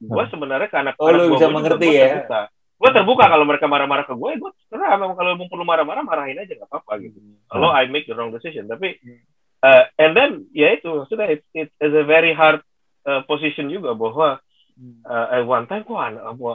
gua 0.00 0.24
hmm. 0.24 0.32
sebenarnya 0.32 0.68
karena 0.72 0.90
oh, 0.96 1.12
lu 1.12 1.36
bisa 1.36 1.46
mengerti 1.52 1.88
ya? 1.92 2.08
terbuka. 2.24 2.42
gue 2.80 2.90
terbuka 2.96 3.24
kalau 3.28 3.44
mereka 3.44 3.68
marah-marah 3.68 4.08
ke 4.08 4.16
gue 4.16 4.40
gue 4.40 4.50
terserah. 4.56 4.96
Memang 4.96 5.12
kalau 5.12 5.36
mau 5.36 5.52
perlu 5.52 5.68
marah-marah 5.68 6.00
marahin 6.00 6.40
aja 6.40 6.56
nggak 6.56 6.64
apa-apa 6.64 6.92
gitu. 7.04 7.20
Kalau 7.52 7.68
I 7.68 7.84
make 7.92 8.08
the 8.08 8.16
wrong 8.16 8.32
decision. 8.32 8.72
Tapi 8.72 8.96
uh, 9.60 9.84
and 10.00 10.16
then 10.16 10.48
ya 10.56 10.72
itu 10.72 11.04
sudah 11.12 11.28
it, 11.28 11.44
it 11.52 11.68
is 11.76 11.92
a 11.92 12.08
very 12.08 12.32
hard 12.32 12.64
uh, 13.04 13.20
position 13.28 13.68
juga 13.68 13.92
bahwa 13.92 14.40
uh, 15.04 15.26
at 15.28 15.44
one 15.44 15.68
time 15.68 15.84
kok 15.84 16.00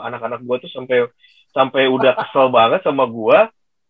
anak-anak 0.01 0.41
gue 0.41 0.57
tuh 0.65 0.71
sampai 0.73 1.05
sampai 1.53 1.85
udah 1.85 2.17
kesel 2.17 2.49
banget 2.49 2.81
sama 2.81 3.05
gue 3.05 3.39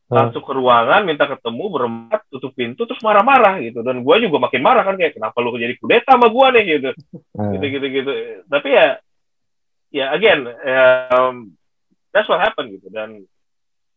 masuk 0.05 0.45
ke 0.45 0.53
ruangan 0.53 1.01
minta 1.01 1.25
ketemu 1.25 1.65
berempat 1.65 2.21
tutup 2.29 2.53
pintu 2.53 2.85
terus 2.85 3.01
marah-marah 3.01 3.57
gitu. 3.63 3.81
Dan 3.81 4.05
gue 4.05 4.15
juga 4.21 4.37
makin 4.37 4.61
marah 4.61 4.85
kan 4.85 4.99
kayak 4.99 5.17
kenapa 5.17 5.39
lu 5.41 5.57
jadi 5.57 5.73
kudeta 5.81 6.13
sama 6.13 6.29
gue 6.29 6.47
nih? 6.53 6.63
gitu. 6.77 6.89
Gitu 7.57 7.65
gitu 7.79 7.85
gitu. 7.89 8.11
Tapi 8.45 8.69
ya 8.69 9.01
ya 9.95 10.11
again 10.11 10.43
um, 10.43 11.55
that's 12.11 12.27
what 12.27 12.43
happened 12.43 12.75
gitu 12.75 12.91
dan 12.91 13.23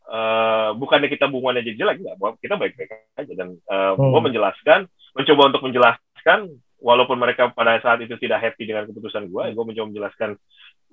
uh, 0.07 0.71
bukannya 0.79 1.11
kita 1.11 1.27
hubungannya 1.27 1.67
jadi 1.67 1.83
jelek 1.83 1.97
nggak 2.07 2.39
kita 2.39 2.55
baik-baik 2.55 2.91
aja 3.19 3.33
dan 3.35 3.59
uh, 3.67 3.99
hmm. 3.99 4.15
gue 4.15 4.23
menjelaskan 4.31 4.81
mencoba 5.19 5.43
untuk 5.51 5.63
menjelaskan 5.67 6.39
walaupun 6.79 7.19
mereka 7.19 7.51
pada 7.51 7.83
saat 7.83 7.99
itu 8.07 8.15
tidak 8.23 8.39
happy 8.39 8.71
dengan 8.71 8.87
keputusan 8.87 9.27
gue, 9.27 9.45
gue 9.51 9.65
mencoba 9.67 9.91
menjelaskan 9.91 10.31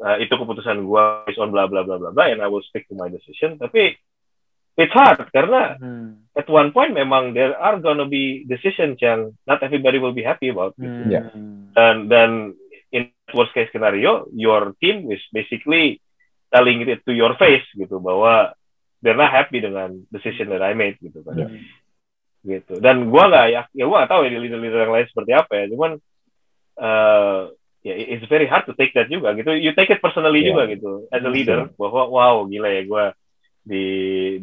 uh, 0.02 0.18
itu 0.18 0.34
keputusan 0.34 0.82
gue 0.82 1.04
based 1.30 1.42
on 1.42 1.54
bla 1.54 1.70
bla 1.70 1.86
bla 1.86 2.02
bla 2.02 2.10
bla 2.10 2.26
and 2.26 2.42
I 2.42 2.50
will 2.50 2.66
stick 2.66 2.90
to 2.90 2.98
my 2.98 3.08
decision. 3.08 3.62
Tapi 3.62 3.94
it's 4.76 4.92
hard 4.92 5.22
karena 5.30 5.78
hmm. 5.78 6.34
at 6.34 6.50
one 6.50 6.74
point 6.74 6.92
memang 6.92 7.38
there 7.38 7.54
are 7.56 7.78
gonna 7.78 8.10
be 8.10 8.44
decisions 8.50 9.00
yang 9.00 9.38
not 9.46 9.62
everybody 9.62 10.02
will 10.02 10.16
be 10.16 10.26
happy 10.26 10.50
about. 10.50 10.74
Gitu. 10.76 10.90
Hmm. 10.90 11.12
Yeah. 11.14 11.26
Dan 11.78 11.96
dan 12.10 12.30
in 12.96 13.12
worst 13.36 13.52
case 13.52 13.68
scenario, 13.76 14.32
your 14.32 14.72
team 14.80 15.12
is 15.12 15.20
basically 15.36 16.00
telling 16.48 16.88
it 16.88 17.04
to 17.04 17.12
your 17.12 17.36
face 17.36 17.68
gitu 17.76 18.00
bahwa 18.00 18.56
they're 19.04 19.20
not 19.20 19.36
happy 19.36 19.60
dengan 19.60 20.08
decision 20.08 20.48
that 20.56 20.64
I 20.64 20.72
made 20.72 20.96
gitu 21.04 21.20
kan. 21.28 21.52
Hmm 21.52 21.60
gitu 22.46 22.78
dan 22.78 23.10
gue 23.10 23.24
nggak 23.26 23.46
ya 23.50 23.62
ya 23.74 23.84
gue 23.90 23.98
nggak 23.98 24.12
tahu 24.14 24.22
ya 24.24 24.30
di 24.30 24.40
leader-leader 24.40 24.86
yang 24.86 24.94
lain 24.94 25.08
seperti 25.10 25.32
apa 25.34 25.54
ya 25.58 25.66
cuman 25.74 25.92
uh, 26.78 27.42
ya 27.82 27.94
it's 27.98 28.30
very 28.30 28.46
hard 28.46 28.70
to 28.70 28.78
take 28.78 28.94
that 28.94 29.10
juga 29.10 29.34
gitu 29.34 29.58
you 29.58 29.74
take 29.74 29.90
it 29.90 30.00
personally 30.00 30.46
yeah. 30.46 30.54
juga 30.54 30.64
gitu 30.70 30.92
as 31.10 31.26
a 31.26 31.32
leader 31.34 31.66
yeah. 31.66 31.74
bahwa 31.76 32.02
wow 32.06 32.36
gila 32.46 32.70
ya 32.70 32.86
gue 32.86 33.06
di 33.66 33.86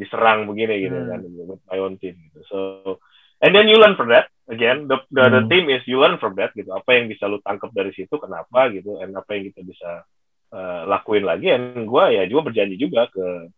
diserang 0.03 0.51
begini 0.51 0.91
gitu 0.91 0.99
hmm. 0.99 1.09
kan 1.15 1.21
with 1.23 1.63
my 1.71 1.79
own 1.79 1.95
team 2.03 2.19
gitu 2.19 2.43
so 2.51 2.59
and 3.39 3.55
then 3.55 3.71
you 3.71 3.79
learn 3.79 3.95
from 3.95 4.11
that 4.11 4.27
again 4.53 4.85
the 4.85 5.01
the, 5.09 5.25
hmm. 5.25 5.33
the 5.33 5.43
team 5.49 5.65
is 5.73 5.81
you 5.89 5.97
learn 5.97 6.21
from 6.21 6.37
that 6.37 6.53
gitu. 6.53 6.69
Apa 6.77 7.01
yang 7.01 7.09
bisa 7.09 7.25
lu 7.25 7.41
tangkap 7.41 7.73
dari 7.73 7.91
situ 7.97 8.13
kenapa 8.21 8.69
gitu 8.69 9.01
and 9.01 9.17
apa 9.17 9.33
yang 9.35 9.49
kita 9.49 9.65
bisa 9.65 9.91
uh, 10.53 10.83
lakuin 10.85 11.25
lagi. 11.25 11.49
And 11.49 11.89
gue 11.89 12.05
ya 12.13 12.29
juga 12.29 12.53
berjanji 12.53 12.77
juga 12.77 13.09
ke 13.09 13.49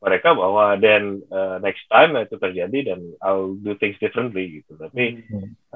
mereka 0.00 0.32
bahwa 0.32 0.80
then 0.80 1.20
uh, 1.28 1.60
next 1.60 1.84
time 1.92 2.16
itu 2.16 2.40
terjadi 2.40 2.92
dan 2.92 3.00
I'll 3.20 3.54
do 3.54 3.76
things 3.76 4.00
differently 4.00 4.60
gitu. 4.60 4.80
Tapi 4.80 5.22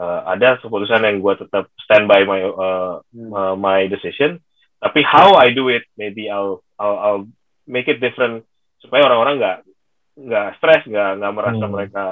uh, 0.00 0.20
ada 0.26 0.58
keputusan 0.58 1.04
yang 1.06 1.22
gue 1.22 1.34
tetap 1.38 1.70
stand 1.84 2.10
by 2.10 2.26
my 2.26 2.40
uh, 2.42 2.94
uh, 3.06 3.54
my 3.54 3.86
decision. 3.86 4.40
Tapi 4.82 5.00
how 5.04 5.38
I 5.38 5.52
do 5.54 5.70
it 5.70 5.86
maybe 5.94 6.28
I'll 6.28 6.64
I'll, 6.80 6.98
I'll 6.98 7.24
make 7.68 7.86
it 7.86 8.02
different 8.02 8.44
supaya 8.80 9.06
orang-orang 9.08 9.40
nggak 9.40 9.58
nggak 10.14 10.48
stres 10.62 10.82
nggak 10.86 11.10
nggak 11.20 11.34
merasa 11.34 11.64
hmm. 11.66 11.72
mereka 11.72 12.02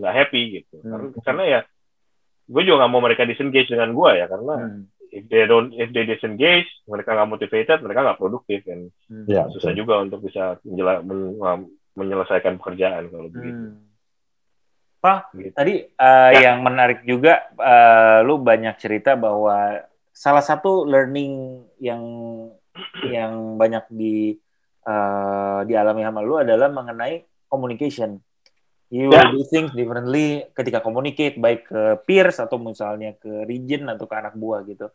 nggak 0.00 0.14
uh, 0.14 0.18
happy 0.18 0.42
gitu. 0.62 0.74
Hmm. 0.82 0.90
karena, 0.90 1.08
karena 1.22 1.44
ya 1.46 1.60
gue 2.48 2.62
juga 2.64 2.84
nggak 2.84 2.92
mau 2.92 3.04
mereka 3.04 3.28
disengage 3.28 3.68
dengan 3.68 3.92
gue 3.92 4.10
ya 4.16 4.26
karena 4.26 4.54
hmm. 4.56 4.82
if 5.12 5.24
they 5.28 5.44
don't 5.44 5.70
if 5.76 5.92
they 5.92 6.08
disengage 6.08 6.68
mereka 6.88 7.12
nggak 7.12 7.28
motivated 7.28 7.78
mereka 7.84 8.00
nggak 8.08 8.20
produktif 8.20 8.64
dan 8.64 8.88
hmm. 9.12 9.28
ya, 9.28 9.44
susah 9.52 9.76
betul. 9.76 9.80
juga 9.84 9.94
untuk 10.00 10.24
bisa 10.24 10.56
menjela, 10.64 11.04
men, 11.04 11.36
menyelesaikan 11.98 12.56
pekerjaan 12.62 13.10
kalau 13.10 13.28
begitu. 13.28 13.74
Hmm. 13.74 13.88
Pak, 14.98 15.30
gitu. 15.30 15.54
tadi 15.54 15.74
uh, 15.94 16.30
ya. 16.34 16.50
yang 16.50 16.66
menarik 16.66 17.06
juga 17.06 17.46
uh, 17.54 18.18
lu 18.26 18.42
banyak 18.42 18.74
cerita 18.82 19.14
bahwa 19.14 19.86
salah 20.10 20.42
satu 20.42 20.82
learning 20.82 21.62
yang 21.78 22.02
yang 23.14 23.54
banyak 23.54 23.86
di 23.94 24.34
uh, 24.86 25.62
dialami 25.62 26.02
sama 26.02 26.20
lu 26.26 26.42
adalah 26.42 26.66
mengenai 26.66 27.22
communication. 27.46 28.18
You 28.88 29.12
yeah. 29.12 29.28
will 29.28 29.40
do 29.40 29.42
things 29.52 29.68
differently 29.76 30.48
ketika 30.56 30.80
communicate 30.80 31.36
baik 31.36 31.68
ke 31.68 32.00
peers 32.08 32.40
atau 32.40 32.56
misalnya 32.56 33.12
ke 33.20 33.44
region 33.44 33.84
atau 33.92 34.08
ke 34.08 34.14
anak 34.16 34.32
buah 34.32 34.64
gitu. 34.64 34.88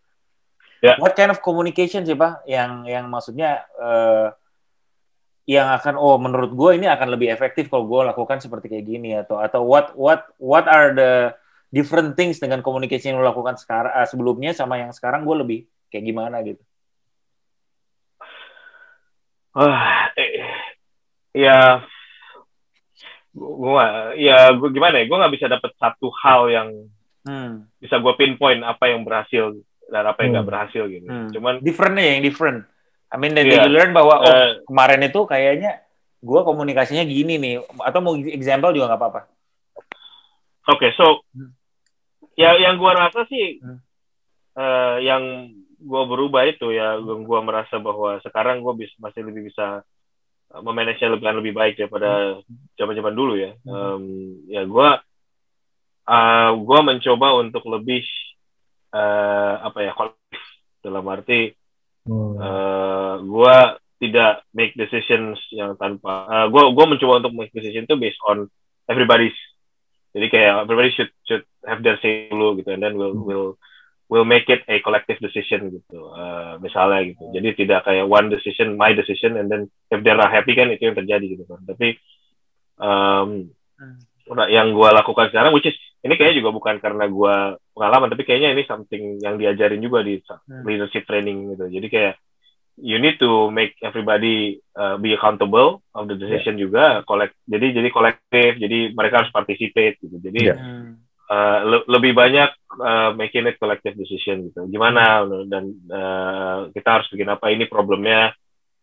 Yeah. 0.81 0.97
What 0.97 1.13
kind 1.13 1.29
of 1.29 1.45
communication 1.45 2.01
sih 2.01 2.17
pak? 2.17 2.41
Yang 2.49 2.71
yang 2.89 3.05
maksudnya 3.05 3.69
uh, 3.77 4.33
yang 5.45 5.69
akan 5.77 5.95
oh 5.99 6.17
menurut 6.17 6.57
gue 6.57 6.71
ini 6.81 6.89
akan 6.89 7.13
lebih 7.13 7.29
efektif 7.29 7.69
kalau 7.69 7.85
gue 7.85 8.01
lakukan 8.01 8.41
seperti 8.41 8.71
kayak 8.71 8.85
gini 8.87 9.13
atau 9.13 9.37
atau 9.43 9.61
what 9.61 9.91
what 9.93 10.25
what 10.39 10.65
are 10.65 10.95
the 10.95 11.35
different 11.69 12.17
things 12.17 12.41
dengan 12.41 12.65
komunikasi 12.65 13.11
yang 13.11 13.21
lo 13.21 13.29
lakukan 13.29 13.59
sekarang 13.61 13.93
uh, 13.93 14.07
sebelumnya 14.09 14.57
sama 14.57 14.81
yang 14.81 14.89
sekarang 14.89 15.21
gue 15.21 15.35
lebih 15.37 15.59
kayak 15.93 16.05
gimana 16.09 16.41
gitu? 16.41 16.63
Wah, 19.53 20.09
eh, 20.17 20.41
ya, 21.37 21.85
gue 23.33 23.87
ya 24.21 24.53
gue 24.53 24.69
gimana 24.69 25.01
ya? 25.01 25.05
Gue 25.09 25.17
nggak 25.17 25.33
bisa 25.33 25.45
dapat 25.49 25.71
satu 25.77 26.07
hal 26.21 26.41
yang 26.53 26.69
hmm. 27.25 27.81
bisa 27.81 27.97
gue 27.97 28.13
pinpoint 28.15 28.61
apa 28.61 28.93
yang 28.93 29.01
berhasil 29.01 29.57
dan 29.89 30.03
apa 30.05 30.23
yang 30.23 30.37
nggak 30.37 30.45
hmm. 30.45 30.53
berhasil 30.53 30.83
gitu. 30.87 31.07
Hmm. 31.09 31.29
Cuman 31.33 31.53
differentnya 31.65 32.05
yang 32.17 32.21
different. 32.23 32.65
I 33.13 33.21
mean, 33.21 33.37
yeah. 33.37 33.65
you 33.65 33.73
learn 33.73 33.93
bahwa 33.93 34.21
oh 34.21 34.25
uh, 34.25 34.49
kemarin 34.65 35.05
itu 35.05 35.21
kayaknya 35.29 35.85
gue 36.23 36.41
komunikasinya 36.41 37.05
gini 37.05 37.37
nih, 37.37 37.61
atau 37.83 37.99
mau 38.01 38.17
example 38.17 38.73
juga 38.73 38.89
nggak 38.89 39.01
apa-apa. 39.01 39.21
Oke, 40.63 40.89
okay, 40.89 40.91
so 40.95 41.21
hmm 41.35 41.63
ya 42.33 42.57
yang 42.57 42.81
gua 42.81 42.97
rasa 42.97 43.25
sih 43.29 43.61
hmm. 43.61 43.79
uh, 44.57 44.97
yang 45.01 45.53
gua 45.83 46.09
berubah 46.09 46.43
itu 46.49 46.73
ya 46.73 46.97
gua 47.01 47.45
merasa 47.45 47.77
bahwa 47.77 48.17
sekarang 48.25 48.65
gua 48.65 48.73
bisa 48.73 48.93
masih 48.97 49.21
lebih 49.25 49.53
bisa 49.53 49.85
eh, 50.53 50.61
memanage 50.61 51.01
lebih 51.01 51.25
lebih 51.41 51.53
baik 51.53 51.75
daripada 51.81 52.39
hmm. 52.39 52.77
zaman-zaman 52.77 53.13
dulu 53.13 53.33
ya. 53.35 53.51
Um, 53.65 54.05
ya 54.47 54.63
gua 54.69 55.01
uh, 56.07 56.51
gua 56.61 56.79
mencoba 56.85 57.41
untuk 57.41 57.65
lebih 57.65 58.05
uh, 58.93 59.65
apa 59.65 59.79
ya 59.83 59.91
kolektif 59.97 60.41
dalam 60.85 61.03
arti 61.09 61.51
hmm. 62.05 62.33
uh, 62.37 63.15
gua 63.25 63.81
tidak 63.97 64.43
make 64.51 64.75
decisions 64.75 65.39
yang 65.49 65.73
tanpa 65.79 66.27
uh, 66.27 66.45
gua 66.51 66.69
gua 66.71 66.85
mencoba 66.85 67.23
untuk 67.23 67.33
make 67.33 67.53
decision 67.55 67.89
itu 67.89 67.97
based 67.97 68.21
on 68.27 68.45
everybody's 68.85 69.35
jadi 70.13 70.27
kayak 70.29 70.53
everybody 70.69 70.93
should 70.93 71.11
should 71.25 71.43
have 71.65 71.81
their 71.81 71.97
say 71.97 72.29
dulu 72.29 72.61
gitu, 72.61 72.69
and 72.69 72.85
then 72.85 72.93
we'll 72.93 73.17
hmm. 73.17 73.25
we'll 73.25 73.51
we'll 74.13 74.29
make 74.29 74.45
it 74.45 74.61
a 74.69 74.77
collective 74.85 75.17
decision 75.17 75.73
gitu, 75.73 76.05
uh, 76.13 76.61
misalnya 76.61 77.01
gitu. 77.09 77.33
Jadi 77.33 77.65
tidak 77.65 77.89
kayak 77.89 78.05
one 78.05 78.29
decision, 78.29 78.77
my 78.77 78.93
decision, 78.93 79.41
and 79.41 79.49
then 79.49 79.65
if 79.89 80.05
they're 80.05 80.13
not 80.13 80.29
happy 80.29 80.53
kan 80.53 80.69
itu 80.69 80.85
yang 80.85 80.93
terjadi 80.93 81.33
gitu 81.33 81.49
kan. 81.49 81.65
Tapi 81.65 81.97
um, 82.77 83.49
hmm. 83.81 84.45
yang 84.53 84.69
gue 84.69 84.89
lakukan 84.93 85.33
sekarang, 85.33 85.49
which 85.57 85.65
is 85.65 85.73
ini 86.05 86.13
kayaknya 86.13 86.45
juga 86.45 86.53
bukan 86.53 86.77
karena 86.77 87.09
gue 87.09 87.35
pengalaman, 87.73 88.13
tapi 88.13 88.21
kayaknya 88.21 88.53
ini 88.53 88.69
something 88.69 89.17
yang 89.17 89.41
diajarin 89.41 89.81
juga 89.81 90.05
di 90.05 90.21
hmm. 90.21 90.61
leadership 90.61 91.09
training 91.09 91.57
gitu. 91.57 91.73
Jadi 91.73 91.87
kayak 91.89 92.13
you 92.77 92.97
need 93.01 93.17
to 93.17 93.49
make 93.49 93.73
everybody 93.81 94.61
uh, 94.77 94.97
be 94.97 95.13
accountable 95.13 95.81
of 95.93 96.09
the 96.09 96.17
decision 96.17 96.57
yeah. 96.57 96.63
juga 96.65 96.83
collect 97.05 97.37
jadi 97.45 97.69
jadi 97.69 97.89
kolektif 97.93 98.57
jadi 98.57 98.97
mereka 98.97 99.21
harus 99.21 99.29
participate 99.29 100.01
gitu 100.01 100.17
jadi 100.17 100.41
yeah. 100.41 100.57
Uh, 101.29 101.59
le 101.63 101.77
lebih 101.87 102.11
banyak 102.15 102.49
uh, 102.79 103.11
making 103.15 103.47
it 103.47 103.59
collective 103.59 103.95
decision 103.95 104.49
gitu 104.51 104.67
gimana 104.67 105.23
dan 105.47 105.71
uh, 105.91 106.59
kita 106.73 106.89
harus 106.99 107.07
bikin 107.11 107.29
apa 107.31 107.51
ini 107.53 107.69
problemnya 107.69 108.33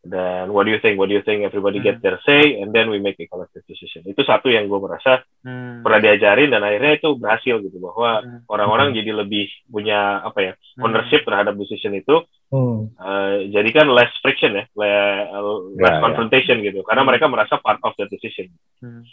dan 0.01 0.49
what 0.49 0.65
do 0.65 0.73
you 0.73 0.81
think 0.81 0.97
what 0.97 1.13
do 1.13 1.15
you 1.15 1.21
think 1.21 1.45
everybody 1.45 1.77
hmm. 1.77 1.93
get 1.93 2.01
their 2.01 2.17
say 2.25 2.57
and 2.57 2.73
then 2.73 2.89
we 2.89 2.97
make 2.97 3.21
a 3.21 3.29
collective 3.29 3.61
decision 3.69 4.01
itu 4.09 4.25
satu 4.25 4.49
yang 4.49 4.65
gue 4.65 4.81
merasa 4.81 5.21
hmm. 5.45 5.85
pernah 5.85 6.01
diajarin 6.01 6.49
dan 6.49 6.65
akhirnya 6.65 6.97
itu 6.97 7.21
berhasil 7.21 7.61
gitu 7.61 7.77
bahwa 7.77 8.25
hmm. 8.25 8.49
orang-orang 8.49 8.89
hmm. 8.93 8.97
jadi 8.97 9.11
lebih 9.13 9.47
punya 9.69 10.25
apa 10.25 10.39
ya 10.41 10.53
hmm. 10.57 10.85
ownership 10.89 11.21
terhadap 11.29 11.53
decision 11.61 11.93
itu 11.93 12.17
hmm. 12.49 12.97
uh, 12.97 13.45
jadi 13.53 13.69
kan 13.77 13.93
less 13.93 14.13
friction 14.25 14.57
ya 14.57 14.65
less, 14.73 15.29
less 15.77 15.93
yeah, 15.93 16.01
confrontation 16.01 16.65
yeah. 16.65 16.73
gitu 16.73 16.81
karena 16.81 17.05
mereka 17.05 17.29
merasa 17.29 17.61
part 17.61 17.81
of 17.85 17.93
the 18.01 18.09
decision 18.09 18.49
hmm. 18.81 19.05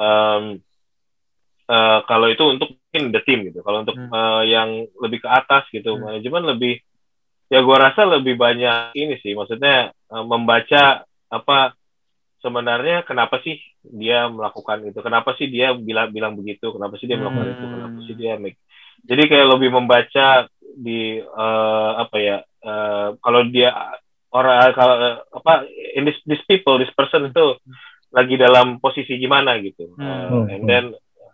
um, 0.00 0.56
uh, 1.70 2.02
kalau 2.10 2.26
itu 2.26 2.42
untuk 2.42 2.74
mungkin 2.74 3.14
the 3.14 3.22
team 3.22 3.46
gitu 3.46 3.62
kalau 3.62 3.86
untuk 3.86 3.94
hmm. 3.94 4.10
uh, 4.10 4.42
yang 4.42 4.90
lebih 4.98 5.22
ke 5.22 5.28
atas 5.30 5.70
gitu 5.70 5.94
hmm. 5.94 6.02
manajemen 6.02 6.42
lebih 6.50 6.82
ya 7.46 7.62
gue 7.62 7.76
rasa 7.78 8.02
lebih 8.06 8.34
banyak 8.34 8.98
ini 8.98 9.22
sih 9.22 9.38
maksudnya 9.38 9.94
uh, 10.10 10.26
membaca 10.26 11.06
apa 11.30 11.78
sebenarnya 12.42 13.06
kenapa 13.06 13.38
sih 13.46 13.62
dia 13.86 14.26
melakukan 14.26 14.82
itu 14.90 14.98
kenapa 15.00 15.38
sih 15.38 15.46
dia 15.46 15.70
bilang 15.78 16.10
bilang 16.10 16.34
begitu 16.34 16.74
kenapa 16.74 16.98
sih 16.98 17.06
dia 17.06 17.16
melakukan 17.16 17.46
hmm. 17.46 17.54
itu 17.54 17.64
kenapa 17.70 17.98
sih 18.06 18.14
dia 18.18 18.32
make 18.36 18.58
jadi 19.00 19.22
kayak 19.30 19.48
lebih 19.56 19.70
membaca 19.72 20.50
di 20.60 21.22
uh, 21.22 21.92
apa 22.04 22.16
ya 22.20 22.36
uh, 22.66 23.16
kalau 23.22 23.46
dia 23.48 23.72
orang 24.30 24.74
kalau 24.74 24.94
uh, 24.98 25.16
apa 25.34 25.66
in 25.94 26.06
this, 26.06 26.18
this 26.26 26.42
people 26.46 26.78
this 26.78 26.92
person 26.94 27.30
itu 27.30 27.56
lagi 28.10 28.34
dalam 28.34 28.82
posisi 28.82 29.18
gimana 29.18 29.58
gitu 29.62 29.94
hmm. 29.94 30.02
uh, 30.02 30.44
and 30.50 30.64
then 30.66 30.84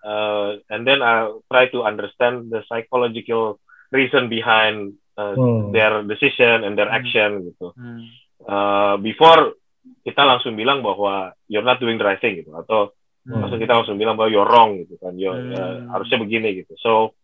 uh, 0.07 0.63
and 0.71 0.87
then 0.87 1.03
I 1.03 1.35
try 1.51 1.67
to 1.75 1.83
understand 1.83 2.55
the 2.55 2.63
psychological 2.71 3.59
reason 3.91 4.31
behind 4.31 4.95
uh, 5.19 5.35
hmm. 5.35 5.73
their 5.75 6.07
decision 6.07 6.63
and 6.63 6.79
their 6.79 6.87
hmm. 6.87 6.99
action 7.03 7.31
hmm. 7.35 7.47
gitu. 7.51 7.67
Hmm. 7.75 8.03
Uh, 8.47 8.95
before 9.03 9.59
kita 10.07 10.23
langsung 10.23 10.55
bilang 10.55 10.87
bahwa 10.87 11.35
you're 11.51 11.67
not 11.67 11.83
doing 11.83 11.99
the 11.99 12.07
right 12.07 12.23
thing 12.23 12.39
gitu 12.39 12.55
atau 12.55 12.95
hmm. 13.27 13.43
langsung 13.43 13.59
kita 13.59 13.75
langsung 13.75 13.99
bilang 13.99 14.15
bahwa 14.15 14.31
you're 14.31 14.47
wrong 14.47 14.79
gitu 14.79 14.95
kan, 15.03 15.19
you're, 15.19 15.35
hmm. 15.35 15.59
uh, 15.59 15.77
harusnya 15.91 16.23
begini 16.23 16.63
gitu. 16.63 16.79
So 16.79 17.19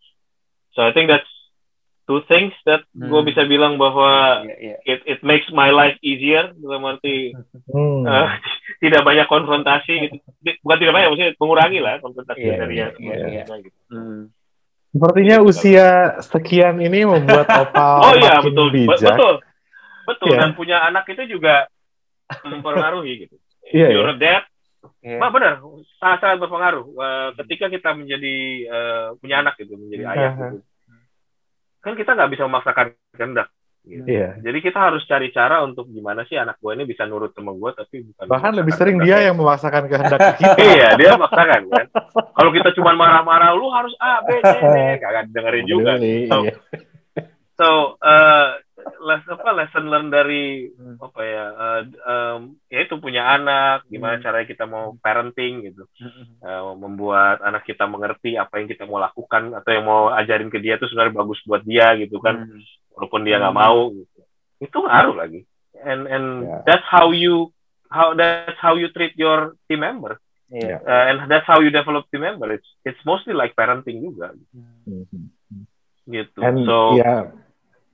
so 0.74 0.82
I 0.82 0.90
think 0.90 1.06
that's 1.06 1.28
two 2.12 2.20
things 2.28 2.52
that 2.68 2.84
hmm. 2.92 3.08
gue 3.08 3.20
bisa 3.32 3.48
bilang 3.48 3.80
bahwa 3.80 4.44
yeah, 4.44 4.76
yeah. 4.76 4.78
it 4.84 5.00
it 5.08 5.20
makes 5.24 5.48
my 5.48 5.72
life 5.72 5.96
easier 6.04 6.52
dalam 6.60 6.84
arti 6.84 7.32
hmm. 7.72 8.04
uh, 8.04 8.36
tidak 8.84 9.00
banyak 9.00 9.24
konfrontasi 9.32 9.94
gitu. 10.12 10.16
bukan 10.60 10.76
tidak 10.76 10.92
banyak 10.92 11.08
maksudnya 11.08 11.32
mengurangi 11.40 11.80
lah 11.80 11.96
konfrontasi 12.04 12.44
yeah, 12.44 12.60
dari 12.60 12.74
yeah, 12.76 12.90
yeah, 13.00 13.44
yeah. 13.48 13.58
gitu. 13.64 13.78
Hmm. 13.88 14.28
Sepertinya 14.92 15.36
usia 15.40 15.88
sekian 16.20 16.76
ini 16.84 17.08
membuat 17.08 17.48
Opal 17.64 17.96
oh, 18.04 18.14
iya, 18.20 18.44
betul. 18.44 18.68
bijak. 18.68 19.16
Betul. 19.16 19.34
Betul. 20.04 20.28
Yeah. 20.36 20.40
Dan 20.44 20.50
punya 20.52 20.84
anak 20.84 21.08
itu 21.08 21.40
juga 21.40 21.64
mempengaruhi 22.44 23.24
gitu. 23.24 23.40
Yeah, 23.72 23.88
You're 23.88 24.12
yeah. 24.12 24.20
dad, 24.20 24.44
yeah. 25.00 25.16
Bah, 25.16 25.32
benar, 25.32 25.64
sangat-sangat 25.96 26.44
berpengaruh. 26.44 26.84
Uh, 26.92 27.30
ketika 27.40 27.72
kita 27.72 27.96
menjadi 27.96 28.36
uh, 28.68 29.06
punya 29.16 29.40
anak 29.40 29.56
gitu, 29.64 29.80
menjadi 29.80 30.04
ayah 30.12 30.20
uh 30.20 30.36
-huh. 30.36 30.50
gitu. 30.60 30.71
Kan 31.82 31.98
kita 31.98 32.14
nggak 32.14 32.30
bisa 32.30 32.46
memaksakan 32.46 32.94
kehendak. 33.18 33.50
Gitu. 33.82 34.06
Yeah. 34.06 34.38
Jadi 34.38 34.58
kita 34.62 34.78
harus 34.78 35.02
cari 35.10 35.34
cara 35.34 35.58
untuk 35.66 35.90
gimana 35.90 36.22
sih 36.30 36.38
anak 36.38 36.62
gue 36.62 36.70
ini 36.70 36.86
bisa 36.86 37.02
nurut 37.02 37.34
sama 37.34 37.50
gue 37.50 37.70
tapi 37.74 38.06
bukan 38.06 38.30
bahkan 38.30 38.54
lebih 38.54 38.78
sering 38.78 39.02
dia 39.02 39.26
yang 39.26 39.34
memaksakan 39.34 39.90
kehendak 39.90 40.38
kita. 40.38 40.54
iya, 40.78 40.94
dia 40.94 41.18
memaksakan 41.18 41.66
kan. 41.66 41.86
Kalau 42.14 42.50
kita 42.54 42.70
cuma 42.78 42.94
marah-marah 42.94 43.50
lu 43.58 43.66
harus 43.74 43.90
A 43.98 44.22
B 44.22 44.38
C 44.38 44.54
D 44.54 44.76
kagak 45.02 45.34
dengerin 45.34 45.66
juga. 45.66 45.98
So, 45.98 46.38
iya. 46.46 46.54
so 47.58 47.68
uh, 47.98 48.62
les, 48.82 49.22
apa 49.26 49.50
lesson 49.54 49.86
learn 49.88 50.08
dari 50.10 50.68
hmm. 50.70 50.96
apa 50.98 51.20
ya 51.22 51.44
uh, 51.52 51.82
um, 52.06 52.40
ya 52.66 52.78
itu 52.84 52.94
punya 52.98 53.34
anak 53.34 53.86
gimana 53.88 54.18
hmm. 54.18 54.24
caranya 54.24 54.46
kita 54.46 54.64
mau 54.68 54.94
parenting 54.98 55.72
gitu 55.72 55.84
uh, 56.42 56.74
membuat 56.74 57.42
anak 57.42 57.66
kita 57.66 57.86
mengerti 57.86 58.38
apa 58.38 58.62
yang 58.62 58.68
kita 58.68 58.84
mau 58.86 59.02
lakukan 59.02 59.54
atau 59.56 59.70
yang 59.70 59.86
mau 59.86 60.10
ajarin 60.12 60.50
ke 60.50 60.62
dia 60.62 60.78
itu 60.78 60.86
sebenarnya 60.90 61.18
bagus 61.18 61.40
buat 61.46 61.62
dia 61.66 61.94
gitu 61.98 62.22
kan 62.22 62.46
hmm 62.46 62.82
walaupun 62.96 63.20
dia 63.24 63.40
nggak 63.40 63.54
hmm. 63.54 63.64
mau 63.64 63.80
gitu. 63.92 64.20
itu 64.62 64.76
ngaruh 64.78 65.16
lagi 65.16 65.40
and 65.82 66.02
and 66.06 66.26
yeah. 66.46 66.60
that's 66.68 66.86
how 66.86 67.10
you 67.10 67.50
how 67.88 68.14
that's 68.14 68.58
how 68.60 68.76
you 68.76 68.88
treat 68.92 69.16
your 69.16 69.56
team 69.66 69.82
member 69.82 70.20
yeah. 70.52 70.78
uh, 70.84 71.04
and 71.10 71.26
that's 71.28 71.48
how 71.48 71.58
you 71.58 71.72
develop 71.72 72.06
team 72.12 72.22
member 72.22 72.52
it's 72.52 72.68
it's 72.84 73.00
mostly 73.08 73.34
like 73.34 73.56
parenting 73.56 74.04
juga 74.04 74.36
mm-hmm. 74.52 75.26
gitu 76.06 76.38
and, 76.40 76.62
so 76.68 77.00
ya 77.00 77.32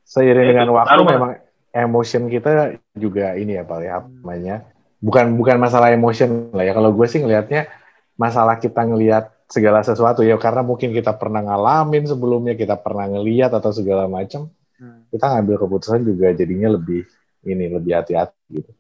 seiring 0.09 0.57
dengan 0.57 0.73
waktu 0.73 1.01
memang 1.05 1.33
emotion 1.77 2.33
kita 2.33 2.81
juga 2.97 3.37
ini 3.37 3.61
ya 3.61 3.63
pak 3.69 3.79
ya 3.85 4.01
namanya 4.01 4.65
bukan 4.99 5.39
bukan 5.39 5.57
masalah 5.59 5.95
emotion 5.95 6.51
lah 6.51 6.67
ya. 6.67 6.73
Kalau 6.75 6.91
gue 6.95 7.07
sih 7.07 7.23
ngelihatnya 7.23 7.71
masalah 8.19 8.59
kita 8.59 8.83
ngelihat 8.83 9.31
segala 9.49 9.81
sesuatu 9.81 10.21
ya 10.27 10.37
karena 10.37 10.61
mungkin 10.61 10.93
kita 10.93 11.15
pernah 11.17 11.41
ngalamin 11.41 12.05
sebelumnya, 12.05 12.55
kita 12.59 12.77
pernah 12.77 13.09
ngelihat 13.09 13.55
atau 13.55 13.71
segala 13.73 14.11
macam, 14.11 14.51
hmm. 14.77 15.09
kita 15.15 15.25
ngambil 15.25 15.57
keputusan 15.65 16.03
juga 16.05 16.35
jadinya 16.35 16.77
lebih 16.77 17.07
ini 17.47 17.71
lebih 17.71 17.93
hati-hati 17.97 18.37
gitu. 18.51 18.73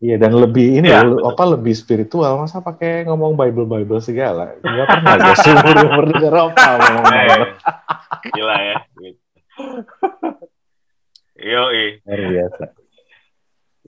Iya 0.00 0.16
dan 0.16 0.32
lebih 0.32 0.80
ini 0.80 0.88
ya, 0.88 1.04
ya 1.04 1.28
apa 1.28 1.44
lebih 1.44 1.76
spiritual 1.76 2.40
masa 2.40 2.64
pakai 2.64 3.04
ngomong 3.04 3.36
Bible 3.36 3.68
Bible 3.68 4.00
segala 4.00 4.56
nggak 4.64 4.86
pernah 4.96 5.14
gue 5.20 5.36
seumur 5.44 5.76
umur 5.76 6.06
apa 6.40 6.68
ngomong 6.80 7.04
Bible. 7.04 7.44
Gila 8.32 8.56
ya. 8.64 8.76
Yo 11.40 11.72
Luar 12.04 12.20
biasa. 12.28 12.64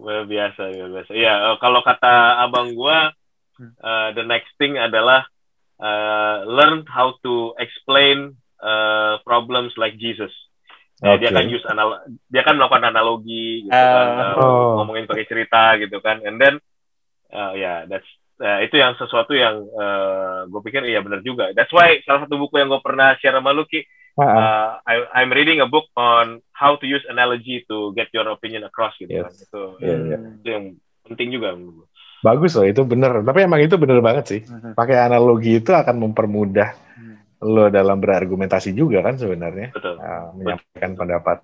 Luar 0.00 0.24
biasa, 0.24 0.62
luar 0.72 0.90
biasa. 1.00 1.10
Iya, 1.12 1.34
eh, 1.52 1.56
kalau 1.60 1.84
kata 1.84 2.40
abang 2.40 2.72
gua, 2.72 3.12
uh, 3.60 4.08
the 4.16 4.24
next 4.24 4.56
thing 4.56 4.80
adalah 4.80 5.28
uh, 5.76 6.48
learn 6.48 6.88
how 6.88 7.12
to 7.20 7.52
explain 7.60 8.32
uh, 8.64 9.20
problems 9.22 9.76
like 9.76 10.00
Jesus. 10.00 10.32
Okay. 11.02 11.28
Dia 11.28 11.30
kan 11.34 11.50
use 11.50 11.66
anal 11.66 12.06
dia 12.30 12.46
kan 12.46 12.54
melakukan 12.56 12.94
analogi 12.94 13.66
gitu 13.66 13.74
uh, 13.74 13.90
kan, 13.90 14.06
uh, 14.16 14.34
oh. 14.38 14.70
ngomongin 14.80 15.10
pakai 15.10 15.26
cerita 15.26 15.74
gitu 15.82 15.98
kan, 15.98 16.22
and 16.22 16.38
then 16.38 16.62
uh, 17.34 17.52
ya 17.58 17.58
yeah, 17.58 17.78
that's 17.90 18.06
uh, 18.42 18.58
itu 18.66 18.74
yang 18.76 18.98
sesuatu 18.98 19.32
yang 19.32 19.62
uh, 19.78 20.50
gue 20.50 20.60
pikir 20.66 20.82
iya 20.90 20.98
benar 20.98 21.22
juga. 21.22 21.54
That's 21.54 21.70
why 21.70 22.02
salah 22.02 22.26
satu 22.26 22.34
buku 22.36 22.58
yang 22.58 22.68
gue 22.68 22.82
pernah 22.82 23.14
share 23.22 23.38
sama 23.38 23.54
Luki, 23.54 23.86
uh, 24.18 24.22
uh, 24.26 24.68
I, 24.82 24.94
I'm 25.22 25.30
reading 25.30 25.62
a 25.62 25.70
book 25.70 25.86
on 25.94 26.42
how 26.50 26.74
to 26.74 26.84
use 26.84 27.06
analogy 27.06 27.62
to 27.70 27.94
get 27.94 28.10
your 28.10 28.26
opinion 28.34 28.66
across 28.66 28.98
gitu 28.98 29.14
yes. 29.14 29.30
kan. 29.30 29.32
Itu, 29.46 29.62
yeah, 29.78 29.98
yeah. 30.18 30.20
itu 30.42 30.48
yang 30.50 30.64
penting 31.06 31.28
juga 31.38 31.54
menurut 31.54 31.86
Bagus 32.22 32.54
loh, 32.54 32.62
itu 32.62 32.86
bener. 32.86 33.26
Tapi 33.26 33.38
emang 33.42 33.58
itu 33.58 33.74
bener 33.74 33.98
banget 33.98 34.24
sih. 34.30 34.40
Uh-huh. 34.46 34.78
Pakai 34.78 34.94
analogi 34.94 35.58
itu 35.58 35.74
akan 35.74 36.06
mempermudah 36.06 36.70
uh-huh. 36.70 37.16
lo 37.42 37.66
dalam 37.66 37.98
berargumentasi 37.98 38.78
juga 38.78 39.02
kan 39.02 39.18
sebenarnya. 39.18 39.74
Betul. 39.74 39.98
Uh, 39.98 40.30
menyampaikan 40.38 40.94
Betul. 40.94 41.00
pendapat. 41.02 41.38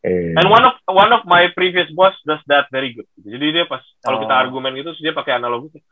Eh. 0.00 0.32
And 0.38 0.48
one 0.48 0.64
of 0.64 0.74
one 0.86 1.10
of 1.12 1.26
my 1.26 1.50
previous 1.52 1.90
boss 1.92 2.14
does 2.24 2.40
that 2.46 2.70
very 2.70 2.94
good. 2.94 3.10
Jadi 3.20 3.46
dia 3.52 3.64
pas 3.66 3.82
kalau 4.00 4.16
oh. 4.16 4.24
kita 4.24 4.34
argumen 4.38 4.72
gitu, 4.78 4.94
dia 5.02 5.12
pakai 5.12 5.36
analogi. 5.36 5.82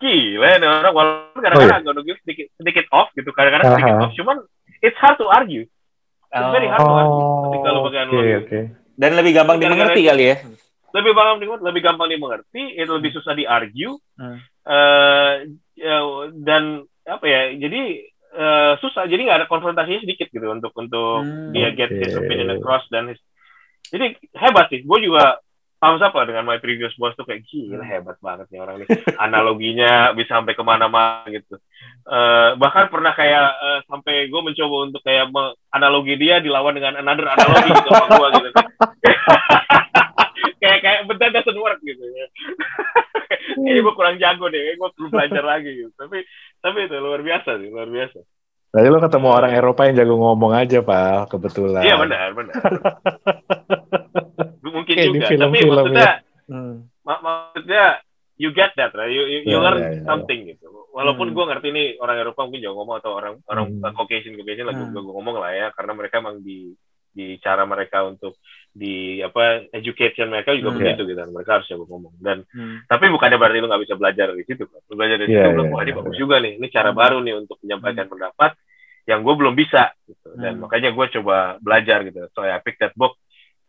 Gila, 0.00 0.48
ini 0.56 0.66
orang 0.66 0.94
walaupun 0.96 1.40
kadang-kadang 1.44 1.84
oh, 1.92 2.04
iya. 2.08 2.16
sedikit 2.24 2.46
sedikit 2.56 2.84
off 2.90 3.12
gitu, 3.12 3.30
kadang-kadang 3.36 3.68
uh-huh. 3.68 3.76
sedikit 3.76 3.96
off. 4.00 4.12
Cuman 4.16 4.36
it's 4.80 4.96
hard 4.96 5.20
to 5.20 5.28
argue. 5.28 5.68
It's 6.30 6.50
very 6.56 6.68
hard 6.72 6.80
to 6.80 6.94
argue 6.96 7.24
ketika 7.52 7.68
lo 7.68 7.80
pakai 7.84 8.00
analogi. 8.02 8.18
Okay, 8.18 8.34
okay. 8.40 8.62
Dan 8.96 9.10
lebih 9.16 9.32
gampang 9.36 9.60
dimengerti 9.60 10.00
kali 10.08 10.24
ya 10.24 10.36
lebih 10.90 11.12
gampang 11.14 11.38
dimengerti, 11.38 11.66
lebih 11.70 11.82
gampang 11.82 12.08
dimengerti, 12.10 12.62
itu 12.74 12.90
lebih 12.90 13.10
susah 13.14 13.32
diargue, 13.38 13.90
hmm. 14.18 14.38
uh, 14.66 15.34
dan 16.42 16.82
apa 17.06 17.24
ya, 17.26 17.40
jadi 17.56 17.82
uh, 18.34 18.72
susah, 18.82 19.06
jadi 19.06 19.22
nggak 19.26 19.38
ada 19.42 19.48
konfrontasinya 19.50 20.02
sedikit 20.02 20.30
gitu 20.30 20.46
untuk 20.50 20.74
untuk 20.74 21.22
hmm, 21.22 21.54
dia 21.54 21.70
get 21.74 21.90
his 21.94 22.14
opinion 22.14 22.58
across 22.58 22.82
dan 22.90 23.10
his, 23.10 23.20
jadi 23.90 24.18
hebat 24.34 24.66
sih, 24.70 24.82
gue 24.82 24.98
juga 25.02 25.38
thumbs 25.80 26.04
up 26.04 26.12
dengan 26.28 26.44
my 26.44 26.60
previous 26.60 26.92
boss 27.00 27.16
tuh 27.16 27.24
kayak 27.24 27.48
gila 27.48 27.80
hebat 27.80 28.20
banget 28.20 28.46
nih 28.52 28.60
orang 28.60 28.84
ini 28.84 28.86
analoginya 29.16 30.12
bisa 30.12 30.36
sampai 30.36 30.52
ke 30.52 30.60
mana-mana 30.60 31.24
gitu. 31.32 31.56
Uh, 32.04 32.52
bahkan 32.60 32.92
pernah 32.92 33.16
kayak 33.16 33.48
uh, 33.56 33.80
sampai 33.88 34.28
gue 34.28 34.40
mencoba 34.44 34.76
untuk 34.92 35.00
kayak 35.00 35.32
analogi 35.72 36.20
dia 36.20 36.44
dilawan 36.44 36.76
dengan 36.76 37.00
another 37.00 37.32
analogi 37.32 37.72
gitu 37.72 37.88
sama 37.96 38.06
gue 38.12 38.28
gitu 38.36 38.50
kayak 40.60 40.78
kayak 40.84 41.00
benar 41.08 41.28
doesn't 41.32 41.56
work 41.56 41.80
gitu 41.80 42.04
ya. 42.04 42.26
Ini 43.60 43.80
gue 43.80 43.94
kurang 43.96 44.20
jago 44.20 44.52
deh 44.52 44.76
gue 44.76 44.88
perlu 44.92 45.08
belajar 45.08 45.42
lagi 45.42 45.70
gitu. 45.80 45.92
Tapi 45.96 46.20
tapi 46.60 46.78
itu 46.84 46.96
luar 47.00 47.24
biasa 47.24 47.56
sih 47.56 47.72
luar 47.72 47.88
biasa 47.88 48.20
Tadi 48.70 48.86
lo 48.86 49.02
ketemu 49.02 49.28
orang 49.34 49.52
Eropa 49.58 49.82
yang 49.90 49.98
jago 49.98 50.14
ngomong 50.14 50.54
aja, 50.54 50.78
Pak, 50.78 51.34
kebetulan. 51.34 51.82
Iya, 51.82 51.98
benar, 51.98 52.26
benar. 52.38 52.54
Mungkin 54.78 54.94
Kayak 54.94 55.10
juga, 55.10 55.26
film, 55.26 55.42
tapi 55.42 55.58
film, 55.58 55.74
maksudnya, 55.74 56.06
ya. 56.06 56.14
hmm. 56.46 56.74
mak 57.02 57.18
maksudnya, 57.18 57.84
you 58.38 58.54
get 58.54 58.70
that, 58.78 58.94
right? 58.94 59.10
You, 59.10 59.26
you, 59.26 59.38
you 59.42 59.58
yeah, 59.58 59.64
learn 59.66 59.82
yeah, 59.82 59.92
yeah, 59.98 60.06
something 60.06 60.38
yeah. 60.46 60.54
gitu. 60.54 60.70
Walaupun 60.94 61.26
hmm. 61.30 61.34
gue 61.34 61.44
ngerti 61.50 61.68
nih 61.74 61.86
orang 61.98 62.16
Eropa 62.22 62.46
mungkin 62.46 62.62
jago 62.62 62.74
ngomong 62.78 62.96
atau 63.02 63.10
orang 63.18 63.34
orang 63.50 63.66
hmm. 63.74 63.90
Caucasian 63.90 64.38
Caucasian 64.38 64.66
lagi 64.70 64.82
hmm. 64.86 64.94
gue 64.94 65.02
ngomong 65.02 65.36
lah 65.42 65.50
ya, 65.50 65.66
karena 65.74 65.92
mereka 65.98 66.22
emang 66.22 66.38
di 66.38 66.70
di 67.10 67.36
cara 67.42 67.66
mereka 67.66 68.06
untuk 68.06 68.38
di 68.70 69.18
apa 69.18 69.66
education 69.74 70.30
mereka 70.30 70.54
juga 70.54 70.70
hmm, 70.70 70.78
begitu 70.78 71.02
yeah. 71.02 71.10
gitu 71.26 71.34
mereka 71.34 71.50
harus 71.58 71.66
jago 71.66 71.84
ngomong 71.90 72.14
dan 72.22 72.46
hmm. 72.54 72.86
tapi 72.86 73.10
bukannya 73.10 73.34
berarti 73.34 73.58
lu 73.58 73.66
nggak 73.66 73.82
bisa 73.82 73.94
belajar 73.98 74.30
di 74.30 74.44
situ 74.46 74.62
kan 74.70 74.80
belajar 74.94 75.16
di 75.18 75.26
yeah, 75.26 75.50
situ 75.50 75.58
yeah, 75.58 75.72
wah 75.74 75.82
ini 75.82 75.90
yeah, 75.90 75.98
bagus 75.98 76.14
yeah. 76.14 76.22
juga 76.22 76.34
nih 76.38 76.52
ini 76.62 76.66
cara 76.70 76.90
hmm. 76.94 76.98
baru 77.02 77.16
nih 77.18 77.34
untuk 77.34 77.58
menyampaikan 77.66 78.06
hmm. 78.06 78.12
pendapat 78.14 78.50
yang 79.10 79.20
gue 79.26 79.34
belum 79.34 79.54
bisa 79.58 79.82
gitu 80.06 80.28
dan 80.38 80.52
hmm. 80.54 80.62
makanya 80.62 80.90
gue 80.94 81.06
coba 81.18 81.36
belajar 81.58 81.98
gitu 82.06 82.30
so 82.30 82.46
I 82.46 82.62
pick 82.62 82.78
that 82.78 82.94
book 82.94 83.18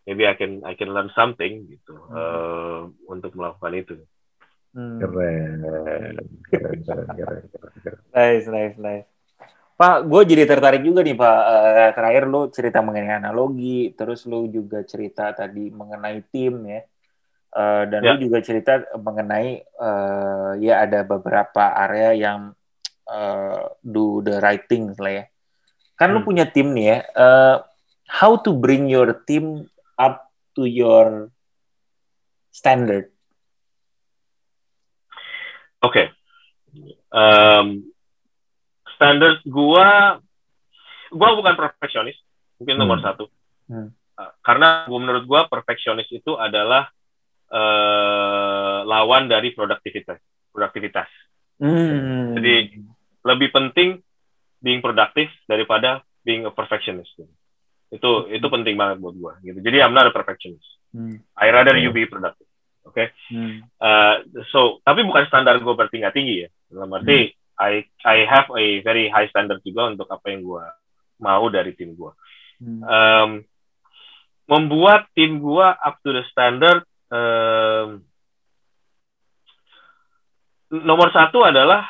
maybe 0.06 0.30
I 0.30 0.38
can 0.38 0.62
I 0.62 0.78
can 0.78 0.94
learn 0.94 1.10
something 1.18 1.66
gitu 1.66 1.98
hmm. 1.98 2.14
uh, 2.14 2.82
untuk 3.10 3.34
melakukan 3.34 3.74
itu 3.74 3.96
hmm. 4.78 5.02
keren 5.02 5.58
keren 5.66 6.78
keren 6.86 7.08
keren 7.18 7.46
keren 7.82 7.98
nice 8.14 8.46
nice 8.46 8.78
nice 8.78 9.11
Pak, 9.82 10.06
gue 10.06 10.22
jadi 10.30 10.46
tertarik 10.46 10.86
juga 10.86 11.02
nih 11.02 11.18
Pak. 11.18 11.40
Uh, 11.42 11.90
terakhir 11.98 12.30
lu 12.30 12.54
cerita 12.54 12.86
mengenai 12.86 13.18
analogi, 13.18 13.90
terus 13.98 14.30
lu 14.30 14.46
juga 14.46 14.86
cerita 14.86 15.34
tadi 15.34 15.74
mengenai 15.74 16.22
tim 16.30 16.62
ya. 16.70 16.86
Uh, 17.50 17.90
dan 17.90 18.06
ya. 18.06 18.14
lu 18.14 18.30
juga 18.30 18.46
cerita 18.46 18.86
mengenai 18.94 19.66
uh, 19.82 20.54
ya 20.62 20.86
ada 20.86 21.02
beberapa 21.02 21.74
area 21.82 22.14
yang 22.14 22.54
uh, 23.10 23.74
do 23.82 24.22
the 24.22 24.38
right 24.38 24.70
things 24.70 25.02
lah 25.02 25.26
ya. 25.26 25.26
Kan 25.98 26.14
hmm. 26.14 26.16
lu 26.22 26.30
punya 26.30 26.46
tim 26.46 26.78
nih 26.78 26.86
ya. 26.86 26.98
Uh, 27.18 27.56
how 28.06 28.38
to 28.38 28.54
bring 28.54 28.86
your 28.86 29.26
team 29.26 29.66
up 29.98 30.30
to 30.54 30.70
your 30.70 31.34
standard? 32.54 33.10
Oke. 35.82 35.90
Okay. 35.90 36.06
Um, 37.10 37.91
standar 39.02 39.42
gua 39.50 40.22
gua 41.10 41.30
bukan 41.34 41.58
perfeksionis 41.58 42.22
mungkin 42.62 42.78
nomor 42.78 43.02
hmm. 43.02 43.06
satu 43.10 43.26
hmm. 43.66 43.90
Uh, 44.14 44.32
karena 44.46 44.86
gua 44.86 45.00
menurut 45.02 45.26
gua 45.26 45.42
perfeksionis 45.50 46.06
itu 46.14 46.38
adalah 46.38 46.86
uh, 47.50 48.86
lawan 48.86 49.26
dari 49.26 49.58
produktivitas 49.58 50.22
produktivitas 50.54 51.10
hmm. 51.58 52.38
jadi 52.38 52.54
lebih 53.26 53.50
penting 53.50 53.98
being 54.62 54.86
produktif 54.86 55.34
daripada 55.50 56.06
being 56.22 56.46
a 56.46 56.54
perfectionist 56.54 57.10
itu 57.90 58.06
hmm. 58.06 58.38
itu 58.38 58.46
penting 58.54 58.78
banget 58.78 59.02
buat 59.02 59.18
gua 59.18 59.34
gitu 59.42 59.58
jadi 59.66 59.90
I'm 59.90 59.98
not 59.98 60.06
a 60.06 60.14
perfectionist 60.14 60.78
hmm. 60.94 61.18
I 61.34 61.50
rather 61.50 61.74
you 61.74 61.90
be 61.90 62.06
productive 62.06 62.46
oke 62.86 62.94
okay? 62.94 63.10
hmm. 63.34 63.66
uh, 63.82 64.22
so 64.54 64.78
tapi 64.86 65.02
bukan 65.02 65.26
standar 65.26 65.58
gue 65.58 65.74
bertingkat 65.74 66.14
tinggi 66.14 66.46
ya 66.46 66.50
dalam 66.70 66.94
arti 66.94 67.34
hmm 67.34 67.41
I 67.62 67.86
I 68.02 68.26
have 68.26 68.50
a 68.50 68.82
very 68.82 69.06
high 69.14 69.30
standard 69.30 69.62
juga 69.62 69.94
untuk 69.94 70.10
apa 70.10 70.34
yang 70.34 70.42
gue 70.42 70.66
mau 71.22 71.46
dari 71.54 71.78
tim 71.78 71.94
gue. 71.94 72.12
Hmm. 72.58 72.82
Um, 72.82 73.32
membuat 74.50 75.08
tim 75.14 75.38
gue 75.38 75.68
up 75.70 76.02
to 76.02 76.10
the 76.12 76.26
standard 76.34 76.82
um, 77.14 78.02
nomor 80.72 81.14
satu 81.14 81.46
adalah 81.46 81.86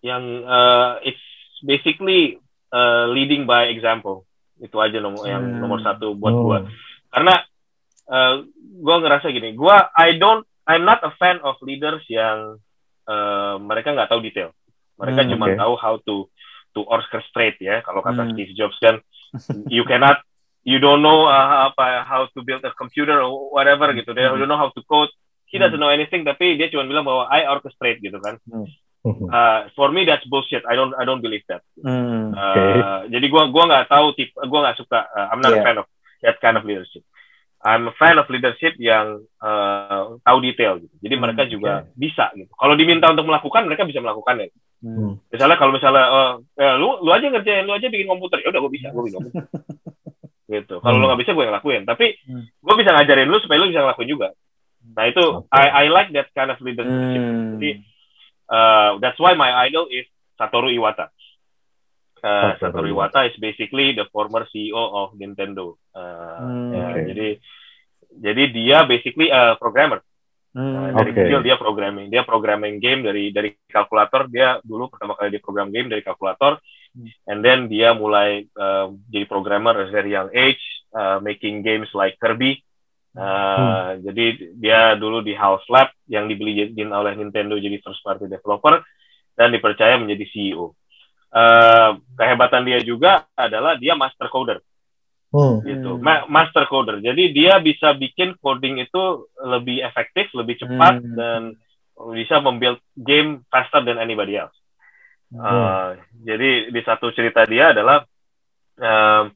yang 0.00 0.44
uh, 0.46 0.96
it's 1.04 1.20
basically 1.60 2.40
uh, 2.72 3.10
leading 3.10 3.44
by 3.44 3.68
example 3.68 4.24
itu 4.60 4.76
aja 4.80 5.00
nomor 5.00 5.24
hmm. 5.24 5.32
yang 5.32 5.44
nomor 5.60 5.80
satu 5.84 6.16
buat 6.16 6.32
oh. 6.32 6.40
gue 6.48 6.58
karena 7.12 7.34
uh, 8.08 8.34
gue 8.80 8.96
ngerasa 9.00 9.28
gini 9.32 9.52
gue 9.56 9.76
I 9.96 10.16
don't 10.16 10.44
I'm 10.68 10.84
not 10.84 11.02
a 11.02 11.12
fan 11.16 11.40
of 11.44 11.58
leaders 11.64 12.04
yang 12.06 12.60
uh, 13.08 13.56
mereka 13.60 13.92
nggak 13.96 14.08
tahu 14.12 14.20
detail 14.24 14.52
mereka 15.00 15.24
hmm, 15.24 15.30
cuma 15.34 15.44
okay. 15.48 15.58
tahu 15.58 15.74
how 15.80 15.94
to 16.04 16.14
to 16.76 16.80
orchestrate 16.86 17.58
ya. 17.58 17.82
Kalau 17.82 18.04
kata 18.04 18.28
hmm. 18.28 18.30
Steve 18.36 18.52
Jobs 18.54 18.78
kan, 18.78 19.00
you 19.74 19.82
cannot, 19.88 20.22
you 20.62 20.78
don't 20.78 21.02
know 21.02 21.26
uh, 21.26 21.72
apa 21.72 22.04
how 22.06 22.28
to 22.36 22.44
build 22.44 22.62
a 22.62 22.72
computer 22.76 23.18
or 23.18 23.50
whatever 23.50 23.90
gitu. 23.96 24.12
They 24.12 24.22
hmm. 24.22 24.38
don't 24.38 24.50
know 24.50 24.60
how 24.60 24.70
to 24.70 24.82
code. 24.86 25.10
He 25.50 25.58
doesn't 25.58 25.80
hmm. 25.80 25.82
know 25.82 25.90
anything, 25.90 26.22
tapi 26.22 26.54
dia 26.54 26.70
cuma 26.70 26.86
bilang 26.86 27.02
bahwa 27.02 27.26
I 27.26 27.48
orchestrate 27.48 27.98
gitu 27.98 28.20
kan. 28.22 28.38
Hmm. 28.46 28.68
Uh, 29.00 29.72
for 29.72 29.88
me 29.88 30.04
that's 30.04 30.28
bullshit. 30.28 30.60
I 30.68 30.76
don't 30.76 30.92
I 30.92 31.08
don't 31.08 31.24
believe 31.24 31.40
that. 31.48 31.64
Hmm, 31.80 32.36
okay. 32.36 32.72
uh, 32.84 33.02
jadi 33.08 33.26
gua 33.32 33.48
gua 33.48 33.64
nggak 33.64 33.88
tahu 33.88 34.12
tip, 34.12 34.28
gua 34.36 34.68
nggak 34.68 34.76
suka. 34.76 35.08
Uh, 35.08 35.26
I'm 35.32 35.40
not 35.40 35.56
yeah. 35.56 35.64
a 35.64 35.66
fan 35.66 35.80
of 35.80 35.88
that 36.20 36.36
kind 36.44 36.60
of 36.60 36.68
leadership. 36.68 37.00
I'm 37.60 37.92
a 37.92 37.94
fan 38.00 38.16
of 38.16 38.24
leadership 38.32 38.80
yang 38.80 39.20
uh, 39.44 40.16
tahu 40.24 40.38
detail 40.40 40.80
gitu. 40.80 40.96
Jadi 41.04 41.14
hmm, 41.14 41.22
mereka 41.22 41.42
juga 41.44 41.84
okay. 41.84 41.92
bisa 41.92 42.32
gitu. 42.32 42.48
Kalau 42.56 42.72
diminta 42.72 43.12
untuk 43.12 43.28
melakukan, 43.28 43.68
mereka 43.68 43.84
bisa 43.84 44.00
melakukannya. 44.00 44.48
Hmm. 44.80 45.20
Misalnya 45.28 45.60
kalau 45.60 45.76
misalnya 45.76 46.04
uh, 46.08 46.32
ya, 46.56 46.80
lu 46.80 47.04
lu 47.04 47.12
aja 47.12 47.28
ngerjain, 47.28 47.68
lu 47.68 47.76
aja 47.76 47.92
bikin 47.92 48.08
komputer, 48.08 48.40
ya 48.40 48.48
udah 48.48 48.60
gue 48.64 48.72
bisa, 48.72 48.88
gue 48.88 49.02
bikin 49.04 49.16
komputer. 49.20 49.44
gitu. 50.56 50.74
Kalau 50.80 50.96
hmm. 50.96 51.02
lu 51.04 51.06
nggak 51.12 51.20
bisa, 51.20 51.30
gue 51.36 51.44
yang 51.44 51.56
lakuin. 51.60 51.82
Tapi 51.84 52.06
hmm. 52.24 52.44
gue 52.64 52.74
bisa 52.80 52.90
ngajarin 52.96 53.28
lu 53.28 53.38
supaya 53.44 53.58
lu 53.60 53.68
bisa 53.68 53.82
ngelakuin 53.84 54.08
juga. 54.08 54.28
Nah 54.96 55.04
itu 55.04 55.20
okay. 55.20 55.60
I 55.60 55.64
I 55.68 55.92
like 55.92 56.10
that 56.16 56.32
kind 56.32 56.48
of 56.48 56.58
leadership. 56.64 57.20
Hmm. 57.20 57.60
Jadi 57.60 57.70
uh, 58.48 58.96
that's 59.04 59.20
why 59.20 59.36
my 59.36 59.68
idol 59.68 59.84
is 59.92 60.08
Satoru 60.40 60.72
Iwata. 60.72 61.12
Uh, 62.20 62.52
Satoru 62.60 62.92
Iwata 62.92 63.24
is 63.24 63.36
basically 63.40 63.96
the 63.96 64.04
former 64.12 64.44
CEO 64.52 64.76
of 64.76 65.16
Nintendo. 65.16 65.80
Uh, 65.96 66.36
hmm, 66.44 66.70
ya, 66.72 66.84
okay. 66.92 67.04
Jadi 67.08 67.28
jadi 68.10 68.42
dia 68.52 68.78
basically 68.84 69.32
a 69.32 69.56
programmer. 69.56 70.04
Hmm, 70.50 70.90
uh, 70.90 70.90
dari 70.98 71.14
okay. 71.14 71.30
kecil 71.30 71.40
dia 71.46 71.56
programming, 71.56 72.10
dia 72.10 72.26
programming 72.26 72.82
game 72.82 73.06
dari 73.06 73.30
dari 73.32 73.56
kalkulator. 73.70 74.28
Dia 74.28 74.58
dulu 74.60 74.90
pertama 74.92 75.16
kali 75.16 75.32
dia 75.32 75.42
program 75.42 75.70
game 75.72 75.88
dari 75.88 76.02
kalkulator, 76.02 76.58
hmm. 76.92 77.30
and 77.30 77.40
then 77.40 77.70
dia 77.70 77.94
mulai 77.96 78.44
uh, 78.58 78.92
jadi 79.08 79.24
programmer 79.24 79.78
dari 79.88 80.10
young 80.12 80.28
age, 80.34 80.60
uh, 80.92 81.22
making 81.22 81.64
games 81.64 81.88
like 81.96 82.20
Kirby. 82.20 82.60
Uh, 83.10 83.96
hmm. 83.96 84.06
Jadi 84.06 84.24
dia 84.58 84.94
dulu 84.98 85.22
di 85.22 85.32
House 85.38 85.64
Lab 85.70 85.90
yang 86.10 86.28
dibeli 86.28 86.68
oleh 86.78 87.12
Nintendo 87.16 87.56
jadi 87.58 87.80
first 87.82 88.02
party 88.04 88.28
developer 88.28 88.82
dan 89.38 89.54
dipercaya 89.54 89.96
menjadi 89.96 90.26
CEO. 90.30 90.74
Uh, 91.30 92.02
kehebatan 92.18 92.66
dia 92.66 92.82
juga 92.82 93.22
adalah 93.38 93.78
dia 93.78 93.94
master 93.94 94.26
coder. 94.26 94.58
Hmm. 95.30 95.62
gitu 95.62 95.94
Ma 96.02 96.26
master 96.26 96.66
coder 96.66 96.98
jadi 96.98 97.30
dia 97.30 97.54
bisa 97.62 97.94
bikin 97.94 98.34
coding 98.42 98.82
itu 98.82 99.30
lebih 99.38 99.78
efektif 99.78 100.26
lebih 100.34 100.58
cepat 100.58 100.98
hmm. 100.98 101.14
dan 101.14 101.40
bisa 102.18 102.42
membuild 102.42 102.82
game 102.98 103.46
faster 103.46 103.78
than 103.86 104.02
anybody 104.02 104.34
else 104.34 104.54
hmm. 105.30 105.38
uh, 105.38 105.94
jadi 106.26 106.74
di 106.74 106.80
satu 106.82 107.14
cerita 107.14 107.46
dia 107.46 107.70
adalah 107.70 108.02
um, 108.74 109.30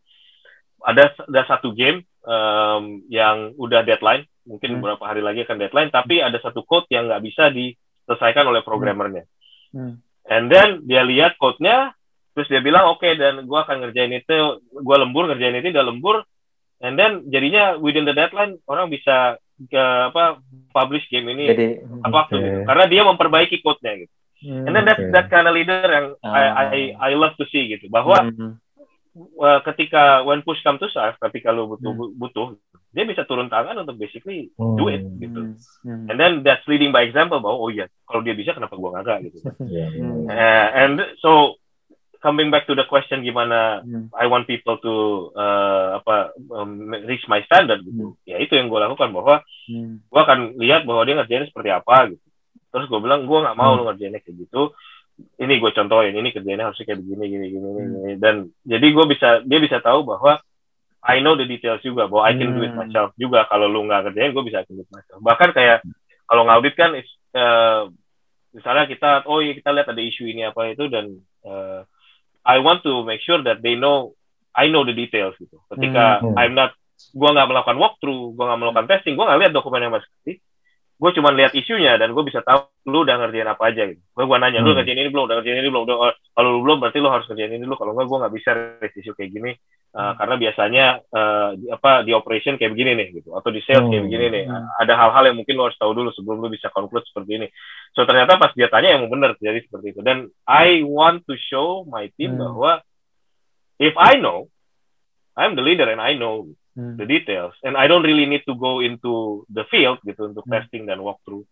ada 0.82 1.14
ada 1.14 1.42
satu 1.46 1.70
game 1.70 2.02
um, 2.26 3.06
yang 3.06 3.54
udah 3.54 3.86
deadline 3.86 4.26
mungkin 4.50 4.74
hmm. 4.74 4.82
beberapa 4.82 5.04
hari 5.06 5.22
lagi 5.22 5.46
akan 5.46 5.62
deadline 5.62 5.94
tapi 5.94 6.18
ada 6.18 6.42
satu 6.42 6.66
code 6.66 6.90
yang 6.90 7.06
nggak 7.06 7.22
bisa 7.22 7.54
diselesaikan 7.54 8.50
oleh 8.50 8.66
programmernya 8.66 9.30
hmm. 9.70 9.94
And 10.30 10.48
then 10.48 10.84
dia 10.84 11.04
lihat 11.04 11.36
code-nya 11.36 11.92
terus 12.34 12.50
dia 12.50 12.60
bilang 12.60 12.90
oke 12.90 13.00
okay, 13.00 13.14
dan 13.14 13.46
gue 13.46 13.58
akan 13.58 13.86
ngerjain 13.86 14.12
itu 14.14 14.38
gue 14.60 14.96
lembur 14.98 15.30
ngerjain 15.30 15.54
itu 15.60 15.70
dia 15.70 15.84
lembur 15.86 16.26
and 16.82 16.98
then 16.98 17.22
jadinya 17.30 17.78
within 17.78 18.08
the 18.08 18.16
deadline 18.16 18.58
orang 18.66 18.90
bisa 18.90 19.38
ke 19.70 19.84
apa 20.10 20.42
publish 20.74 21.06
game 21.14 21.30
ini 21.30 21.46
Jadi, 21.46 21.66
apa 22.02 22.14
waktu 22.26 22.34
okay. 22.34 22.44
gitu. 22.44 22.60
karena 22.66 22.84
dia 22.90 23.02
memperbaiki 23.06 23.56
code-nya 23.62 23.92
gitu 24.02 24.14
hmm, 24.50 24.66
and 24.66 24.72
then 24.74 24.84
that 24.84 24.98
okay. 24.98 25.10
that 25.14 25.26
kind 25.30 25.46
of 25.46 25.54
leader 25.54 25.86
yang 25.86 26.06
uh. 26.26 26.34
I, 26.34 26.42
I 26.74 26.80
I 26.98 27.10
love 27.14 27.38
to 27.38 27.46
see 27.54 27.70
gitu 27.70 27.86
bahwa 27.86 28.34
hmm. 28.34 28.58
Uh, 29.14 29.60
ketika 29.70 30.22
when 30.26 30.42
push 30.42 30.60
come 30.66 30.78
to 30.78 30.90
shove 30.90 31.14
ketika 31.30 31.54
lu 31.54 31.70
butuh 31.70 31.92
hmm. 31.94 32.14
butuh 32.18 32.46
dia 32.94 33.06
bisa 33.06 33.26
turun 33.26 33.50
tangan 33.50 33.82
untuk 33.82 33.98
basically 33.98 34.50
hmm. 34.54 34.76
do 34.78 34.90
it 34.90 35.02
gitu 35.22 35.54
hmm. 35.86 36.06
and 36.10 36.16
then 36.18 36.42
that's 36.46 36.66
leading 36.66 36.90
by 36.90 37.06
example 37.06 37.38
bahwa 37.38 37.58
oh 37.58 37.70
iya 37.70 37.86
kalau 38.06 38.22
dia 38.22 38.34
bisa 38.34 38.54
kenapa 38.54 38.74
gua 38.78 39.02
nggak 39.02 39.30
gitu 39.30 39.38
yeah, 39.74 39.88
yeah. 39.90 40.12
Uh, 40.30 40.68
and 40.74 40.96
so 41.18 41.58
coming 42.24 42.48
back 42.48 42.64
to 42.64 42.72
the 42.72 42.88
question 42.88 43.20
gimana 43.20 43.84
hmm. 43.84 44.08
I 44.16 44.24
want 44.32 44.48
people 44.48 44.80
to 44.80 44.94
uh, 45.36 46.00
apa 46.00 46.32
um, 46.56 46.88
reach 47.04 47.28
my 47.28 47.44
standard 47.44 47.84
gitu. 47.84 48.16
Hmm. 48.16 48.24
Ya 48.24 48.40
itu 48.40 48.56
yang 48.56 48.72
gue 48.72 48.80
lakukan 48.80 49.12
bahwa 49.12 49.44
hmm. 49.68 50.08
gue 50.08 50.20
akan 50.24 50.56
lihat 50.56 50.88
bahwa 50.88 51.04
dia 51.04 51.20
ngerjainnya 51.20 51.52
seperti 51.52 51.68
apa 51.68 52.16
gitu. 52.16 52.24
Terus 52.72 52.88
gue 52.88 53.00
bilang 53.04 53.28
gue 53.28 53.38
nggak 53.44 53.58
mau 53.60 53.76
hmm. 53.76 53.78
lu 53.78 53.82
ngerjainnya 53.92 54.24
kayak 54.24 54.48
gitu. 54.48 54.72
Ini 55.14 55.62
gue 55.62 55.70
contohin, 55.70 56.14
ini 56.14 56.34
kerjanya 56.34 56.70
harusnya 56.70 56.90
kayak 56.90 57.00
begini, 57.06 57.24
gini, 57.30 57.46
gini, 57.54 57.68
hmm. 57.68 57.78
gini. 57.78 58.12
Dan 58.18 58.50
jadi 58.66 58.86
gue 58.90 59.04
bisa, 59.06 59.28
dia 59.46 59.58
bisa 59.62 59.78
tahu 59.78 60.02
bahwa 60.02 60.42
I 61.04 61.22
know 61.22 61.38
the 61.38 61.46
details 61.46 61.84
juga, 61.86 62.10
bahwa 62.10 62.26
I 62.26 62.34
can 62.34 62.50
hmm. 62.50 62.56
do 62.58 62.62
it 62.66 62.72
hmm. 62.74 62.80
myself 62.82 63.10
juga. 63.14 63.46
Kalau 63.46 63.70
lu 63.70 63.86
nggak 63.86 64.10
kerjain, 64.10 64.34
gue 64.34 64.44
bisa 64.46 64.66
do 64.66 64.82
it 64.82 64.90
myself. 64.90 65.22
Bahkan 65.22 65.54
kayak 65.54 65.86
kalau 66.26 66.42
ngaudit 66.50 66.74
kan, 66.74 66.98
uh, 66.98 67.82
misalnya 68.50 68.84
kita, 68.90 69.10
oh 69.30 69.38
iya 69.38 69.54
kita 69.54 69.70
lihat 69.70 69.86
ada 69.90 70.02
isu 70.02 70.26
ini 70.26 70.50
apa 70.50 70.74
itu 70.74 70.90
dan 70.90 71.14
uh, 71.46 71.86
I 72.44 72.58
want 72.60 72.82
to 72.82 73.06
make 73.06 73.22
sure 73.22 73.40
that 73.42 73.62
they 73.64 73.78
know 73.78 74.18
I 74.54 74.70
know 74.70 74.86
the 74.86 74.94
details 74.94 75.34
gitu. 75.38 75.58
Ketika 75.70 76.22
hmm. 76.22 76.38
I'm 76.38 76.54
not 76.54 76.74
gua 77.10 77.34
nggak 77.34 77.48
melakukan 77.50 77.78
walkthrough, 77.78 78.38
gua 78.38 78.54
nggak 78.54 78.60
melakukan 78.62 78.86
testing, 78.86 79.14
gua 79.18 79.30
nggak 79.30 79.40
lihat 79.46 79.52
dokumen 79.54 79.82
yang 79.82 79.94
masih. 79.94 80.38
Gue 80.94 81.10
cuma 81.10 81.34
lihat 81.34 81.52
isunya 81.58 81.98
dan 81.98 82.14
gue 82.14 82.22
bisa 82.22 82.38
tahu 82.46 82.70
lu 82.86 83.02
udah 83.02 83.18
ngerjain 83.18 83.50
apa 83.50 83.62
aja 83.66 83.82
gitu. 83.90 83.98
Gue 84.14 84.24
gua 84.30 84.38
nanya, 84.38 84.62
hmm. 84.62 84.66
lu 84.70 84.72
ngerjain 84.78 85.00
ini 85.02 85.10
belum, 85.10 85.26
udah 85.26 85.36
ngerjain 85.42 85.58
ini 85.58 85.68
belum, 85.68 85.84
udah, 85.90 85.96
kalau 86.32 86.48
lu 86.54 86.60
belum 86.62 86.76
berarti 86.78 86.98
lu 87.02 87.10
harus 87.10 87.26
ngerjain 87.26 87.52
ini 87.58 87.66
dulu. 87.66 87.76
Kalau 87.76 87.92
enggak 87.98 88.06
gue 88.06 88.18
nggak 88.22 88.34
bisa 88.38 88.50
raise 88.54 88.96
isu 89.02 89.12
kayak 89.18 89.30
gini 89.34 89.52
uh, 89.94 89.98
hmm. 89.98 90.14
karena 90.18 90.34
biasanya 90.38 90.86
uh, 91.10 91.50
di, 91.58 91.66
apa 91.70 91.90
di 92.06 92.12
operation 92.14 92.54
kayak 92.58 92.72
begini 92.74 92.92
nih 92.98 93.08
gitu 93.22 93.30
atau 93.34 93.50
di 93.50 93.60
sales 93.66 93.86
hmm. 93.86 93.90
kayak 93.90 94.04
begini 94.06 94.26
nih. 94.30 94.44
Hmm. 94.46 94.66
Ada 94.82 94.94
hal-hal 94.94 95.24
yang 95.30 95.36
mungkin 95.38 95.54
lu 95.58 95.64
harus 95.66 95.78
tahu 95.78 95.92
dulu 95.94 96.10
sebelum 96.14 96.38
lu 96.42 96.48
bisa 96.50 96.70
conclude 96.70 97.06
seperti 97.06 97.30
ini. 97.42 97.46
So 97.94 98.06
ternyata 98.06 98.38
pas 98.38 98.54
dia 98.54 98.70
tanya 98.70 98.94
yang 98.94 99.06
benar 99.10 99.34
jadi 99.38 99.62
seperti 99.66 99.98
itu. 99.98 100.00
Dan 100.02 100.30
I 100.46 100.86
want 100.86 101.26
to 101.26 101.34
show 101.38 101.82
my 101.86 102.06
team 102.14 102.38
hmm. 102.38 102.42
bahwa 102.42 102.82
if 103.82 103.94
I 103.98 104.18
know, 104.18 104.46
I'm 105.34 105.58
the 105.58 105.64
leader 105.66 105.90
and 105.90 105.98
I 105.98 106.14
know 106.14 106.54
hmm. 106.76 106.98
the 107.00 107.06
details, 107.06 107.54
and 107.62 107.74
I 107.78 107.88
don't 107.88 108.04
really 108.04 108.26
need 108.26 108.44
to 108.46 108.54
go 108.54 108.84
into 108.84 109.46
the 109.50 109.64
field 109.70 110.02
gitu 110.04 110.30
untuk 110.30 110.44
hmm. 110.46 110.52
testing 110.52 110.84
dan 110.86 111.00
walkthrough 111.00 111.46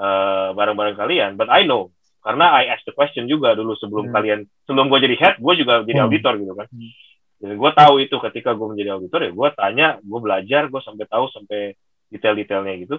uh, 0.00 0.56
bareng-bareng 0.56 0.96
kalian, 0.96 1.36
but 1.36 1.52
I 1.52 1.68
know 1.68 1.92
karena 2.20 2.52
I 2.52 2.68
ask 2.68 2.84
the 2.84 2.92
question 2.92 3.24
juga 3.24 3.56
dulu 3.56 3.72
sebelum 3.80 4.12
hmm. 4.12 4.14
kalian 4.14 4.40
sebelum 4.68 4.92
gue 4.92 5.00
jadi 5.08 5.16
head, 5.16 5.34
gue 5.40 5.54
juga 5.56 5.80
jadi 5.84 6.04
hmm. 6.04 6.06
auditor 6.06 6.34
gitu 6.36 6.52
kan. 6.52 6.68
Hmm. 6.68 6.92
Jadi 7.40 7.54
gue 7.56 7.70
tahu 7.72 7.94
itu 8.04 8.16
ketika 8.28 8.50
gue 8.52 8.66
menjadi 8.68 8.90
auditor 9.00 9.20
ya 9.24 9.32
gue 9.32 9.48
tanya, 9.56 9.88
gue 10.04 10.20
belajar, 10.20 10.68
gue 10.68 10.80
sampai 10.84 11.06
tahu 11.08 11.24
sampai 11.32 11.72
detail-detailnya 12.12 12.74
gitu. 12.84 12.96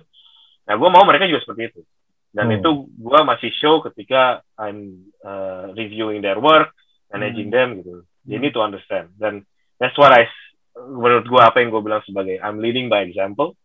Nah 0.66 0.74
gue 0.74 0.90
mau 0.90 1.06
mereka 1.06 1.30
juga 1.30 1.46
seperti 1.46 1.70
itu. 1.70 1.82
Dan 2.34 2.50
hmm. 2.50 2.58
itu 2.58 2.70
gue 2.90 3.20
masih 3.22 3.52
show 3.54 3.86
ketika 3.86 4.42
I'm 4.58 5.14
uh, 5.22 5.70
reviewing 5.78 6.26
their 6.26 6.42
work, 6.42 6.74
managing 7.14 7.54
hmm. 7.54 7.56
them 7.56 7.70
gitu. 7.86 7.94
You 8.26 8.42
need 8.42 8.58
to 8.58 8.66
understand. 8.66 9.14
Dan 9.22 9.46
that's 9.78 9.98
what 10.02 10.10
I 10.10 10.26
menurut 10.76 11.26
gue 11.28 11.42
apa 11.42 11.60
yang 11.60 11.70
gue 11.74 11.82
bilang 11.84 12.02
sebagai 12.08 12.40
I'm 12.40 12.64
leading 12.64 12.88
by 12.88 13.04
example 13.04 13.56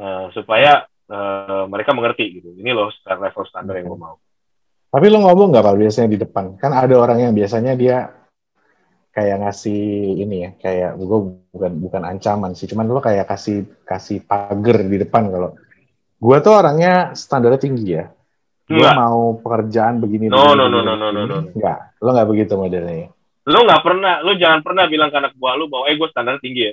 uh, 0.00 0.32
supaya 0.32 0.88
uh, 1.08 1.64
mereka 1.68 1.92
mengerti 1.92 2.40
gitu. 2.40 2.56
Ini 2.56 2.70
loh 2.72 2.88
level 3.04 3.44
standar 3.44 3.76
yang 3.76 3.92
gue 3.92 4.00
mau. 4.00 4.16
Tapi 4.90 5.06
lo 5.06 5.22
ngomong 5.22 5.54
nggak 5.54 5.64
pak 5.64 5.76
biasanya 5.78 6.08
di 6.10 6.18
depan? 6.18 6.44
Kan 6.58 6.74
ada 6.74 6.94
orang 6.98 7.30
yang 7.30 7.32
biasanya 7.36 7.78
dia 7.78 8.10
kayak 9.10 9.42
ngasih 9.42 9.82
ini 10.22 10.36
ya, 10.46 10.50
kayak 10.58 10.90
gue 10.98 11.18
bukan 11.54 11.72
bukan 11.82 12.02
ancaman 12.06 12.54
sih, 12.54 12.66
cuman 12.70 12.90
lo 12.90 13.02
kayak 13.02 13.26
kasih 13.26 13.66
kasih 13.86 14.22
pagar 14.26 14.82
di 14.86 14.96
depan 14.98 15.30
kalau 15.30 15.54
gue 16.20 16.36
tuh 16.42 16.54
orangnya 16.54 17.14
standarnya 17.14 17.60
tinggi 17.60 17.86
ya. 17.94 18.10
Gue 18.70 18.86
mau 18.86 19.34
pekerjaan 19.42 19.98
begini. 19.98 20.30
No, 20.30 20.54
begini, 20.54 20.58
no, 20.58 20.66
no, 20.70 20.78
no, 20.78 20.94
no, 20.94 20.94
no, 20.94 21.08
no, 21.10 21.22
no. 21.26 21.38
Enggak, 21.54 21.78
lo 21.98 22.10
nggak 22.14 22.28
begitu 22.30 22.52
modelnya 22.54 23.10
lo 23.50 23.66
nggak 23.66 23.82
pernah 23.82 24.14
lo 24.22 24.32
jangan 24.38 24.60
pernah 24.62 24.86
bilang 24.86 25.10
ke 25.10 25.18
anak 25.18 25.34
buah 25.34 25.54
lo 25.58 25.66
bahwa 25.66 25.90
eh 25.90 25.98
gue 25.98 26.08
standar 26.08 26.38
tinggi 26.38 26.70
ya. 26.70 26.72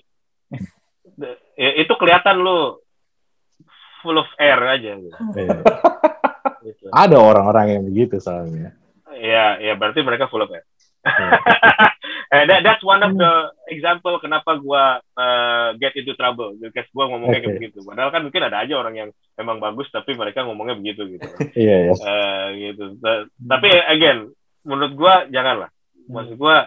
ya 1.65 1.71
itu 1.81 1.93
kelihatan 1.97 2.39
lo 2.45 2.85
full 4.05 4.17
of 4.21 4.29
air 4.37 4.61
aja 4.61 4.91
gitu. 4.95 5.17
Iya. 5.33 5.57
gitu. 6.61 6.85
ada 6.93 7.17
orang-orang 7.17 7.79
yang 7.79 7.83
begitu 7.89 8.21
soalnya 8.21 8.77
ya 9.17 9.57
ya 9.57 9.73
berarti 9.73 10.05
mereka 10.05 10.29
full 10.29 10.45
of 10.45 10.53
air 10.53 10.63
eh, 12.35 12.43
that, 12.47 12.61
that's 12.61 12.83
one 12.83 12.99
of 12.99 13.15
the 13.15 13.31
example 13.71 14.19
kenapa 14.19 14.59
gue 14.59 14.83
uh, 15.15 15.69
get 15.79 15.95
into 15.95 16.11
trouble 16.19 16.53
because 16.59 16.87
gue 16.91 17.05
ngomongnya 17.07 17.39
okay. 17.39 17.47
kayak 17.47 17.57
begitu 17.63 17.79
padahal 17.87 18.11
kan 18.11 18.21
mungkin 18.27 18.43
ada 18.43 18.57
aja 18.63 18.73
orang 18.75 18.95
yang 18.95 19.09
memang 19.39 19.63
bagus 19.63 19.87
tapi 19.89 20.19
mereka 20.19 20.43
ngomongnya 20.43 20.75
begitu 20.75 21.07
gitu 21.15 21.27
iya 21.55 21.91
yeah, 21.91 21.95
yeah. 21.95 21.97
uh, 22.03 22.47
gitu 22.51 22.83
tapi 23.39 23.69
again 23.87 24.27
menurut 24.67 24.93
gue 24.99 25.13
janganlah 25.31 25.71
maksud 26.07 26.35
gue 26.39 26.57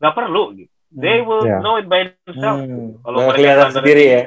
nggak 0.00 0.14
perlu 0.16 0.44
gitu 0.56 0.72
they 0.92 1.20
will 1.20 1.44
yeah. 1.44 1.60
know 1.60 1.76
it 1.76 1.86
by 1.86 2.08
themselves 2.24 2.64
hmm. 2.64 3.00
kalau 3.04 3.18
mereka 3.26 3.38
kelihatan 3.38 3.72
sendiri 3.74 4.04
ya 4.04 4.22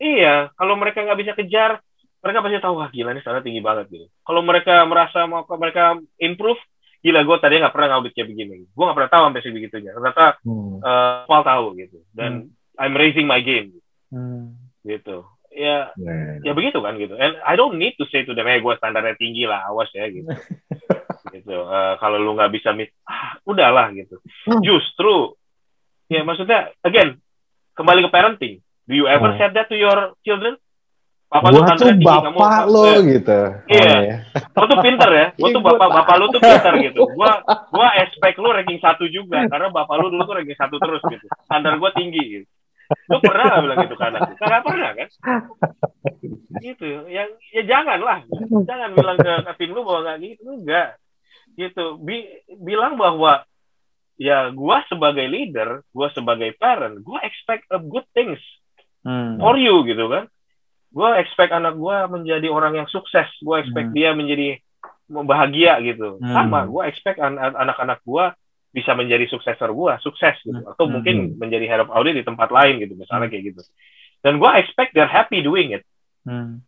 iya 0.00 0.34
kalau 0.54 0.74
mereka 0.78 0.98
nggak 1.02 1.20
bisa 1.20 1.32
kejar 1.34 1.82
mereka 2.20 2.44
pasti 2.44 2.60
tahu 2.60 2.74
wah 2.76 2.90
gila 2.92 3.10
ini 3.16 3.22
sana 3.24 3.40
tinggi 3.40 3.64
banget 3.64 3.86
gitu 3.88 4.06
kalau 4.22 4.44
mereka 4.44 4.84
merasa 4.84 5.24
mau 5.24 5.44
mereka 5.56 5.96
improve 6.20 6.60
gila 7.00 7.24
gue 7.24 7.36
tadi 7.40 7.54
nggak 7.56 7.72
pernah 7.72 7.88
ngaudit 7.96 8.12
kayak 8.12 8.28
begini 8.28 8.56
gue 8.68 8.84
nggak 8.84 8.96
pernah 8.96 9.12
tahu 9.12 9.22
sampai 9.28 9.42
sebegitunya 9.42 9.92
ternyata 9.96 10.24
hmm. 10.44 10.84
uh, 10.84 11.42
tahu 11.42 11.64
gitu 11.80 11.98
dan 12.12 12.48
hmm. 12.48 12.80
I'm 12.80 12.96
raising 12.96 13.28
my 13.28 13.44
game 13.44 13.76
gitu, 13.76 13.88
hmm. 14.12 14.56
gitu. 14.84 15.16
ya 15.50 15.90
yeah. 15.98 16.38
ya 16.44 16.52
begitu 16.54 16.78
kan 16.78 16.94
gitu 17.00 17.16
and 17.16 17.40
I 17.42 17.56
don't 17.56 17.80
need 17.80 17.98
to 17.98 18.06
say 18.12 18.22
to 18.22 18.36
them 18.36 18.46
hey 18.46 18.60
gue 18.60 18.74
standarnya 18.76 19.16
tinggi 19.16 19.48
lah 19.48 19.66
awas 19.72 19.88
ya 19.96 20.06
gitu 20.12 20.28
gitu 21.32 21.66
uh, 21.66 21.94
kalau 21.98 22.18
lu 22.18 22.34
nggak 22.36 22.52
bisa 22.52 22.74
mit 22.74 22.90
ah, 23.06 23.38
udahlah 23.46 23.90
gitu 23.94 24.18
hmm. 24.20 24.62
justru 24.62 25.34
ya 26.10 26.26
maksudnya 26.26 26.74
again 26.82 27.18
kembali 27.78 28.06
ke 28.06 28.10
parenting 28.10 28.54
do 28.84 28.94
you 28.94 29.06
ever 29.06 29.32
oh. 29.32 29.36
say 29.38 29.48
that 29.50 29.70
to 29.70 29.76
your 29.78 30.14
children 30.26 30.58
Papa 31.30 31.54
gua 31.54 31.62
lu 31.62 31.78
tuh 31.78 31.94
bapak 32.02 32.34
kamu, 32.34 32.74
lo 32.74 32.82
eh, 32.90 32.98
gitu. 33.06 33.40
Iya. 33.70 33.86
Oh, 33.86 33.98
iya. 34.02 34.16
Lo 34.50 34.64
tuh 34.66 34.78
pinter 34.82 35.10
ya. 35.14 35.26
Gua 35.38 35.48
tuh 35.54 35.62
bapak 35.62 35.88
bapak 35.94 36.14
lu 36.18 36.26
tuh 36.34 36.42
pinter 36.42 36.74
gitu. 36.90 37.06
Gua 37.14 37.30
gua 37.70 37.88
expect 38.02 38.42
lu 38.42 38.50
ranking 38.50 38.82
satu 38.82 39.06
juga 39.06 39.46
karena 39.46 39.70
bapak 39.70 39.94
lu 39.94 40.10
dulu 40.10 40.26
tuh 40.26 40.42
ranking 40.42 40.58
satu 40.58 40.82
terus 40.82 40.98
gitu. 41.06 41.22
Standar 41.46 41.78
gua 41.78 41.94
tinggi 41.94 42.42
gitu. 42.42 42.50
lu 43.06 43.22
pernah 43.22 43.44
gak 43.54 43.62
bilang 43.62 43.78
gitu 43.86 43.94
ke 43.94 44.04
anak 44.04 44.20
Gak 44.34 44.62
pernah 44.66 44.90
kan 44.98 45.08
gitu 46.60 47.06
yang 47.06 47.30
ya 47.54 47.62
jangan 47.64 47.98
lah 48.02 48.18
jangan 48.66 48.90
bilang 48.92 49.16
ke, 49.16 49.32
ke 49.46 49.52
tim 49.62 49.70
lu 49.72 49.86
bahwa 49.86 50.10
gak 50.10 50.18
gitu 50.26 50.42
enggak 50.50 50.98
gitu 51.60 52.00
Bi, 52.00 52.24
bilang 52.56 52.96
bahwa 52.96 53.44
ya 54.16 54.48
gua 54.52 54.84
sebagai 54.88 55.24
leader 55.28 55.84
gua 55.92 56.08
sebagai 56.16 56.56
parent 56.56 57.00
gua 57.04 57.20
expect 57.24 57.68
a 57.72 57.80
good 57.80 58.04
things 58.16 58.40
hmm. 59.04 59.36
for 59.40 59.60
you 59.60 59.84
gitu 59.84 60.08
kan 60.08 60.24
gua 60.92 61.20
expect 61.20 61.52
anak 61.52 61.76
gua 61.76 62.08
menjadi 62.08 62.48
orang 62.48 62.80
yang 62.80 62.88
sukses 62.88 63.28
gua 63.44 63.60
expect 63.60 63.92
hmm. 63.92 63.96
dia 63.96 64.10
menjadi 64.16 64.60
bahagia 65.08 65.80
gitu 65.84 66.20
hmm. 66.20 66.32
sama 66.32 66.64
gua 66.68 66.88
expect 66.88 67.16
an 67.20 67.36
anak-anak 67.36 68.00
gua 68.04 68.32
bisa 68.70 68.94
menjadi 68.94 69.26
suksesor 69.26 69.72
gua 69.72 69.96
sukses 70.04 70.36
gitu 70.44 70.62
atau 70.68 70.84
hmm. 70.84 70.92
mungkin 70.92 71.16
menjadi 71.40 71.66
head 71.68 71.82
of 71.84 71.92
audit 71.92 72.16
di 72.16 72.24
tempat 72.24 72.52
lain 72.52 72.76
gitu 72.80 72.94
misalnya 72.96 73.28
hmm. 73.28 73.32
kayak 73.34 73.44
gitu 73.56 73.62
dan 74.24 74.36
gua 74.36 74.60
expect 74.60 74.92
they're 74.92 75.10
happy 75.10 75.40
doing 75.40 75.74
it 75.74 75.82
hmm. 76.28 76.60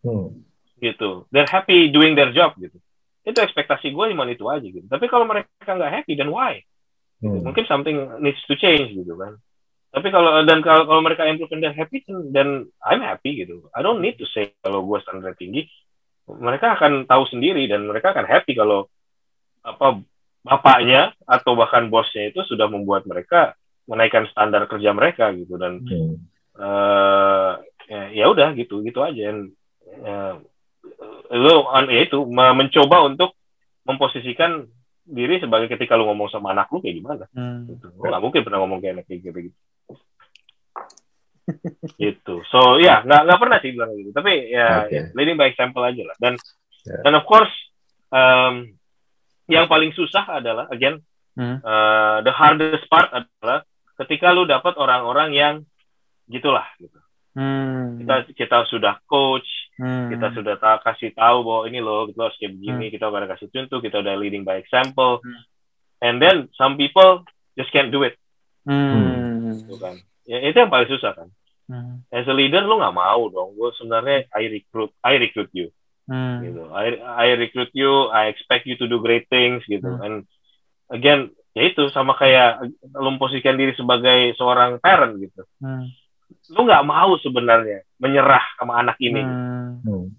gitu 0.81 1.29
they're 1.29 1.49
happy 1.49 1.93
doing 1.93 2.17
their 2.17 2.33
job 2.33 2.57
gitu 2.57 2.75
itu 3.23 3.39
ekspektasi 3.39 3.95
gue 3.95 4.05
cuma 4.11 4.27
itu 4.27 4.45
aja 4.51 4.67
gitu. 4.67 4.83
Tapi 4.87 5.07
kalau 5.07 5.23
mereka 5.23 5.49
nggak 5.63 6.03
happy 6.03 6.13
then 6.19 6.31
why? 6.31 6.59
Hmm. 7.23 7.39
mungkin 7.39 7.63
something 7.71 8.19
needs 8.19 8.43
to 8.51 8.59
change 8.59 8.91
gitu 8.91 9.15
kan. 9.15 9.39
Tapi 9.95 10.11
kalau 10.11 10.43
dan 10.43 10.59
kalau, 10.59 10.83
kalau 10.83 10.99
mereka 10.99 11.23
improve 11.23 11.55
and 11.55 11.63
they're 11.63 11.71
happy 11.71 12.03
then 12.35 12.67
I'm 12.83 12.99
happy 12.99 13.39
gitu. 13.39 13.71
I 13.71 13.79
don't 13.79 14.03
need 14.03 14.19
to 14.19 14.27
say 14.27 14.51
kalau 14.59 14.83
gue 14.83 14.99
standar 14.99 15.31
tinggi. 15.39 15.63
Mereka 16.27 16.75
akan 16.75 17.07
tahu 17.07 17.23
sendiri 17.31 17.63
dan 17.71 17.87
mereka 17.87 18.11
akan 18.11 18.27
happy 18.27 18.59
kalau 18.59 18.91
apa 19.63 20.03
bapaknya 20.43 21.15
atau 21.23 21.55
bahkan 21.55 21.87
bosnya 21.87 22.27
itu 22.35 22.43
sudah 22.43 22.67
membuat 22.67 23.07
mereka 23.07 23.55
menaikkan 23.87 24.27
standar 24.27 24.67
kerja 24.67 24.91
mereka 24.91 25.31
gitu 25.31 25.55
dan 25.55 25.79
hmm. 25.79 26.15
uh, 26.59 27.55
ya, 28.11 28.27
udah 28.27 28.51
gitu 28.59 28.83
gitu 28.83 28.99
aja. 28.99 29.31
Dan 29.31 29.55
uh, 30.03 30.43
lo 31.33 31.69
ya 31.89 32.01
itu 32.05 32.19
mencoba 32.29 33.09
untuk 33.09 33.33
memposisikan 33.83 34.69
diri 35.03 35.41
sebagai 35.41 35.67
ketika 35.67 35.99
lu 35.99 36.07
ngomong 36.07 36.31
sama 36.31 36.55
anak 36.55 36.71
lu 36.71 36.79
kayak 36.79 36.95
gimana 36.95 37.25
hmm. 37.35 37.75
gitu. 37.75 37.87
lu 37.99 38.07
gak 38.07 38.23
mungkin 38.23 38.41
pernah 38.47 38.59
ngomong 38.63 38.79
kayak 38.79 38.93
anak 39.01 39.05
kayak 39.09 39.21
gitu 39.27 39.39
gitu 39.51 39.59
gitu 41.99 42.35
so 42.47 42.79
ya 42.79 42.87
yeah, 42.87 42.97
nggak 43.03 43.21
nggak 43.27 43.39
pernah 43.43 43.57
sih 43.59 43.71
bilang 43.75 43.91
gitu 43.99 44.15
tapi 44.15 44.47
ya 44.47 44.87
okay. 44.87 45.11
leading 45.11 45.35
by 45.35 45.51
example 45.51 45.83
aja 45.83 46.07
lah 46.07 46.15
dan 46.23 46.39
yeah. 46.87 47.03
dan 47.03 47.13
of 47.19 47.27
course 47.27 47.51
um, 48.15 48.71
yang 49.51 49.67
paling 49.67 49.91
susah 49.91 50.23
adalah 50.39 50.71
again 50.71 51.03
hmm. 51.35 51.59
uh, 51.59 52.23
the 52.23 52.31
hardest 52.31 52.87
part 52.87 53.11
adalah 53.11 53.67
ketika 53.99 54.31
lu 54.31 54.47
dapat 54.47 54.79
orang-orang 54.79 55.35
yang 55.35 55.55
gitulah 56.31 56.63
gitu 56.79 57.03
Hmm. 57.33 57.97
Kita 58.01 58.15
kita 58.33 58.57
sudah 58.69 59.01
coach, 59.09 59.62
hmm. 59.79 60.13
kita 60.13 60.27
sudah 60.35 60.55
ta 60.59 60.81
kasih 60.81 61.13
tahu 61.13 61.45
bahwa 61.45 61.61
ini 61.69 61.79
loh, 61.81 62.09
kita 62.09 62.29
harus 62.29 62.37
kayak 62.37 62.53
begini, 62.57 62.85
hmm. 62.89 62.93
kita 62.93 63.05
udah 63.09 63.29
kasih 63.29 63.47
contoh, 63.49 63.79
kita 63.81 63.97
udah 64.01 64.15
leading 64.17 64.43
by 64.45 64.59
example, 64.59 65.21
hmm. 65.21 65.41
and 66.03 66.21
then 66.21 66.51
some 66.57 66.77
people 66.77 67.25
just 67.57 67.71
can't 67.73 67.93
do 67.93 68.05
it. 68.05 68.17
Hmm. 68.65 69.63
Gitu 69.63 69.75
kan. 69.79 69.99
Ya, 70.23 70.39
itu 70.47 70.57
yang 70.57 70.71
paling 70.71 70.89
susah 70.89 71.11
kan. 71.15 71.29
Hmm. 71.67 72.03
As 72.11 72.27
a 72.27 72.35
leader 72.35 72.63
lu 72.63 72.79
nggak 72.79 72.95
mau 72.95 73.27
dong. 73.31 73.55
Gue 73.55 73.71
sebenarnya 73.79 74.27
I 74.35 74.51
recruit, 74.51 74.91
I 75.03 75.19
recruit 75.19 75.51
you. 75.55 75.71
Hmm. 76.07 76.43
Gitu. 76.43 76.63
I, 76.71 76.99
I 76.99 77.27
recruit 77.39 77.71
you, 77.71 78.11
I 78.11 78.31
expect 78.31 78.67
you 78.67 78.75
to 78.79 78.87
do 78.87 78.99
great 78.99 79.31
things 79.31 79.63
gitu. 79.67 79.87
Hmm. 79.87 80.03
And 80.03 80.15
again, 80.91 81.31
ya 81.55 81.71
itu 81.71 81.87
sama 81.91 82.15
kayak 82.15 82.67
lu 82.95 83.15
posisikan 83.15 83.55
diri 83.55 83.75
sebagai 83.75 84.35
seorang 84.35 84.79
parent 84.79 85.19
gitu. 85.19 85.43
Hmm 85.59 85.91
lu 86.51 86.67
nggak 86.67 86.83
mau 86.83 87.15
sebenarnya 87.23 87.87
menyerah 88.03 88.43
sama 88.59 88.83
anak 88.83 88.99
ini 88.99 89.23
hmm. 89.23 90.11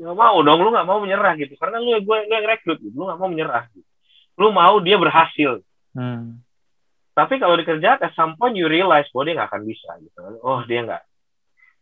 nggak 0.00 0.16
mau 0.16 0.40
dong 0.40 0.60
lu 0.64 0.72
nggak 0.72 0.88
mau 0.88 0.98
menyerah 1.04 1.36
gitu 1.36 1.52
karena 1.60 1.76
lu 1.76 2.00
gue 2.00 2.16
lu 2.24 2.32
yang 2.32 2.48
rekrut 2.48 2.78
gitu. 2.80 2.96
lu 2.96 3.04
nggak 3.04 3.20
mau 3.20 3.28
menyerah 3.28 3.64
gitu. 3.76 3.88
lu 4.40 4.48
mau 4.56 4.80
dia 4.80 4.96
berhasil 4.96 5.60
hmm. 5.92 6.40
tapi 7.12 7.34
kalau 7.36 7.60
dikerjakan 7.60 8.08
at 8.08 8.16
some 8.16 8.40
point 8.40 8.56
you 8.56 8.64
realize 8.64 9.04
bahwa 9.12 9.24
dia 9.28 9.34
nggak 9.36 9.48
akan 9.52 9.62
bisa 9.68 9.90
gitu 10.00 10.18
oh 10.40 10.64
dia 10.64 10.80
nggak 10.80 11.02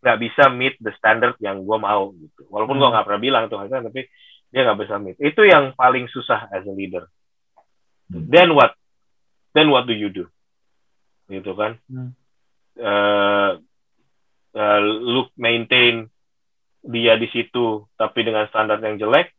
nggak 0.03 0.17
bisa 0.21 0.43
meet 0.51 0.75
the 0.83 0.91
standard 0.99 1.39
yang 1.39 1.63
gue 1.63 1.77
mau 1.79 2.11
gitu 2.11 2.43
walaupun 2.51 2.75
hmm. 2.75 2.81
gue 2.83 2.93
nggak 2.99 3.05
pernah 3.07 3.21
bilang 3.23 3.43
tuh 3.47 3.57
tapi 3.63 4.11
dia 4.51 4.61
nggak 4.67 4.79
bisa 4.83 4.95
meet 4.99 5.17
itu 5.23 5.41
yang 5.47 5.71
paling 5.73 6.11
susah 6.11 6.51
as 6.51 6.67
a 6.67 6.73
leader 6.75 7.07
hmm. 8.11 8.27
then 8.27 8.51
what 8.51 8.75
then 9.55 9.71
what 9.71 9.87
do 9.87 9.95
you 9.95 10.11
do 10.11 10.27
gitu 11.31 11.55
kan 11.55 11.79
hmm. 11.87 12.11
uh, 12.77 13.57
uh, 14.55 14.79
lu 14.81 15.27
maintain 15.35 16.07
dia 16.85 17.19
di 17.19 17.27
situ 17.29 17.85
tapi 17.99 18.23
dengan 18.23 18.47
standar 18.49 18.79
yang 18.79 18.97
jelek 18.97 19.33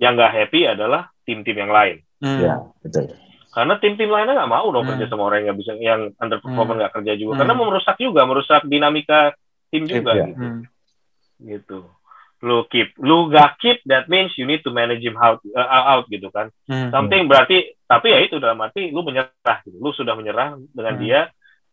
yang 0.00 0.18
nggak 0.18 0.34
happy 0.34 0.66
adalah 0.66 1.12
tim-tim 1.22 1.54
yang 1.54 1.72
lain 1.72 1.96
hmm. 2.22 2.40
ya 2.40 2.54
betul 2.82 3.12
karena 3.52 3.74
tim-tim 3.78 4.08
lainnya 4.08 4.34
nggak 4.42 4.52
mau 4.52 4.66
dong 4.72 4.88
hmm. 4.88 4.96
kerja 4.96 5.06
sama 5.12 5.28
orang 5.28 5.44
yang 5.44 5.56
bisa 5.58 5.76
yang 5.76 6.10
underperformer 6.16 6.74
hmm. 6.74 6.80
nggak 6.80 6.90
hmm. 6.90 6.98
kerja 7.04 7.12
juga 7.20 7.32
hmm. 7.36 7.40
karena 7.44 7.54
merusak 7.54 7.96
juga 8.00 8.20
merusak 8.24 8.62
dinamika 8.64 9.20
tim 9.68 9.84
juga 9.84 10.12
ya. 10.16 10.26
gitu 10.32 10.40
hmm. 10.40 10.62
gitu 11.46 11.78
lu 12.42 12.66
keep 12.66 12.90
lu 12.98 13.30
gak 13.30 13.54
keep 13.62 13.78
that 13.86 14.10
means 14.10 14.34
you 14.34 14.42
need 14.42 14.66
to 14.66 14.74
manage 14.74 14.98
him 14.98 15.14
out 15.14 15.38
uh, 15.54 15.94
out 15.94 16.10
gitu 16.10 16.26
kan 16.34 16.50
hmm. 16.66 16.90
something 16.90 17.30
berarti 17.30 17.78
tapi 17.86 18.10
ya 18.10 18.18
itu 18.18 18.42
dalam 18.42 18.58
arti 18.58 18.90
lu 18.90 19.06
menyerah 19.06 19.62
gitu 19.62 19.78
lu 19.78 19.94
sudah 19.94 20.18
menyerah 20.18 20.58
dengan 20.74 20.94
hmm. 20.98 21.02
dia 21.06 21.20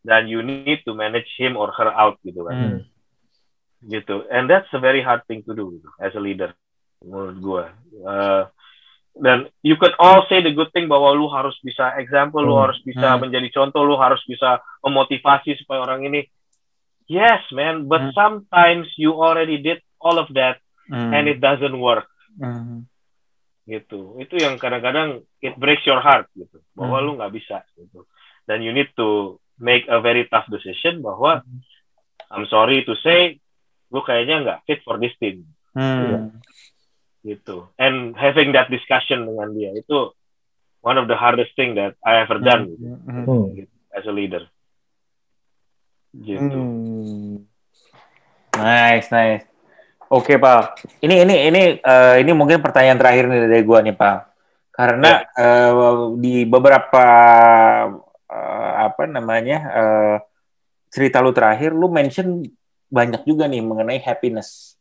dan 0.06 0.32
you 0.32 0.40
need 0.42 0.80
to 0.88 0.96
manage 0.96 1.28
him 1.36 1.60
or 1.60 1.72
her 1.76 1.92
out 1.92 2.16
gitu 2.24 2.48
kan 2.48 2.56
hmm. 2.56 2.80
gitu 3.88 4.24
and 4.32 4.48
that's 4.48 4.70
a 4.72 4.82
very 4.82 5.04
hard 5.04 5.24
thing 5.28 5.44
to 5.44 5.52
do 5.52 5.76
gitu, 5.76 5.90
as 6.00 6.16
a 6.16 6.22
leader 6.22 6.56
menurut 7.04 7.38
gue 7.40 7.66
uh, 8.08 8.44
dan 9.20 9.52
you 9.64 9.76
could 9.76 9.92
all 10.00 10.24
say 10.32 10.40
the 10.40 10.54
good 10.56 10.72
thing 10.72 10.88
bahwa 10.88 11.12
lu 11.12 11.28
harus 11.28 11.56
bisa 11.60 12.00
example 12.00 12.44
hmm. 12.44 12.50
lu 12.50 12.56
harus 12.60 12.80
bisa 12.84 13.16
hmm. 13.16 13.28
menjadi 13.28 13.48
contoh 13.52 13.84
lu 13.84 14.00
harus 14.00 14.24
bisa 14.24 14.64
memotivasi 14.84 15.60
supaya 15.60 15.84
orang 15.84 16.08
ini 16.08 16.22
yes 17.12 17.44
man 17.52 17.90
but 17.92 18.00
hmm. 18.00 18.16
sometimes 18.16 18.88
you 18.96 19.18
already 19.20 19.60
did 19.60 19.84
all 20.00 20.16
of 20.16 20.32
that 20.32 20.64
hmm. 20.88 21.12
and 21.12 21.28
it 21.28 21.44
doesn't 21.44 21.76
work 21.76 22.08
hmm. 22.40 22.88
gitu 23.68 24.16
itu 24.24 24.40
yang 24.40 24.56
kadang-kadang 24.56 25.24
it 25.44 25.56
breaks 25.60 25.84
your 25.84 26.00
heart 26.00 26.32
gitu 26.38 26.64
bahwa 26.78 27.04
hmm. 27.04 27.06
lu 27.06 27.12
nggak 27.20 27.34
bisa 27.36 27.66
gitu 27.76 28.08
dan 28.48 28.64
you 28.64 28.72
need 28.72 28.90
to 28.96 29.38
make 29.60 29.86
a 29.92 30.00
very 30.00 30.26
tough 30.32 30.48
decision 30.48 31.04
bahwa 31.04 31.44
hmm. 31.44 31.62
I'm 32.32 32.48
sorry 32.48 32.88
to 32.88 32.96
say 33.00 33.38
lu 33.90 34.02
kayaknya 34.06 34.36
nggak 34.46 34.60
fit 34.70 34.80
for 34.86 35.02
this 35.02 35.14
team 35.18 35.50
hmm. 35.74 36.40
gitu 37.26 37.68
and 37.76 38.14
having 38.16 38.54
that 38.56 38.70
discussion 38.72 39.26
dengan 39.26 39.52
dia 39.54 39.74
itu 39.76 40.14
one 40.80 40.96
of 40.96 41.12
the 41.12 41.18
hardest 41.18 41.52
thing 41.60 41.76
that 41.76 42.00
I 42.06 42.24
ever 42.24 42.40
done 42.40 42.72
gitu, 42.72 42.86
hmm. 42.86 43.26
hmm. 43.26 43.46
gitu, 43.58 43.74
as 43.92 44.06
a 44.06 44.14
leader 44.14 44.44
gitu 46.14 46.60
hmm. 46.62 47.46
nice 48.56 49.10
nice 49.10 49.46
oke 50.10 50.26
okay, 50.26 50.38
pak 50.38 50.86
ini 51.02 51.26
ini 51.26 51.36
ini 51.50 51.62
uh, 51.82 52.16
ini 52.22 52.32
mungkin 52.34 52.62
pertanyaan 52.62 52.98
terakhir 53.02 53.26
nih 53.26 53.40
dari 53.46 53.64
gua 53.66 53.82
nih 53.82 53.98
pak 53.98 54.30
karena 54.70 55.28
uh, 55.36 56.16
di 56.16 56.48
beberapa 56.48 57.04
apa 58.90 59.06
namanya 59.06 59.58
uh, 59.70 60.18
cerita 60.90 61.22
lu 61.22 61.30
terakhir 61.32 61.72
lu 61.72 61.88
mention 61.88 62.42
banyak 62.90 63.22
juga 63.24 63.46
nih 63.46 63.62
mengenai 63.62 64.02
happiness 64.02 64.76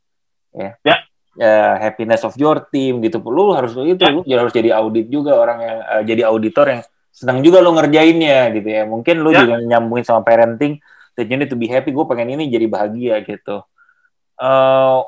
ya 0.57 0.75
yeah. 0.81 1.01
uh, 1.37 1.75
happiness 1.77 2.25
of 2.25 2.33
your 2.41 2.65
team 2.73 3.05
gitu 3.05 3.21
lu 3.29 3.53
harus 3.53 3.77
itu 3.77 4.01
yeah. 4.01 4.25
lu 4.25 4.41
harus 4.41 4.55
jadi 4.57 4.73
audit 4.81 5.13
juga 5.13 5.37
orang 5.37 5.59
yang 5.61 5.79
uh, 5.85 6.03
jadi 6.03 6.23
auditor 6.27 6.67
yang 6.73 6.83
senang 7.13 7.45
juga 7.45 7.61
lu 7.61 7.77
ngerjainnya 7.77 8.49
gitu 8.57 8.69
ya 8.69 8.83
mungkin 8.89 9.21
lu 9.21 9.31
yeah. 9.31 9.45
juga 9.45 9.55
nyambungin 9.61 10.05
sama 10.09 10.25
parenting 10.25 10.81
that 11.19 11.29
you 11.29 11.37
need 11.37 11.53
to 11.53 11.59
be 11.59 11.69
happy 11.69 11.93
gue 11.93 12.07
pengen 12.09 12.39
ini 12.39 12.49
jadi 12.49 12.67
bahagia 12.71 13.21
gitu 13.27 13.61
uh, 14.41 14.99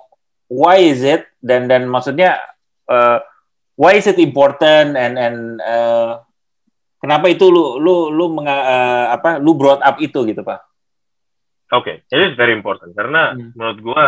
why 0.50 0.76
is 0.82 1.00
it 1.00 1.24
dan 1.40 1.70
dan 1.70 1.86
maksudnya 1.86 2.36
uh, 2.90 3.22
why 3.78 3.96
is 3.96 4.04
it 4.10 4.18
important 4.18 4.98
and 4.98 5.16
and 5.16 5.38
uh, 5.62 6.20
Kenapa 7.10 7.26
itu 7.26 7.50
lu 7.50 7.82
lu 7.82 8.06
lu 8.14 8.38
menga, 8.38 8.54
uh, 8.54 9.06
apa 9.18 9.42
lu 9.42 9.58
brought 9.58 9.82
up 9.82 9.98
itu 9.98 10.22
gitu 10.30 10.46
pak? 10.46 10.62
Oke, 11.74 12.06
okay. 12.06 12.06
it 12.06 12.22
is 12.22 12.38
very 12.38 12.54
important 12.54 12.94
karena 12.94 13.34
hmm. 13.34 13.50
menurut 13.58 13.78
gua 13.82 14.04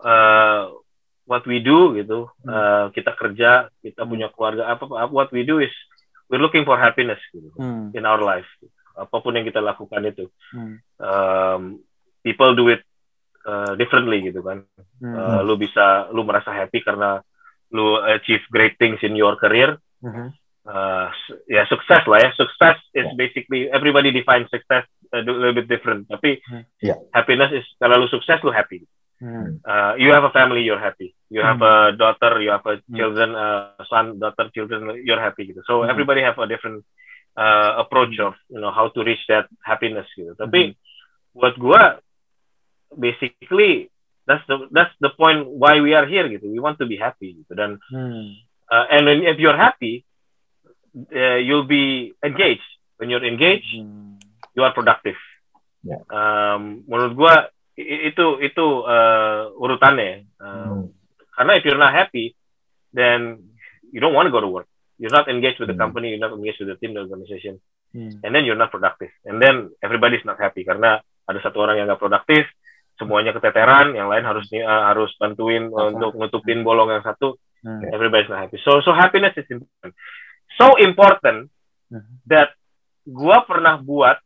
uh, 0.00 0.72
what 1.28 1.44
we 1.44 1.60
do 1.60 1.92
gitu 2.00 2.32
hmm. 2.40 2.48
uh, 2.48 2.84
kita 2.96 3.12
kerja 3.12 3.68
kita 3.84 4.08
punya 4.08 4.32
keluarga 4.32 4.72
apa, 4.72 4.88
apa 4.88 5.12
what 5.12 5.28
we 5.28 5.44
do 5.44 5.60
is 5.60 5.68
we're 6.32 6.40
looking 6.40 6.64
for 6.64 6.80
happiness 6.80 7.20
gitu 7.36 7.52
hmm. 7.60 7.92
in 7.92 8.08
our 8.08 8.24
life 8.24 8.48
gitu. 8.64 8.72
apa 8.96 9.16
pun 9.20 9.36
yang 9.36 9.44
kita 9.44 9.60
lakukan 9.60 10.00
itu 10.08 10.24
hmm. 10.56 10.80
um, 11.04 11.84
people 12.24 12.56
do 12.56 12.72
it 12.72 12.80
uh, 13.44 13.76
differently 13.76 14.24
gitu 14.24 14.40
kan 14.40 14.64
hmm. 15.04 15.12
uh, 15.20 15.44
lu 15.44 15.60
bisa 15.60 16.08
lu 16.16 16.24
merasa 16.24 16.48
happy 16.48 16.80
karena 16.80 17.20
lu 17.76 18.00
achieve 18.08 18.40
great 18.48 18.80
things 18.80 19.04
in 19.04 19.12
your 19.12 19.36
career 19.36 19.76
hmm 20.00 20.39
uh, 20.70 21.10
ya 21.50 21.66
sukses 21.66 22.06
lah 22.06 22.18
ya. 22.22 22.30
Sukses 22.38 22.78
is 22.94 23.10
basically 23.18 23.66
everybody 23.68 24.14
define 24.14 24.46
success 24.46 24.86
a 25.10 25.20
little 25.26 25.52
bit 25.52 25.66
different. 25.66 26.06
Tapi 26.06 26.38
yeah. 26.78 26.98
happiness 27.10 27.50
is 27.50 27.66
kalau 27.82 28.06
lu 28.06 28.08
sukses 28.08 28.38
lu 28.46 28.54
happy. 28.54 28.86
Hmm. 29.20 29.60
Uh, 29.60 30.00
you 30.00 30.08
have 30.16 30.24
a 30.24 30.32
family, 30.32 30.64
you're 30.64 30.80
happy. 30.80 31.12
You 31.28 31.44
have 31.44 31.60
a 31.60 31.92
Hmm. 31.92 32.00
daughter, 32.00 32.40
you 32.40 32.48
have 32.54 32.64
a 32.64 32.80
Hmm. 32.80 32.96
children, 32.96 33.36
uh, 33.36 33.76
son, 33.84 34.16
daughter, 34.16 34.48
children, 34.56 34.96
you're 35.04 35.20
happy 35.20 35.50
gitu. 35.52 35.60
So 35.68 35.84
Hmm. 35.84 35.92
everybody 35.92 36.24
have 36.24 36.40
a 36.40 36.48
different 36.48 36.86
uh, 37.36 37.84
approach 37.84 38.16
of 38.18 38.34
you 38.48 38.58
know 38.58 38.72
how 38.72 38.88
to 38.90 39.04
reach 39.04 39.20
that 39.28 39.50
happiness 39.60 40.08
gitu. 40.16 40.32
Hmm. 40.32 40.40
Tapi 40.46 40.60
buat 41.36 41.54
gua 41.60 42.00
basically 42.96 43.92
that's 44.26 44.42
the 44.48 44.66
that's 44.72 44.94
the 45.04 45.12
point 45.14 45.46
why 45.46 45.78
we 45.84 45.92
are 45.92 46.06
here 46.08 46.26
gitu. 46.26 46.48
We 46.48 46.58
want 46.58 46.80
to 46.80 46.88
be 46.88 46.96
happy 46.96 47.44
gitu. 47.44 47.52
Dan 47.54 47.76
Hmm. 47.92 48.40
uh, 48.72 48.86
and 48.88 49.04
when, 49.04 49.20
if 49.26 49.36
you're 49.36 49.58
happy, 49.58 50.02
uh, 50.92 51.38
you'll 51.38 51.68
be 51.68 52.14
engaged. 52.22 52.66
When 52.98 53.08
you're 53.08 53.24
engaged, 53.24 53.70
Hmm. 53.80 54.20
you 54.52 54.62
are 54.62 54.74
productive. 54.76 55.16
Ya. 55.80 55.96
Um, 56.12 56.84
menurut 56.84 57.12
gua 57.16 57.34
itu 57.80 58.26
itu 58.44 58.66
uh, 58.84 59.48
urutannya. 59.56 60.28
Um, 60.36 60.48
Hmm. 60.50 60.84
Karena 61.32 61.56
if 61.56 61.64
you're 61.64 61.80
not 61.80 61.96
happy, 61.96 62.36
then 62.92 63.40
you 63.88 63.96
don't 64.04 64.12
want 64.12 64.28
to 64.28 64.34
go 64.34 64.44
to 64.44 64.50
work. 64.50 64.68
You're 65.00 65.14
not 65.14 65.32
engaged 65.32 65.56
with 65.56 65.72
the 65.72 65.78
Hmm. 65.78 65.88
company. 65.88 66.12
You're 66.12 66.20
not 66.20 66.36
engaged 66.36 66.60
with 66.60 66.68
the 66.68 66.76
team, 66.76 66.92
the 66.92 67.00
organization, 67.08 67.56
Hmm. 67.96 68.20
and 68.20 68.36
then 68.36 68.44
you're 68.44 68.60
not 68.60 68.68
productive. 68.68 69.08
And 69.24 69.40
then 69.40 69.72
everybody's 69.80 70.26
not 70.28 70.36
happy 70.36 70.68
karena 70.68 71.00
ada 71.24 71.40
satu 71.40 71.64
orang 71.64 71.80
yang 71.80 71.88
nggak 71.88 72.02
produktif, 72.04 72.44
semuanya 73.00 73.32
keteteran, 73.32 73.96
yang 73.96 74.12
lain 74.12 74.28
harus 74.28 74.44
uh, 74.52 74.92
harus 74.92 75.08
bantuin 75.16 75.72
Apa? 75.72 75.96
untuk 75.96 76.12
nutupin 76.20 76.60
bolong 76.60 76.92
yang 76.92 77.00
satu. 77.00 77.40
Hmm. 77.64 77.80
Everybody's 77.88 78.28
not 78.28 78.44
happy. 78.44 78.60
So 78.60 78.84
so 78.84 78.92
happiness 78.92 79.32
is 79.40 79.48
important. 79.48 79.96
So 80.60 80.76
important 80.76 81.48
Hmm. 81.90 82.22
that 82.30 82.54
gua 83.02 83.42
pernah 83.42 83.82
buat 83.82 84.22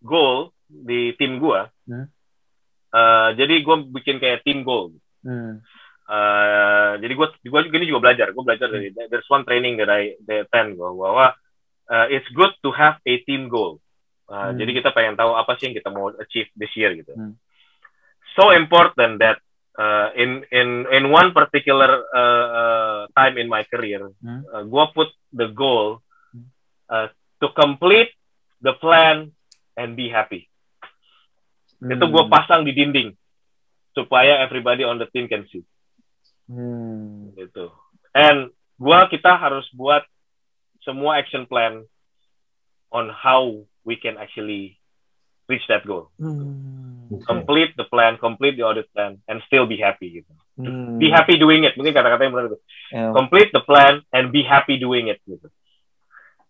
goal 0.00 0.56
di 0.64 1.12
tim 1.20 1.36
gua. 1.36 1.68
Hmm. 1.84 2.08
Uh, 2.88 3.36
jadi 3.36 3.60
gua 3.60 3.84
bikin 3.84 4.16
kayak 4.16 4.40
team 4.48 4.64
goal. 4.64 4.96
Hmm. 5.20 5.60
Uh, 6.08 6.96
jadi 7.04 7.12
gua 7.12 7.28
gua 7.44 7.60
juga 7.68 7.76
ini 7.76 7.90
juga 7.92 8.00
belajar. 8.08 8.32
Gua 8.32 8.48
belajar 8.48 8.72
dari 8.72 8.96
there's 8.96 9.28
one 9.28 9.44
training 9.44 9.76
that 9.76 9.92
I 9.92 10.16
that 10.24 10.48
attend 10.48 10.80
gua 10.80 10.96
bahwa 10.96 11.26
uh, 11.92 12.06
it's 12.08 12.32
good 12.32 12.56
to 12.64 12.72
have 12.72 12.96
a 13.04 13.20
team 13.28 13.52
goal. 13.52 13.76
Uh, 14.24 14.50
Hmm. 14.50 14.58
Jadi 14.58 14.80
kita 14.80 14.96
pengen 14.96 15.20
tahu 15.20 15.36
apa 15.36 15.52
sih 15.60 15.68
yang 15.68 15.76
kita 15.76 15.92
mau 15.92 16.08
achieve 16.16 16.48
this 16.56 16.72
year 16.80 16.96
gitu. 16.96 17.12
Hmm. 17.12 17.36
So 18.40 18.56
important 18.56 19.20
that 19.20 19.44
uh, 19.78 20.08
in 20.16 20.42
in 20.50 20.88
in 20.90 21.12
one 21.12 21.30
particular 21.32 22.02
uh, 22.12 22.46
uh, 22.50 23.00
time 23.16 23.36
in 23.38 23.48
my 23.48 23.62
career, 23.68 24.10
Hmm. 24.20 24.42
uh, 24.50 24.64
gua 24.66 24.90
put 24.92 25.12
the 25.32 25.52
goal 25.52 26.00
uh, 26.88 27.08
to 27.40 27.46
complete 27.52 28.10
the 28.64 28.72
plan 28.80 29.32
and 29.76 29.94
be 29.94 30.08
happy. 30.08 30.48
Itu 31.76 32.08
gue 32.08 32.24
Hmm. 32.24 32.32
pasang 32.32 32.60
di 32.64 32.72
dinding 32.72 33.12
supaya 33.92 34.40
everybody 34.40 34.80
on 34.80 34.96
the 34.96 35.08
team 35.12 35.28
can 35.28 35.44
see. 35.52 35.60
Hmm. 36.48 37.36
Gitu. 37.36 37.68
And 38.16 38.48
gua 38.80 39.08
kita 39.12 39.36
harus 39.36 39.68
buat 39.76 40.04
semua 40.80 41.20
action 41.20 41.44
plan 41.44 41.84
on 42.94 43.12
how 43.12 43.66
we 43.84 43.98
can 43.98 44.16
actually 44.16 44.80
reach 45.46 45.66
that 45.70 45.86
goal. 45.86 46.10
Hmm. 46.18 47.10
Complete 47.22 47.74
the 47.78 47.86
plan, 47.86 48.18
complete 48.18 48.58
the 48.58 48.66
audit 48.66 48.90
plan, 48.90 49.22
and 49.30 49.38
still 49.46 49.66
be 49.66 49.78
happy. 49.78 50.22
Gitu. 50.22 50.32
Hmm. 50.58 50.98
Be 50.98 51.10
happy 51.10 51.38
doing 51.38 51.62
it. 51.62 51.78
Mungkin 51.78 51.94
kata-katanya 51.94 52.30
benar 52.34 52.46
itu. 52.50 52.58
Ya. 52.90 53.14
Complete 53.14 53.50
the 53.54 53.62
plan 53.62 54.02
and 54.10 54.34
be 54.34 54.42
happy 54.42 54.74
doing 54.78 55.06
it. 55.06 55.22
Gitu. 55.22 55.46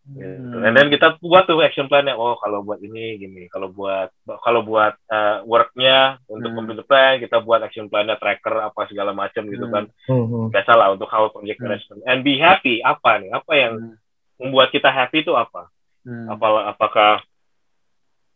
Hmm. 0.06 0.62
And 0.62 0.78
then 0.78 0.86
kita 0.86 1.18
buat 1.18 1.50
tuh 1.50 1.58
action 1.66 1.90
plan-nya. 1.90 2.14
Oh, 2.14 2.38
kalau 2.38 2.62
buat 2.62 2.78
ini 2.78 3.18
gini, 3.18 3.50
kalau 3.50 3.74
buat 3.74 4.14
kalau 4.46 4.62
buat 4.62 4.94
uh, 5.10 5.42
work-nya 5.42 6.22
untuk 6.30 6.54
Hmm. 6.54 6.62
complete 6.62 6.78
the 6.78 6.86
plan, 6.86 7.18
kita 7.18 7.42
buat 7.42 7.58
action 7.66 7.90
plan-nya 7.90 8.14
tracker 8.14 8.70
apa 8.70 8.86
segala 8.86 9.10
macam 9.10 9.42
gitu 9.50 9.66
Hmm. 9.66 9.74
kan. 9.74 9.84
Hmm. 10.06 10.48
Biasa 10.54 10.72
lah 10.78 10.94
untuk 10.94 11.10
how 11.10 11.26
project 11.28 11.58
Hmm. 11.58 11.74
management. 11.74 12.00
And 12.06 12.22
be 12.22 12.38
happy 12.38 12.86
apa 12.86 13.18
nih? 13.18 13.34
Apa 13.34 13.52
yang 13.58 13.72
Hmm. 13.76 13.94
membuat 14.38 14.70
kita 14.70 14.88
happy 14.94 15.26
itu 15.26 15.34
apa? 15.34 15.68
Hmm. 16.06 16.30
Apa 16.30 16.70
apakah 16.70 17.26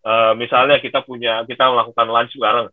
uh, 0.04 0.32
misalnya 0.34 0.78
kita 0.78 1.02
punya 1.02 1.42
kita 1.44 1.68
melakukan 1.70 2.08
lunch 2.08 2.34
bareng. 2.36 2.68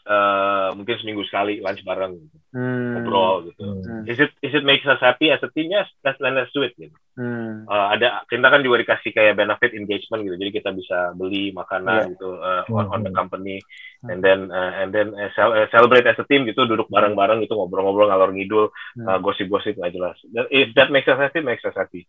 Uh, 0.00 0.72
mungkin 0.80 0.96
seminggu 0.96 1.22
sekali 1.28 1.60
lunch 1.60 1.84
bareng 1.84 2.16
gitu. 2.16 2.36
Hmm. 2.56 2.98
ngobrol 2.98 3.52
gitu. 3.52 3.62
Hmm. 3.84 4.08
Is 4.08 4.16
it 4.18 4.32
is 4.40 4.56
it 4.56 4.64
makes 4.64 4.82
us 4.88 4.96
happy 4.98 5.28
as 5.28 5.38
a 5.44 5.52
team? 5.52 5.68
Yes, 5.70 5.86
let's 6.00 6.16
let's 6.18 6.50
do 6.56 6.64
it 6.64 6.72
gitu. 6.74 6.96
Hmm. 7.20 7.68
Uh, 7.68 7.92
ada 7.94 8.24
kita 8.24 8.48
kan 8.48 8.64
juga 8.64 8.80
dikasih 8.80 9.12
kayak 9.12 9.36
benefit 9.36 9.76
engagement 9.76 10.24
gitu 10.24 10.40
jadi 10.40 10.50
kita 10.56 10.70
bisa 10.72 11.12
beli 11.12 11.52
makanan 11.52 12.08
Iya. 12.08 12.10
gitu 12.16 12.32
uh, 12.32 12.64
on, 12.72 12.86
on 12.88 13.00
the 13.04 13.12
Mhm. 13.12 13.18
company 13.20 13.60
and 14.08 14.24
then 14.24 14.48
uh, 14.48 14.72
and 14.80 14.88
then 14.96 15.12
uh, 15.12 15.28
cel- 15.36 15.68
celebrate 15.68 16.08
as 16.08 16.16
a 16.16 16.24
team 16.24 16.48
gitu 16.48 16.64
duduk 16.64 16.88
bareng-bareng 16.88 17.44
gitu 17.44 17.60
ngobrol-ngobrol 17.60 18.08
ngalor 18.08 18.32
ngidul 18.32 18.72
Hmm. 18.96 19.04
uh, 19.04 19.18
gosip-gosip 19.20 19.76
nggak 19.76 19.92
jelas 19.92 20.16
if 20.48 20.72
that 20.72 20.88
makes 20.88 21.06
us 21.12 21.20
happy 21.20 21.44
makes 21.44 21.60
us 21.62 21.76
happy 21.76 22.08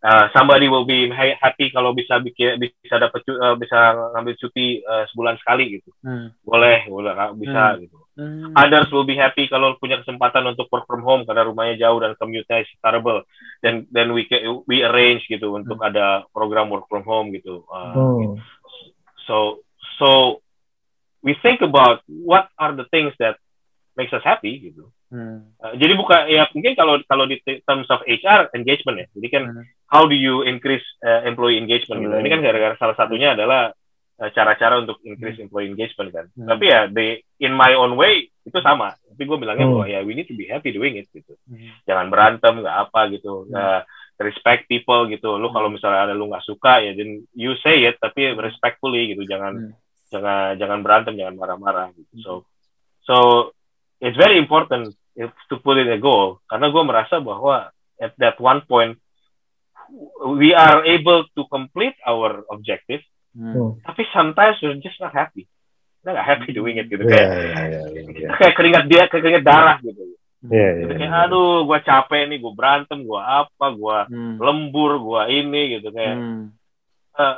Uh, 0.00 0.32
somebody 0.32 0.64
will 0.64 0.88
be 0.88 1.12
ha- 1.12 1.36
happy 1.44 1.68
kalau 1.68 1.92
bisa 1.92 2.16
bikin 2.24 2.56
bisa 2.56 2.96
dapat 2.96 3.20
uh, 3.36 3.52
bisa 3.52 3.92
ngambil 4.16 4.32
cuti 4.40 4.80
uh, 4.80 5.04
sebulan 5.12 5.36
sekali 5.36 5.76
gitu 5.76 5.92
Hmm. 6.00 6.32
boleh 6.40 6.88
boleh 6.88 7.12
bisa 7.36 7.76
Hmm. 7.76 7.84
gitu 7.84 7.96
Hmm. 8.16 8.48
others 8.56 8.88
will 8.88 9.04
be 9.04 9.12
happy 9.12 9.44
kalau 9.44 9.76
punya 9.76 10.00
kesempatan 10.00 10.48
untuk 10.48 10.72
work 10.72 10.88
from 10.88 11.04
home 11.04 11.28
karena 11.28 11.44
rumahnya 11.44 11.76
jauh 11.76 12.00
dan 12.00 12.16
commute-nya 12.16 12.64
is 12.64 12.72
terrible. 12.80 13.28
Then 13.60 13.92
then 13.92 14.16
we 14.16 14.24
ca- 14.24 14.40
we 14.64 14.80
arrange 14.80 15.28
gitu 15.28 15.52
untuk 15.52 15.76
ada 15.80 16.24
program 16.32 16.72
work 16.72 16.88
from 16.88 17.04
home 17.04 17.36
gitu. 17.36 17.68
Uh, 17.68 17.92
Hmm. 17.92 18.40
So 19.28 19.60
so 20.00 20.40
we 21.20 21.36
think 21.44 21.60
about 21.60 22.00
what 22.08 22.48
are 22.56 22.72
the 22.72 22.88
things 22.88 23.12
that 23.20 23.36
makes 24.00 24.16
us 24.16 24.24
happy 24.24 24.72
gitu. 24.72 24.88
Hmm. 25.12 25.52
Uh, 25.60 25.76
jadi 25.76 25.92
bukan 25.92 26.24
ya 26.28 26.48
mungkin 26.56 26.72
kalau 26.72 26.96
kalau 27.04 27.28
di 27.28 27.36
terms 27.68 27.88
of 27.92 28.00
HR 28.04 28.48
engagement 28.56 29.04
ya. 29.04 29.06
Jadi 29.12 29.28
kan 29.28 29.44
Hmm. 29.44 29.64
How 29.90 30.06
do 30.06 30.14
you 30.14 30.46
increase 30.46 30.86
uh, 31.02 31.26
employee 31.26 31.58
engagement 31.58 31.98
gitu. 32.06 32.14
Hmm. 32.14 32.22
Ini 32.22 32.28
kan 32.30 32.40
gara-gara 32.46 32.74
salah 32.78 32.94
satunya 32.94 33.34
adalah 33.34 33.74
uh, 34.22 34.30
cara-cara 34.30 34.78
untuk 34.78 35.02
increase 35.02 35.42
employee 35.42 35.66
engagement 35.74 36.14
kan. 36.14 36.26
Hmm. 36.38 36.46
Tapi 36.46 36.64
ya 36.70 36.86
the 36.86 37.18
in 37.42 37.50
my 37.50 37.74
own 37.74 37.98
way 37.98 38.30
itu 38.46 38.58
sama. 38.62 38.94
Tapi 39.02 39.22
gue 39.26 39.36
bilangnya 39.36 39.66
Hmm. 39.66 39.74
bahwa 39.74 39.86
ya 39.90 40.00
we 40.06 40.14
need 40.14 40.30
to 40.30 40.38
be 40.38 40.46
happy 40.46 40.70
doing 40.70 40.94
it 40.94 41.10
gitu. 41.10 41.34
Hmm. 41.50 41.74
Jangan 41.90 42.06
berantem 42.06 42.62
nggak 42.62 42.76
apa 42.86 43.10
gitu. 43.10 43.50
Hmm. 43.50 43.58
Uh, 43.58 43.80
respect 44.22 44.70
people 44.70 45.10
gitu. 45.10 45.34
Lu 45.42 45.50
kalau 45.50 45.66
misalnya 45.66 46.06
ada 46.06 46.14
lu 46.14 46.30
nggak 46.30 46.46
suka 46.46 46.86
ya 46.86 46.94
then 46.94 47.26
you 47.34 47.58
say 47.58 47.82
it 47.82 47.98
tapi 47.98 48.30
respectfully 48.38 49.10
gitu. 49.10 49.26
Jangan 49.26 49.52
Hmm. 49.58 49.74
jangan 50.14 50.54
jangan 50.54 50.78
berantem, 50.86 51.18
jangan 51.18 51.34
marah-marah 51.34 51.90
gitu. 51.98 52.14
So 52.22 52.32
so 53.02 53.16
it's 53.98 54.14
very 54.14 54.38
important 54.38 54.94
if, 55.18 55.34
to 55.50 55.58
put 55.58 55.82
in 55.82 55.90
a 55.90 55.98
goal 55.98 56.38
karena 56.46 56.70
gue 56.70 56.82
merasa 56.86 57.18
bahwa 57.18 57.74
at 57.98 58.14
that 58.22 58.38
one 58.38 58.62
point 58.70 58.94
we 60.36 60.52
are 60.52 60.82
able 60.84 61.24
to 61.32 61.42
complete 61.46 61.96
our 62.04 62.42
objective 62.48 63.02
Hmm. 63.30 63.54
Hmm. 63.54 63.70
tapi 63.86 64.02
sometimes 64.10 64.58
we're 64.58 64.74
just 64.82 64.98
not 64.98 65.14
happy 65.14 65.46
kita 66.02 66.10
nggak 66.10 66.26
happy 66.26 66.50
doing 66.50 66.82
it 66.82 66.90
gitu 66.90 66.98
Iya, 67.00 67.14
kayak 67.14 67.30
iya, 67.30 67.62
iya, 67.86 68.02
iya. 68.10 68.28
kayak 68.34 68.54
keringat 68.58 68.84
dia 68.90 69.02
kayak 69.06 69.22
keringat 69.22 69.44
darah 69.46 69.78
gitu 69.78 70.02
Iya, 70.50 70.68
gitu 70.82 70.90
iya, 70.90 70.98
kayak 70.98 71.12
iya. 71.14 71.24
aduh 71.30 71.62
gue 71.62 71.78
capek 71.78 72.26
nih 72.26 72.38
gue 72.42 72.52
berantem 72.52 72.98
gue 73.06 73.20
apa 73.22 73.66
gue 73.70 73.98
Hmm. 74.10 74.34
lembur 74.42 74.98
gue 74.98 75.22
ini 75.30 75.62
gitu 75.78 75.94
kayak 75.94 76.16
Hmm. 76.18 76.42
eh, 77.14 77.36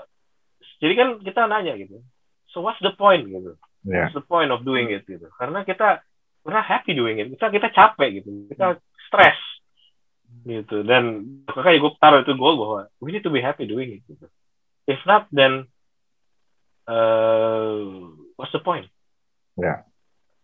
jadi 0.81 0.93
kan 0.97 1.09
kita 1.21 1.41
nanya 1.45 1.77
gitu 1.77 2.01
so 2.49 2.65
what's 2.65 2.81
the 2.81 2.97
point 2.97 3.29
gitu 3.29 3.53
Iya. 3.85 4.09
what's 4.09 4.17
the 4.17 4.25
point 4.25 4.49
of 4.49 4.65
doing 4.65 4.89
it 4.89 5.05
gitu 5.05 5.29
karena 5.37 5.61
kita 5.61 6.01
we're 6.41 6.57
not 6.57 6.65
happy 6.65 6.97
doing 6.97 7.21
it 7.21 7.29
kita 7.37 7.53
kita 7.53 7.69
capek 7.69 8.25
gitu 8.25 8.49
kita 8.49 8.81
stres 9.13 9.37
gitu 10.43 10.83
dan 10.83 11.23
makanya 11.47 11.79
gue 11.79 11.93
taruh 11.97 12.21
itu 12.21 12.33
goal 12.35 12.55
bahwa 12.59 12.79
we 12.99 13.11
need 13.11 13.23
to 13.23 13.31
be 13.31 13.39
happy 13.39 13.65
doing 13.65 13.97
it 13.97 14.03
gitu 14.05 14.27
if 14.85 14.99
not 15.07 15.31
then 15.31 15.67
uh, 16.89 17.79
what's 18.37 18.53
the 18.53 18.61
point 18.61 18.87
Ya. 19.55 19.85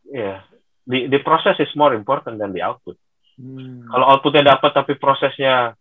yeah 0.05 0.45
the 0.85 1.09
the 1.09 1.21
process 1.25 1.57
is 1.59 1.73
more 1.73 1.97
important 1.97 2.37
than 2.39 2.53
the 2.53 2.63
output 2.63 2.97
Hmm. 3.39 3.87
kalau 3.87 4.19
outputnya 4.19 4.59
dapat 4.59 4.75
tapi 4.75 4.99
prosesnya 4.99 5.79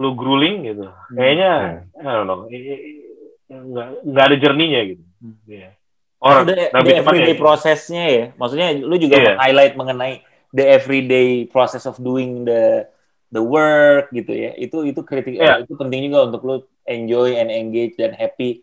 lu 0.00 0.16
grueling 0.16 0.64
gitu 0.64 0.88
kayaknya 1.12 1.84
I 1.92 2.08
don't 2.08 2.24
know 2.24 2.48
nggak 2.48 3.86
nggak 4.00 4.24
ada 4.24 4.36
jerninya 4.40 4.80
gitu 4.84 5.04
Hmm. 5.16 5.36
Iya. 5.48 5.72
Or 6.20 6.44
the, 6.44 6.72
the 6.72 6.92
everyday 6.96 7.36
prosesnya 7.36 8.04
ya. 8.08 8.24
Maksudnya 8.36 8.68
lu 8.80 8.96
juga 8.96 9.16
Iya. 9.16 9.32
highlight 9.36 9.76
mengenai 9.76 10.20
the 10.52 10.64
everyday 10.64 11.44
process 11.48 11.84
of 11.84 11.96
doing 12.00 12.44
the 12.44 12.84
the 13.30 13.42
work 13.42 14.10
gitu 14.10 14.30
ya. 14.30 14.52
Itu 14.54 14.82
itu 14.84 15.00
kritik 15.02 15.36
Iya. 15.36 15.62
itu 15.62 15.74
penting 15.74 16.10
juga 16.10 16.30
untuk 16.30 16.42
lu 16.44 16.56
enjoy 16.86 17.34
and 17.34 17.50
engage 17.50 17.98
dan 17.98 18.14
happy 18.14 18.62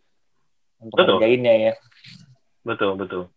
untuk 0.79 0.99
Betul. 0.99 1.19
ngerjainnya 1.19 1.55
ya. 1.71 1.73
betul 2.63 2.95
betul 2.95 3.27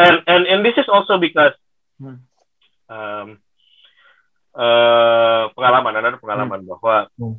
and 0.00 0.24
and 0.24 0.48
and 0.48 0.64
this 0.64 0.72
is 0.80 0.88
also 0.88 1.20
because 1.20 1.52
Hmm. 2.00 2.24
um, 2.88 3.36
eh, 4.56 5.42
pengalaman 5.52 6.00
ada 6.00 6.16
pengalaman 6.16 6.64
bahwa 6.64 7.12
Hmm. 7.20 7.36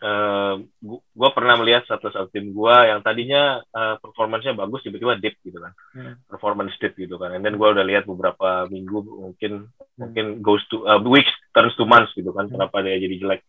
Uh, 0.00 0.54
gue 0.82 1.30
pernah 1.32 1.54
melihat 1.60 1.84
satu 1.88 2.12
satu 2.12 2.28
tim 2.32 2.52
gue 2.52 2.76
yang 2.88 3.00
tadinya 3.00 3.60
uh, 3.72 3.96
performanya 4.00 4.52
bagus 4.52 4.84
tiba-tiba 4.84 5.16
dip 5.16 5.36
gitu 5.40 5.58
kan. 5.58 5.72
Hmm. 5.94 6.14
performance 6.28 6.74
dip 6.80 6.96
gitu 6.96 7.16
kan. 7.16 7.32
And 7.32 7.42
then 7.44 7.56
gue 7.56 7.68
udah 7.68 7.84
lihat 7.84 8.04
beberapa 8.04 8.66
minggu 8.68 8.98
mungkin 9.04 9.68
hmm. 9.68 9.98
mungkin 10.00 10.26
goes 10.44 10.64
to 10.68 10.84
uh, 10.84 11.00
weeks 11.02 11.30
turns 11.56 11.76
to 11.76 11.88
months 11.88 12.12
gitu 12.16 12.32
kan 12.32 12.48
hmm. 12.48 12.58
kenapa 12.58 12.84
dia 12.84 13.00
jadi 13.00 13.16
jelek. 13.20 13.40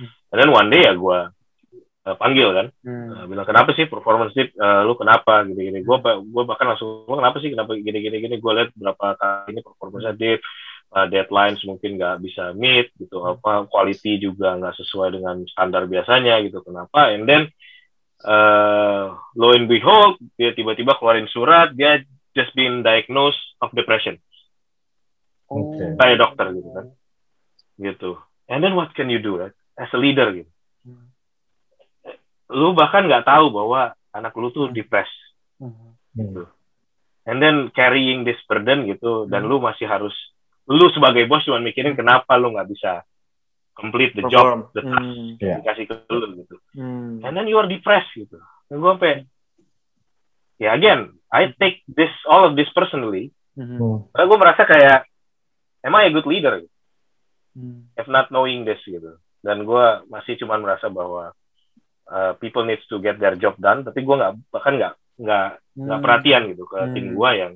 Hmm. 0.00 0.08
and 0.32 0.38
then 0.40 0.50
one 0.50 0.68
day 0.72 0.88
ya 0.88 0.96
gue 0.96 1.18
uh, 2.08 2.16
panggil 2.16 2.48
kan. 2.54 2.66
Hmm. 2.82 3.08
uh, 3.12 3.24
bilang 3.30 3.46
kenapa 3.46 3.70
sih 3.76 3.86
performance 3.86 4.34
dip? 4.34 4.52
Uh, 4.58 4.86
lu 4.86 4.94
kenapa? 4.94 5.46
Gini 5.46 5.70
gini 5.70 5.78
gue 5.82 5.96
gue 6.02 6.42
bahkan 6.48 6.70
langsung 6.72 7.06
kenapa 7.06 7.38
sih? 7.38 7.52
Kenapa 7.52 7.76
gini 7.78 7.98
gini 8.02 8.16
gini? 8.18 8.36
Gue 8.42 8.52
lihat 8.58 8.70
berapa 8.74 9.18
kali 9.18 9.56
ini 9.56 9.60
performance 9.62 10.16
dip 10.18 10.42
uh, 10.92 11.06
deadlines 11.08 11.60
mungkin 11.64 11.96
nggak 11.96 12.20
bisa 12.20 12.52
meet 12.52 12.92
gitu 13.00 13.18
hmm. 13.18 13.36
apa 13.36 13.66
quality 13.72 14.20
juga 14.20 14.54
nggak 14.60 14.76
sesuai 14.76 15.08
dengan 15.18 15.36
standar 15.48 15.88
biasanya 15.88 16.38
gitu 16.44 16.60
kenapa 16.60 17.16
and 17.16 17.24
then 17.24 17.48
uh, 18.28 19.16
lo 19.34 19.56
and 19.56 19.66
behold 19.66 20.20
dia 20.36 20.52
tiba-tiba 20.52 20.96
keluarin 21.00 21.28
surat 21.32 21.72
dia 21.72 22.04
just 22.36 22.52
been 22.52 22.84
diagnosed 22.84 23.40
of 23.64 23.72
depression 23.72 24.20
okay. 25.48 25.96
kayak 25.96 26.20
dokter 26.20 26.46
gitu 26.52 26.70
kan 26.70 26.86
gitu 27.80 28.10
and 28.52 28.60
then 28.60 28.76
what 28.76 28.92
can 28.92 29.08
you 29.08 29.18
do 29.18 29.40
right? 29.40 29.56
as 29.80 29.88
a 29.96 29.98
leader 29.98 30.28
gitu 30.36 30.52
hmm. 30.84 31.08
lu 32.52 32.76
bahkan 32.76 33.08
nggak 33.08 33.24
tahu 33.24 33.48
bahwa 33.48 33.96
anak 34.12 34.36
lu 34.36 34.52
tuh 34.52 34.68
depressed 34.68 35.16
hmm. 35.56 35.96
gitu 36.16 36.44
and 37.24 37.38
then 37.38 37.70
carrying 37.72 38.26
this 38.26 38.38
burden 38.44 38.84
gitu 38.90 39.30
dan 39.30 39.46
lu 39.46 39.62
masih 39.62 39.86
harus 39.86 40.12
lu 40.70 40.86
sebagai 40.94 41.26
bos 41.26 41.42
cuma 41.42 41.58
mikirin 41.58 41.98
kenapa 41.98 42.38
lu 42.38 42.54
nggak 42.54 42.70
bisa 42.70 43.02
complete 43.74 44.12
the 44.14 44.24
job, 44.28 44.68
the 44.76 44.84
task 44.84 45.00
hmm. 45.00 45.40
yeah. 45.40 45.58
dikasih 45.64 45.84
ke 45.88 45.94
lu 46.12 46.44
gitu. 46.44 46.56
Hmm. 46.76 47.24
And 47.24 47.32
then 47.34 47.48
you 47.48 47.56
are 47.56 47.68
depressed 47.68 48.12
gitu. 48.14 48.38
Dan 48.68 48.78
gue 48.78 48.90
sampai, 48.92 49.24
ya 50.60 50.70
yeah, 50.70 50.72
again, 50.76 51.00
I 51.32 51.50
take 51.56 51.80
this 51.88 52.12
all 52.28 52.44
of 52.44 52.54
this 52.54 52.68
personally. 52.76 53.32
Hmm. 53.56 54.06
Karena 54.12 54.26
gue 54.28 54.38
merasa 54.38 54.62
kayak, 54.68 55.08
am 55.84 55.96
I 55.96 56.08
a 56.08 56.14
good 56.14 56.28
leader? 56.28 56.60
Gitu. 56.62 56.78
Hmm. 57.56 57.80
If 57.96 58.06
not 58.08 58.28
knowing 58.28 58.68
this 58.68 58.80
gitu. 58.84 59.16
Dan 59.42 59.64
gue 59.64 59.86
masih 60.06 60.38
cuma 60.38 60.60
merasa 60.60 60.92
bahwa 60.92 61.32
uh, 62.12 62.32
people 62.38 62.68
needs 62.68 62.84
to 62.92 63.00
get 63.00 63.16
their 63.18 63.34
job 63.40 63.56
done. 63.56 63.82
Tapi 63.82 64.04
gue 64.04 64.16
nggak 64.20 64.52
bahkan 64.52 64.76
nggak 64.76 64.94
nggak 65.12 65.48
nggak 65.76 65.98
hmm. 65.98 66.04
perhatian 66.04 66.42
gitu 66.52 66.64
ke 66.64 66.78
hmm. 66.80 66.92
tim 66.96 67.06
gue 67.12 67.30
yang 67.36 67.52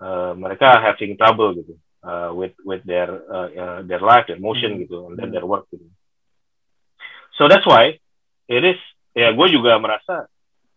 uh, 0.00 0.32
mereka 0.36 0.76
having 0.80 1.16
trouble 1.16 1.56
gitu 1.56 1.76
uh, 2.06 2.30
with 2.30 2.54
with 2.62 2.86
their 2.86 3.10
uh, 3.10 3.48
uh, 3.50 3.80
their 3.82 4.00
life, 4.00 4.30
their 4.30 4.38
motion 4.38 4.78
hmm. 4.78 4.80
gitu, 4.86 5.10
and 5.10 5.18
then 5.18 5.34
their 5.34 5.44
work 5.44 5.66
gitu. 5.74 5.84
So 7.34 7.50
that's 7.50 7.66
why 7.66 7.98
it 8.46 8.62
is. 8.62 8.80
Ya, 9.16 9.32
gue 9.32 9.48
juga 9.48 9.80
merasa 9.80 10.28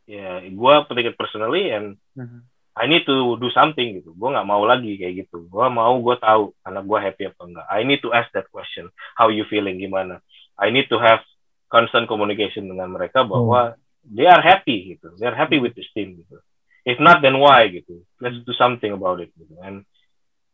ya 0.07 0.41
gue 0.41 0.73
take 0.95 1.13
it 1.13 1.19
personally 1.19 1.69
and 1.69 1.99
hmm. 2.15 2.41
I 2.79 2.87
need 2.87 3.03
to 3.03 3.35
do 3.35 3.51
something 3.51 3.99
gitu. 3.99 4.15
Gue 4.15 4.29
nggak 4.31 4.47
mau 4.47 4.63
lagi 4.63 4.95
kayak 4.95 5.27
gitu. 5.27 5.45
Gue 5.51 5.67
mau 5.67 5.99
gue 5.99 6.15
tahu 6.17 6.55
anak 6.63 6.83
gue 6.87 6.99
happy 6.99 7.23
apa 7.27 7.41
enggak. 7.43 7.67
I 7.67 7.83
need 7.83 8.01
to 8.07 8.15
ask 8.15 8.31
that 8.31 8.47
question. 8.47 8.87
How 9.19 9.27
you 9.27 9.43
feeling 9.51 9.77
gimana? 9.83 10.23
I 10.55 10.71
need 10.71 10.87
to 10.87 10.97
have 10.99 11.19
constant 11.67 12.07
communication 12.07 12.71
dengan 12.71 12.95
mereka 12.95 13.27
bahwa 13.27 13.75
hmm. 13.75 14.15
they 14.15 14.25
are 14.25 14.39
happy 14.39 14.95
gitu. 14.95 15.19
They 15.19 15.27
are 15.27 15.35
happy 15.35 15.59
with 15.59 15.75
this 15.75 15.91
team 15.91 16.23
gitu. 16.23 16.39
If 16.87 17.03
not, 17.03 17.19
then 17.19 17.37
why 17.37 17.67
gitu? 17.67 18.07
Let's 18.23 18.39
do 18.47 18.55
something 18.55 18.95
about 18.95 19.19
it. 19.19 19.35
Gitu. 19.35 19.59
And 19.59 19.83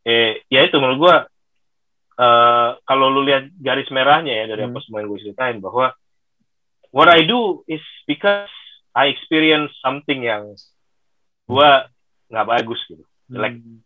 eh 0.06 0.46
ya 0.54 0.62
itu 0.70 0.78
menurut 0.78 1.00
gue 1.02 1.16
uh, 2.22 2.70
kalau 2.86 3.08
lu 3.10 3.26
lihat 3.26 3.50
garis 3.58 3.90
merahnya 3.90 4.44
ya 4.44 4.46
dari 4.54 4.64
hmm. 4.64 4.72
apa 4.72 4.80
semua 4.86 5.02
yang 5.02 5.10
gue 5.12 5.22
ceritain 5.26 5.58
bahwa 5.60 5.92
what 6.94 7.10
I 7.10 7.26
do 7.26 7.66
is 7.66 7.84
because 8.06 8.52
I 8.96 9.12
experience 9.12 9.74
something 9.82 10.24
yang 10.24 10.54
gue 11.50 11.70
nggak 12.32 12.48
bagus 12.48 12.80
gitu 12.86 13.04
jelek 13.34 13.60
hmm. 13.60 13.82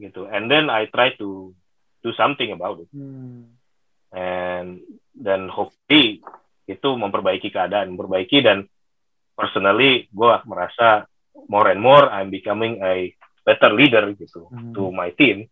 gitu 0.00 0.26
and 0.32 0.48
then 0.48 0.72
I 0.72 0.88
try 0.88 1.12
to 1.20 1.52
do 2.00 2.10
something 2.16 2.50
about 2.56 2.80
it 2.80 2.90
hmm. 2.90 3.52
and 4.16 4.80
dan 5.12 5.52
hopefully 5.52 6.24
itu 6.64 6.88
memperbaiki 6.96 7.52
keadaan 7.52 7.92
memperbaiki 7.94 8.40
dan 8.40 8.64
personally 9.36 10.08
gue 10.08 10.32
merasa 10.48 11.04
more 11.52 11.68
and 11.68 11.80
more 11.84 12.08
I'm 12.08 12.32
becoming 12.32 12.80
a 12.80 13.12
better 13.44 13.70
leader 13.70 14.04
gitu 14.16 14.48
hmm. 14.48 14.72
to 14.72 14.90
my 14.90 15.12
team 15.14 15.46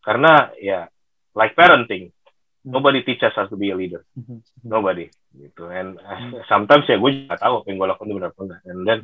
karena 0.00 0.50
ya 0.58 0.88
like 1.36 1.52
parenting 1.52 2.10
hmm. 2.10 2.72
nobody 2.72 3.04
teaches 3.04 3.32
us 3.36 3.48
to 3.52 3.56
be 3.60 3.70
a 3.70 3.76
leader 3.76 4.02
hmm. 4.16 4.40
nobody 4.64 5.06
gitu 5.36 5.68
and 5.68 6.00
uh, 6.00 6.42
sometimes 6.48 6.88
ya 6.88 6.96
gue 6.96 7.28
juga 7.28 7.36
tahu 7.36 7.62
apa 7.62 7.66
yang 7.68 7.76
gue 7.78 7.88
lakukan 7.92 8.08
itu 8.08 8.16
benar 8.16 8.32
benar 8.34 8.58
and 8.64 8.80
then 8.88 9.00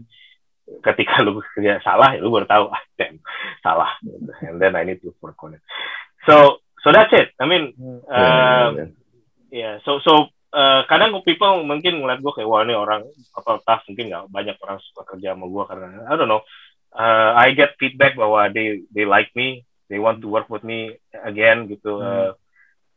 ketika 0.81 1.21
lu 1.21 1.45
kerja 1.55 1.77
salah 1.85 2.17
ya 2.17 2.25
lu 2.25 2.33
baru 2.33 2.49
tahu 2.49 2.73
ah 2.73 2.83
damn 2.97 3.21
salah 3.61 3.93
gitu. 4.01 4.33
and 4.49 4.57
then 4.57 4.73
I 4.73 4.89
need 4.89 5.05
to 5.05 5.13
work 5.21 5.37
on 5.45 5.61
it 5.61 5.63
so 6.25 6.65
so 6.81 6.89
that's 6.89 7.13
it 7.13 7.37
I 7.37 7.45
mean 7.45 7.77
um, 7.77 8.01
yeah, 8.09 8.69
yeah, 8.73 8.89
yeah. 9.53 9.75
so 9.85 10.01
so 10.01 10.33
Uh, 10.55 10.87
kadang 10.87 11.11
people 11.27 11.67
mungkin 11.67 11.99
ngeliat 11.99 12.23
gue 12.23 12.31
kayak 12.31 12.47
wah 12.47 12.63
ini 12.63 12.79
orang 12.79 13.03
apa 13.35 13.59
tough 13.67 13.83
mungkin 13.91 14.07
nggak 14.07 14.31
banyak 14.31 14.55
orang 14.63 14.79
suka 14.87 15.03
kerja 15.03 15.35
sama 15.35 15.51
gue 15.51 15.65
karena 15.67 16.07
I 16.07 16.15
don't 16.15 16.31
know 16.31 16.47
uh, 16.95 17.31
I 17.35 17.53
get 17.53 17.77
feedback 17.77 18.15
bahwa 18.15 18.49
they 18.55 18.87
they 18.95 19.05
like 19.05 19.29
me, 19.35 19.67
they 19.91 19.99
want 19.99 20.23
to 20.23 20.29
work 20.31 20.49
with 20.49 20.63
me 20.63 20.97
again 21.13 21.67
gitu. 21.69 22.01
Hmm. 22.01 22.07
Uh, 22.07 22.31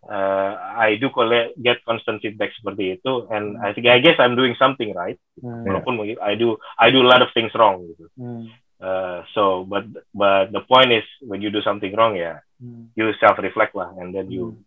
uh, 0.07 0.51
I 0.77 0.95
do 1.01 1.09
collect, 1.09 1.57
get 1.59 1.83
constant 1.83 2.21
feedback 2.21 2.53
seperti 2.55 3.01
itu, 3.01 3.27
and 3.33 3.57
I 3.59 3.73
think 3.73 3.89
I 3.89 3.99
guess 3.99 4.21
I'm 4.21 4.37
doing 4.37 4.55
something 4.55 4.93
right. 4.93 5.19
Hmm. 5.41 5.65
Walaupun 5.65 5.97
I 6.21 6.37
do 6.37 6.61
I 6.77 6.93
do 6.93 7.03
a 7.03 7.09
lot 7.09 7.25
of 7.25 7.33
things 7.33 7.51
wrong 7.57 7.83
gitu. 7.89 8.05
Hmm. 8.15 8.47
Uh, 8.77 9.25
so 9.33 9.65
but 9.65 9.89
but 10.13 10.53
the 10.53 10.61
point 10.69 10.93
is 10.93 11.05
when 11.25 11.41
you 11.41 11.49
do 11.49 11.65
something 11.65 11.89
wrong 11.97 12.13
ya, 12.13 12.39
hmm. 12.61 12.93
you 12.93 13.09
self 13.17 13.41
reflect 13.41 13.73
lah, 13.73 13.89
and 13.97 14.13
then 14.13 14.29
you 14.29 14.53
hmm. 14.53 14.61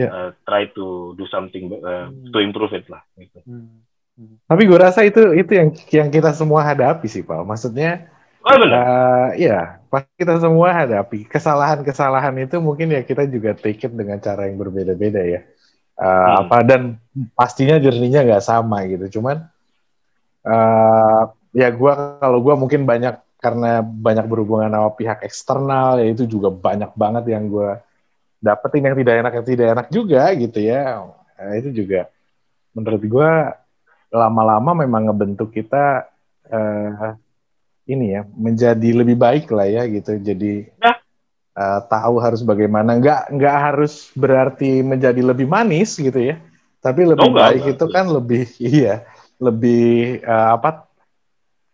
yeah. 0.00 0.10
uh, 0.10 0.30
try 0.48 0.64
to 0.72 1.12
do 1.20 1.28
something 1.28 1.68
uh, 1.84 2.08
hmm. 2.08 2.32
to 2.32 2.40
improve 2.40 2.72
it 2.72 2.88
lah. 2.88 3.04
Gitu. 3.20 3.44
Hmm. 3.44 3.84
hmm. 4.16 4.40
Tapi 4.48 4.62
gue 4.64 4.78
rasa 4.80 5.04
itu 5.04 5.36
itu 5.36 5.52
yang 5.52 5.68
yang 5.92 6.08
kita 6.08 6.32
semua 6.32 6.64
hadapi 6.64 7.04
sih 7.04 7.20
pak. 7.20 7.44
Maksudnya 7.44 8.08
Oh 8.40 8.56
benar. 8.56 8.80
Uh, 8.80 9.28
ya, 9.36 9.80
pas 9.92 10.08
kita 10.16 10.40
semua 10.40 10.72
hadapi 10.72 11.28
kesalahan-kesalahan 11.28 12.32
itu 12.40 12.56
mungkin 12.56 12.88
ya 12.88 13.04
kita 13.04 13.28
juga 13.28 13.52
take 13.52 13.84
it 13.84 13.92
dengan 13.92 14.16
cara 14.16 14.48
yang 14.48 14.56
berbeda-beda 14.56 15.20
ya. 15.20 15.40
Uh, 16.00 16.08
hmm. 16.08 16.40
Apa 16.48 16.56
dan 16.64 16.82
pastinya 17.36 17.76
jerninya 17.76 18.24
nggak 18.24 18.44
sama 18.44 18.88
gitu. 18.88 19.20
Cuman 19.20 19.44
uh, 20.48 21.22
ya 21.52 21.68
gue 21.68 21.92
kalau 22.16 22.38
gue 22.40 22.54
mungkin 22.56 22.88
banyak 22.88 23.20
karena 23.40 23.84
banyak 23.84 24.24
berhubungan 24.28 24.72
sama 24.72 24.90
pihak 24.96 25.24
eksternal 25.24 25.96
ya 26.00 26.12
itu 26.12 26.28
juga 26.28 26.52
banyak 26.52 26.92
banget 26.92 27.24
yang 27.32 27.48
gue 27.48 27.72
dapetin 28.40 28.84
yang 28.88 28.96
tidak 28.96 29.14
enak 29.20 29.32
yang 29.36 29.46
tidak 29.48 29.66
enak 29.76 29.86
juga 29.92 30.22
gitu 30.32 30.58
ya. 30.64 31.04
Nah, 31.36 31.54
itu 31.56 31.72
juga 31.72 32.08
menurut 32.72 33.02
gue 33.04 33.30
lama-lama 34.10 34.72
memang 34.80 35.12
ngebentuk 35.12 35.52
kita 35.52 36.08
uh, 36.48 37.16
ini 37.90 38.14
ya 38.14 38.22
menjadi 38.38 38.90
lebih 38.94 39.18
baik 39.18 39.50
lah 39.50 39.66
ya 39.66 39.82
gitu. 39.90 40.14
Jadi 40.22 40.70
nah. 40.78 40.96
uh, 41.58 41.80
tahu 41.90 42.22
harus 42.22 42.46
bagaimana. 42.46 42.96
Nggak 42.96 43.34
nggak 43.34 43.56
harus 43.58 44.14
berarti 44.14 44.86
menjadi 44.86 45.18
lebih 45.18 45.50
manis 45.50 45.98
gitu 45.98 46.16
ya. 46.16 46.38
Tapi 46.80 47.04
lebih 47.04 47.28
oh, 47.28 47.34
baik 47.34 47.66
enggak. 47.66 47.74
itu 47.76 47.84
kan 47.90 48.04
lebih 48.08 48.44
iya 48.80 48.94
lebih 49.42 50.22
uh, 50.22 50.56
apa 50.56 50.86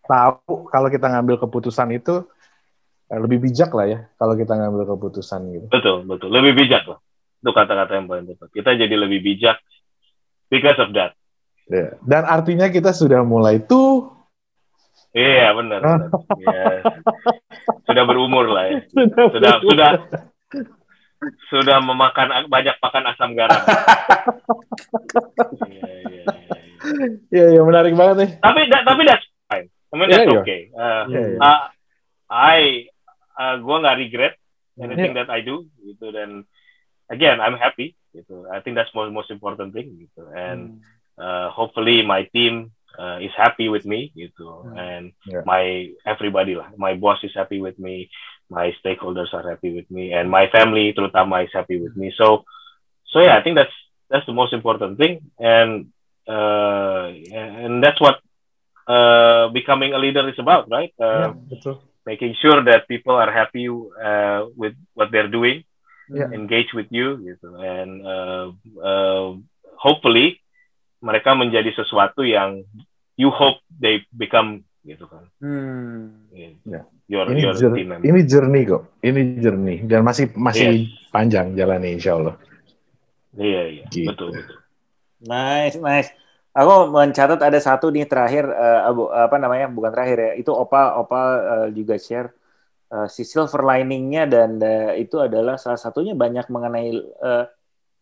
tahu 0.07 0.71
kalau 0.71 0.89
kita 0.89 1.07
ngambil 1.11 1.37
keputusan 1.37 1.93
itu 1.93 2.25
uh, 3.13 3.19
lebih 3.21 3.47
bijak 3.47 3.69
lah 3.71 3.85
ya 3.85 3.99
kalau 4.17 4.33
kita 4.33 4.57
ngambil 4.57 4.97
keputusan 4.97 5.41
gitu. 5.53 5.67
Betul 5.69 6.03
betul. 6.09 6.33
Lebih 6.33 6.65
bijak 6.65 6.83
lah. 6.89 6.99
Itu 7.37 7.53
kata-kata 7.53 8.01
yang 8.01 8.09
paling 8.09 8.25
tepat. 8.33 8.49
Kita 8.49 8.73
jadi 8.73 8.95
lebih 8.97 9.21
bijak 9.21 9.61
because 10.49 10.81
of 10.81 10.91
that. 10.97 11.13
Yeah. 11.67 11.99
dan 12.07 12.23
artinya 12.23 12.71
kita 12.71 12.95
sudah 12.95 13.27
mulai 13.27 13.59
tuh 13.59 14.16
Iya 15.17 15.47
benar. 15.57 15.81
ya. 16.45 16.63
Sudah 17.89 18.03
berumur 18.05 18.45
lah 18.45 18.69
ya. 18.69 18.79
Sudah 18.93 19.25
sudah 19.33 19.53
sudah, 19.65 19.91
sudah 21.49 21.77
memakan 21.81 22.45
banyak 22.45 22.77
makan 22.77 23.03
asam 23.09 23.33
garam. 23.33 23.61
Iya 25.67 25.91
iya 26.07 26.23
iya. 27.27 27.45
Iya 27.57 27.61
menarik 27.65 27.97
banget 27.97 28.15
nih. 28.21 28.31
Tapi 28.39 28.59
tapi 28.69 29.01
that's 29.03 29.25
fine. 29.49 29.67
I 29.67 29.93
mean 29.97 30.07
that's 30.07 30.29
yeah, 30.29 30.39
okay. 30.39 30.61
Uh, 30.71 31.03
yeah, 31.09 31.25
yeah. 31.35 31.39
Uh, 31.41 31.61
I 32.31 32.87
uh, 33.35 33.55
gue 33.59 33.75
nggak 33.81 33.97
regret 33.97 34.33
anything 34.77 35.11
yeah. 35.17 35.25
that 35.25 35.29
I 35.33 35.41
do 35.43 35.67
gitu 35.83 36.13
dan 36.13 36.45
again 37.11 37.41
I'm 37.41 37.59
happy 37.59 37.97
gitu. 38.13 38.45
I 38.47 38.61
think 38.61 38.77
that's 38.79 38.93
most 38.93 39.11
most 39.11 39.33
important 39.33 39.73
thing 39.73 39.99
gitu 39.99 40.31
and 40.31 40.79
hmm. 40.79 41.19
uh, 41.19 41.49
hopefully 41.51 42.05
my 42.05 42.29
team 42.31 42.76
uh, 42.99 43.17
is 43.21 43.31
happy 43.37 43.69
with 43.69 43.85
me 43.85 44.11
gitu 44.17 44.65
hmm. 44.65 44.75
and 44.77 45.03
yeah. 45.29 45.45
my 45.45 45.93
everybody 46.03 46.57
lah 46.57 46.69
my 46.75 46.97
boss 46.97 47.21
is 47.23 47.33
happy 47.37 47.61
with 47.61 47.77
me 47.77 48.09
my 48.49 48.73
stakeholders 48.81 49.31
are 49.37 49.45
happy 49.45 49.71
with 49.71 49.87
me 49.93 50.11
and 50.11 50.27
my 50.27 50.49
family 50.49 50.91
terutama 50.91 51.45
is 51.45 51.53
happy 51.53 51.77
with 51.79 51.95
me 51.95 52.11
so 52.17 52.43
so 53.07 53.21
yeah 53.21 53.37
I 53.37 53.41
think 53.45 53.55
that's 53.55 53.77
that's 54.09 54.25
the 54.25 54.35
most 54.35 54.51
important 54.51 54.97
thing 54.97 55.31
and 55.39 55.93
uh, 56.27 57.07
and 57.31 57.83
that's 57.83 57.99
what 57.99 58.19
uh, 58.87 59.49
becoming 59.49 59.93
a 59.93 59.99
leader 59.99 60.27
is 60.29 60.39
about, 60.39 60.69
right? 60.69 60.93
Uh, 60.99 61.33
yeah. 61.49 61.73
Making 62.05 62.35
sure 62.39 62.63
that 62.63 62.87
people 62.87 63.15
are 63.15 63.31
happy 63.31 63.67
uh, 63.67 64.45
with 64.55 64.75
what 64.93 65.11
they're 65.11 65.27
doing, 65.27 65.63
yeah. 66.09 66.31
engage 66.31 66.71
with 66.73 66.87
you, 66.89 67.19
gitu, 67.19 67.51
and 67.59 67.99
uh, 67.99 68.47
uh, 68.79 69.35
hopefully 69.75 70.39
mereka 71.03 71.35
menjadi 71.35 71.75
sesuatu 71.75 72.23
yang 72.23 72.63
you 73.17 73.33
hope 73.33 73.59
they 73.73 74.05
become 74.15 74.63
gitu 74.87 75.03
kan. 75.09 75.27
Hmm. 75.43 76.29
Yeah. 76.31 76.87
Your, 77.07 77.27
ini, 77.31 77.43
your 77.43 77.55
journey, 77.55 77.83
ini 78.03 78.19
journey 78.27 78.61
kok, 78.67 78.83
ini 79.03 79.39
journey 79.39 79.77
dan 79.83 80.03
masih 80.03 80.31
masih 80.35 80.87
yeah. 80.87 81.11
panjang 81.11 81.55
jalannya 81.55 81.99
insya 81.99 82.15
Allah. 82.15 82.35
Iya 83.35 83.61
iya 83.69 83.83
gitu. 83.91 84.11
betul 84.11 84.29
betul. 84.33 84.57
Nice 85.23 85.77
nice 85.79 86.09
aku 86.57 86.73
mencatat 86.89 87.37
ada 87.37 87.59
satu 87.61 87.93
nih 87.93 88.09
terakhir 88.09 88.49
uh, 88.49 88.89
apa 89.13 89.37
namanya 89.37 89.69
bukan 89.69 89.93
terakhir 89.93 90.17
ya 90.17 90.31
itu 90.41 90.49
opa 90.49 90.97
opa 90.97 91.21
uh, 91.37 91.67
juga 91.69 92.01
share 92.01 92.33
uh, 92.89 93.05
si 93.05 93.21
silver 93.21 93.61
liningnya 93.61 94.25
dan 94.25 94.57
uh, 94.57 94.97
itu 94.97 95.21
adalah 95.21 95.61
salah 95.61 95.77
satunya 95.77 96.17
banyak 96.17 96.49
mengenai 96.49 96.89
uh, 97.21 97.45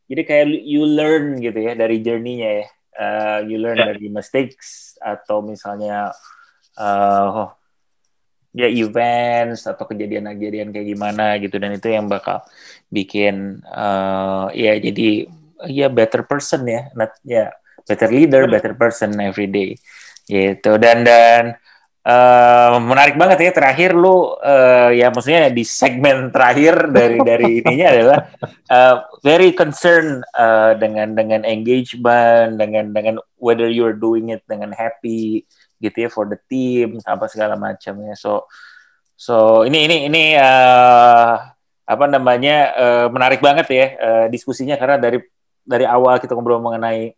jadi 0.08 0.22
kayak 0.24 0.46
you 0.64 0.88
learn 0.88 1.36
gitu 1.44 1.60
ya 1.60 1.76
dari 1.76 2.00
journey-nya 2.00 2.64
ya 2.64 2.68
uh, 3.00 3.40
you 3.46 3.60
learn 3.60 3.80
yeah. 3.80 3.94
dari 3.94 4.08
mistakes 4.08 4.96
atau 5.00 5.44
misalnya 5.44 6.12
uh, 6.80 7.52
ya 8.56 8.72
events 8.72 9.68
atau 9.68 9.84
kejadian-kejadian 9.84 10.72
kayak 10.72 10.88
gimana 10.88 11.36
gitu 11.44 11.60
dan 11.60 11.76
itu 11.76 11.92
yang 11.92 12.08
bakal 12.08 12.40
bikin 12.88 13.60
uh, 13.68 14.48
ya 14.56 14.80
jadi 14.80 15.28
ya 15.68 15.92
better 15.92 16.24
person 16.24 16.64
ya 16.64 16.88
not 16.96 17.12
ya 17.28 17.52
better 17.86 18.10
leader, 18.10 18.50
better 18.50 18.74
person 18.74 19.14
every 19.22 19.48
day. 19.48 19.78
Gitu. 20.26 20.72
Dan 20.82 21.06
dan 21.06 21.56
uh, 22.06 22.78
menarik 22.80 23.18
banget 23.18 23.50
ya 23.50 23.52
terakhir 23.52 23.98
lu 23.98 24.38
uh, 24.38 24.90
ya 24.94 25.10
maksudnya 25.10 25.50
di 25.50 25.66
segmen 25.66 26.30
terakhir 26.30 26.94
dari 26.94 27.18
dari 27.20 27.50
ininya 27.66 27.88
adalah 27.90 28.20
uh, 28.70 28.96
very 29.26 29.52
concern 29.52 30.22
uh, 30.38 30.78
dengan 30.78 31.18
dengan 31.18 31.42
engagement, 31.44 32.62
dengan 32.62 32.94
dengan 32.94 33.16
whether 33.42 33.68
you're 33.68 33.98
doing 33.98 34.30
it 34.32 34.46
dengan 34.46 34.72
happy 34.72 35.44
gitu 35.82 36.08
ya 36.08 36.10
for 36.14 36.30
the 36.30 36.40
team 36.48 37.02
apa 37.04 37.26
segala 37.28 37.58
macamnya. 37.58 38.14
So 38.16 38.46
so 39.18 39.66
ini 39.66 39.90
ini 39.90 39.98
ini 40.08 40.24
uh, 40.38 41.34
apa 41.86 42.06
namanya 42.10 42.58
uh, 42.74 43.08
menarik 43.14 43.42
banget 43.42 43.68
ya 43.70 43.86
uh, 43.98 44.26
diskusinya 44.30 44.78
karena 44.78 44.98
dari 44.98 45.22
dari 45.66 45.86
awal 45.86 46.22
kita 46.22 46.34
ngobrol 46.34 46.62
mengenai 46.62 47.14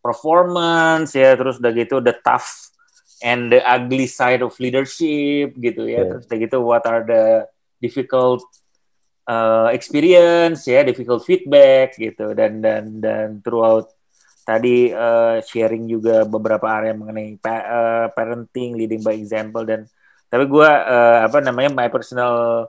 performance 0.00 1.16
ya 1.16 1.34
terus 1.34 1.58
udah 1.60 1.72
gitu 1.72 1.98
the 2.00 2.16
tough 2.24 2.75
and 3.24 3.48
the 3.52 3.60
ugly 3.64 4.04
side 4.04 4.44
of 4.44 4.52
leadership 4.60 5.56
gitu 5.56 5.88
ya 5.88 6.04
yeah. 6.04 6.20
terus 6.20 6.26
gitu 6.28 6.58
what 6.60 6.84
are 6.84 7.04
the 7.04 7.48
difficult 7.80 8.44
uh, 9.28 9.68
experience 9.72 10.64
ya 10.68 10.84
difficult 10.84 11.24
feedback 11.24 11.96
gitu 11.96 12.36
dan 12.36 12.60
dan 12.60 13.00
dan 13.00 13.40
throughout 13.40 13.88
tadi 14.46 14.94
uh, 14.94 15.42
sharing 15.42 15.90
juga 15.90 16.22
beberapa 16.22 16.70
area 16.70 16.94
mengenai 16.94 17.34
pa 17.40 17.54
uh, 17.66 18.06
parenting 18.14 18.78
leading 18.78 19.02
by 19.02 19.16
example 19.16 19.66
dan 19.66 19.88
tapi 20.30 20.46
gue 20.46 20.70
uh, 20.70 21.18
apa 21.26 21.38
namanya 21.42 21.72
my 21.72 21.88
personal 21.90 22.66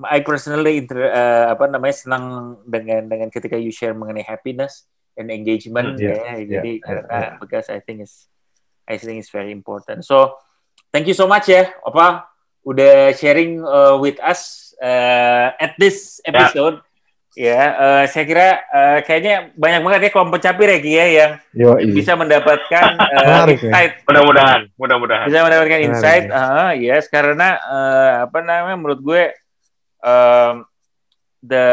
I 0.00 0.24
personally 0.24 0.80
inter, 0.80 1.04
uh, 1.12 1.52
apa 1.52 1.68
namanya 1.68 1.92
senang 1.92 2.56
dengan 2.64 3.12
dengan 3.12 3.28
ketika 3.28 3.60
you 3.60 3.68
share 3.68 3.92
mengenai 3.92 4.24
happiness 4.24 4.88
and 5.20 5.28
engagement 5.28 6.00
hmm, 6.00 6.08
yeah, 6.08 6.32
ya. 6.40 6.58
Jadi 6.58 6.72
yeah, 6.80 6.82
karena 6.82 7.04
yeah. 7.12 7.32
because 7.36 7.68
I 7.68 7.84
think 7.84 8.08
is 8.08 8.31
I 8.88 8.98
think 8.98 9.22
is 9.22 9.30
very 9.30 9.50
important. 9.50 10.04
So 10.04 10.38
thank 10.90 11.06
you 11.06 11.14
so 11.14 11.26
much 11.30 11.48
ya, 11.48 11.70
Opa, 11.86 12.26
udah 12.66 13.14
sharing 13.14 13.62
uh, 13.62 13.98
with 13.98 14.18
us 14.22 14.72
uh, 14.82 15.54
at 15.56 15.74
this 15.78 16.20
episode. 16.26 16.82
Yeah. 16.82 16.90
Ya, 17.32 17.64
uh, 17.80 18.04
saya 18.12 18.28
kira 18.28 18.60
uh, 18.68 18.98
kayaknya 19.08 19.56
banyak 19.56 19.80
banget 19.80 20.00
ya 20.04 20.10
kelompok 20.12 20.44
capir 20.44 20.68
ya 20.68 20.80
Kia 20.84 20.92
ya, 20.92 21.06
yang 21.08 21.32
Yo, 21.56 21.70
iya. 21.80 21.92
bisa 21.96 22.12
mendapatkan 22.12 22.92
uh, 23.24 23.48
insight. 23.48 24.04
Mudah-mudahan, 24.04 24.68
mudah-mudahan. 24.76 25.26
Bisa 25.32 25.40
mendapatkan 25.40 25.80
insight, 25.80 26.28
uh, 26.28 26.76
yes, 26.76 27.08
karena 27.08 27.56
uh, 27.56 28.28
apa 28.28 28.36
namanya 28.44 28.76
menurut 28.76 29.00
gue 29.00 29.22
um, 30.04 30.68
the 31.42 31.66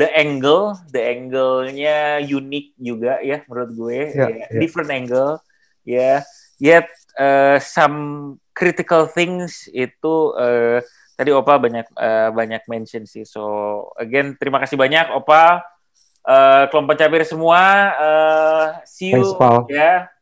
the 0.00 0.08
angle 0.16 0.72
the 0.88 1.00
angle-nya 1.00 2.24
unik 2.24 2.66
juga 2.80 3.20
ya 3.20 3.44
menurut 3.44 3.70
gue 3.76 4.00
yeah, 4.16 4.28
ya. 4.32 4.36
yeah. 4.48 4.60
different 4.62 4.88
angle 4.88 5.44
ya 5.84 5.98
yeah. 5.98 6.18
Yet 6.60 6.86
uh, 7.16 7.56
some 7.58 8.36
critical 8.52 9.08
things 9.08 9.66
itu 9.72 10.36
uh, 10.36 10.84
tadi 11.16 11.32
Opa 11.32 11.56
banyak 11.56 11.88
uh, 11.96 12.28
banyak 12.30 12.62
mention 12.68 13.08
sih. 13.08 13.24
So 13.24 13.88
again 13.96 14.36
terima 14.36 14.60
kasih 14.60 14.76
banyak 14.76 15.10
Opa. 15.16 15.64
Uh, 16.20 16.68
kelompok 16.68 17.00
capir 17.00 17.24
semua 17.24 17.96
uh, 17.96 18.66
see 18.84 19.16
you 19.16 19.24
Thanks, 19.40 19.72
ya. 19.72 20.12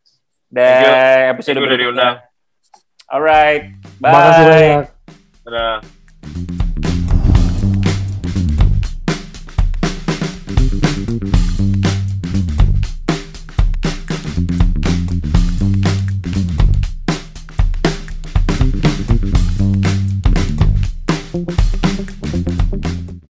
Dan 0.47 1.35
episode 1.35 1.59
berikutnya. 1.59 2.23
alright 3.11 3.75
bye 3.99 4.87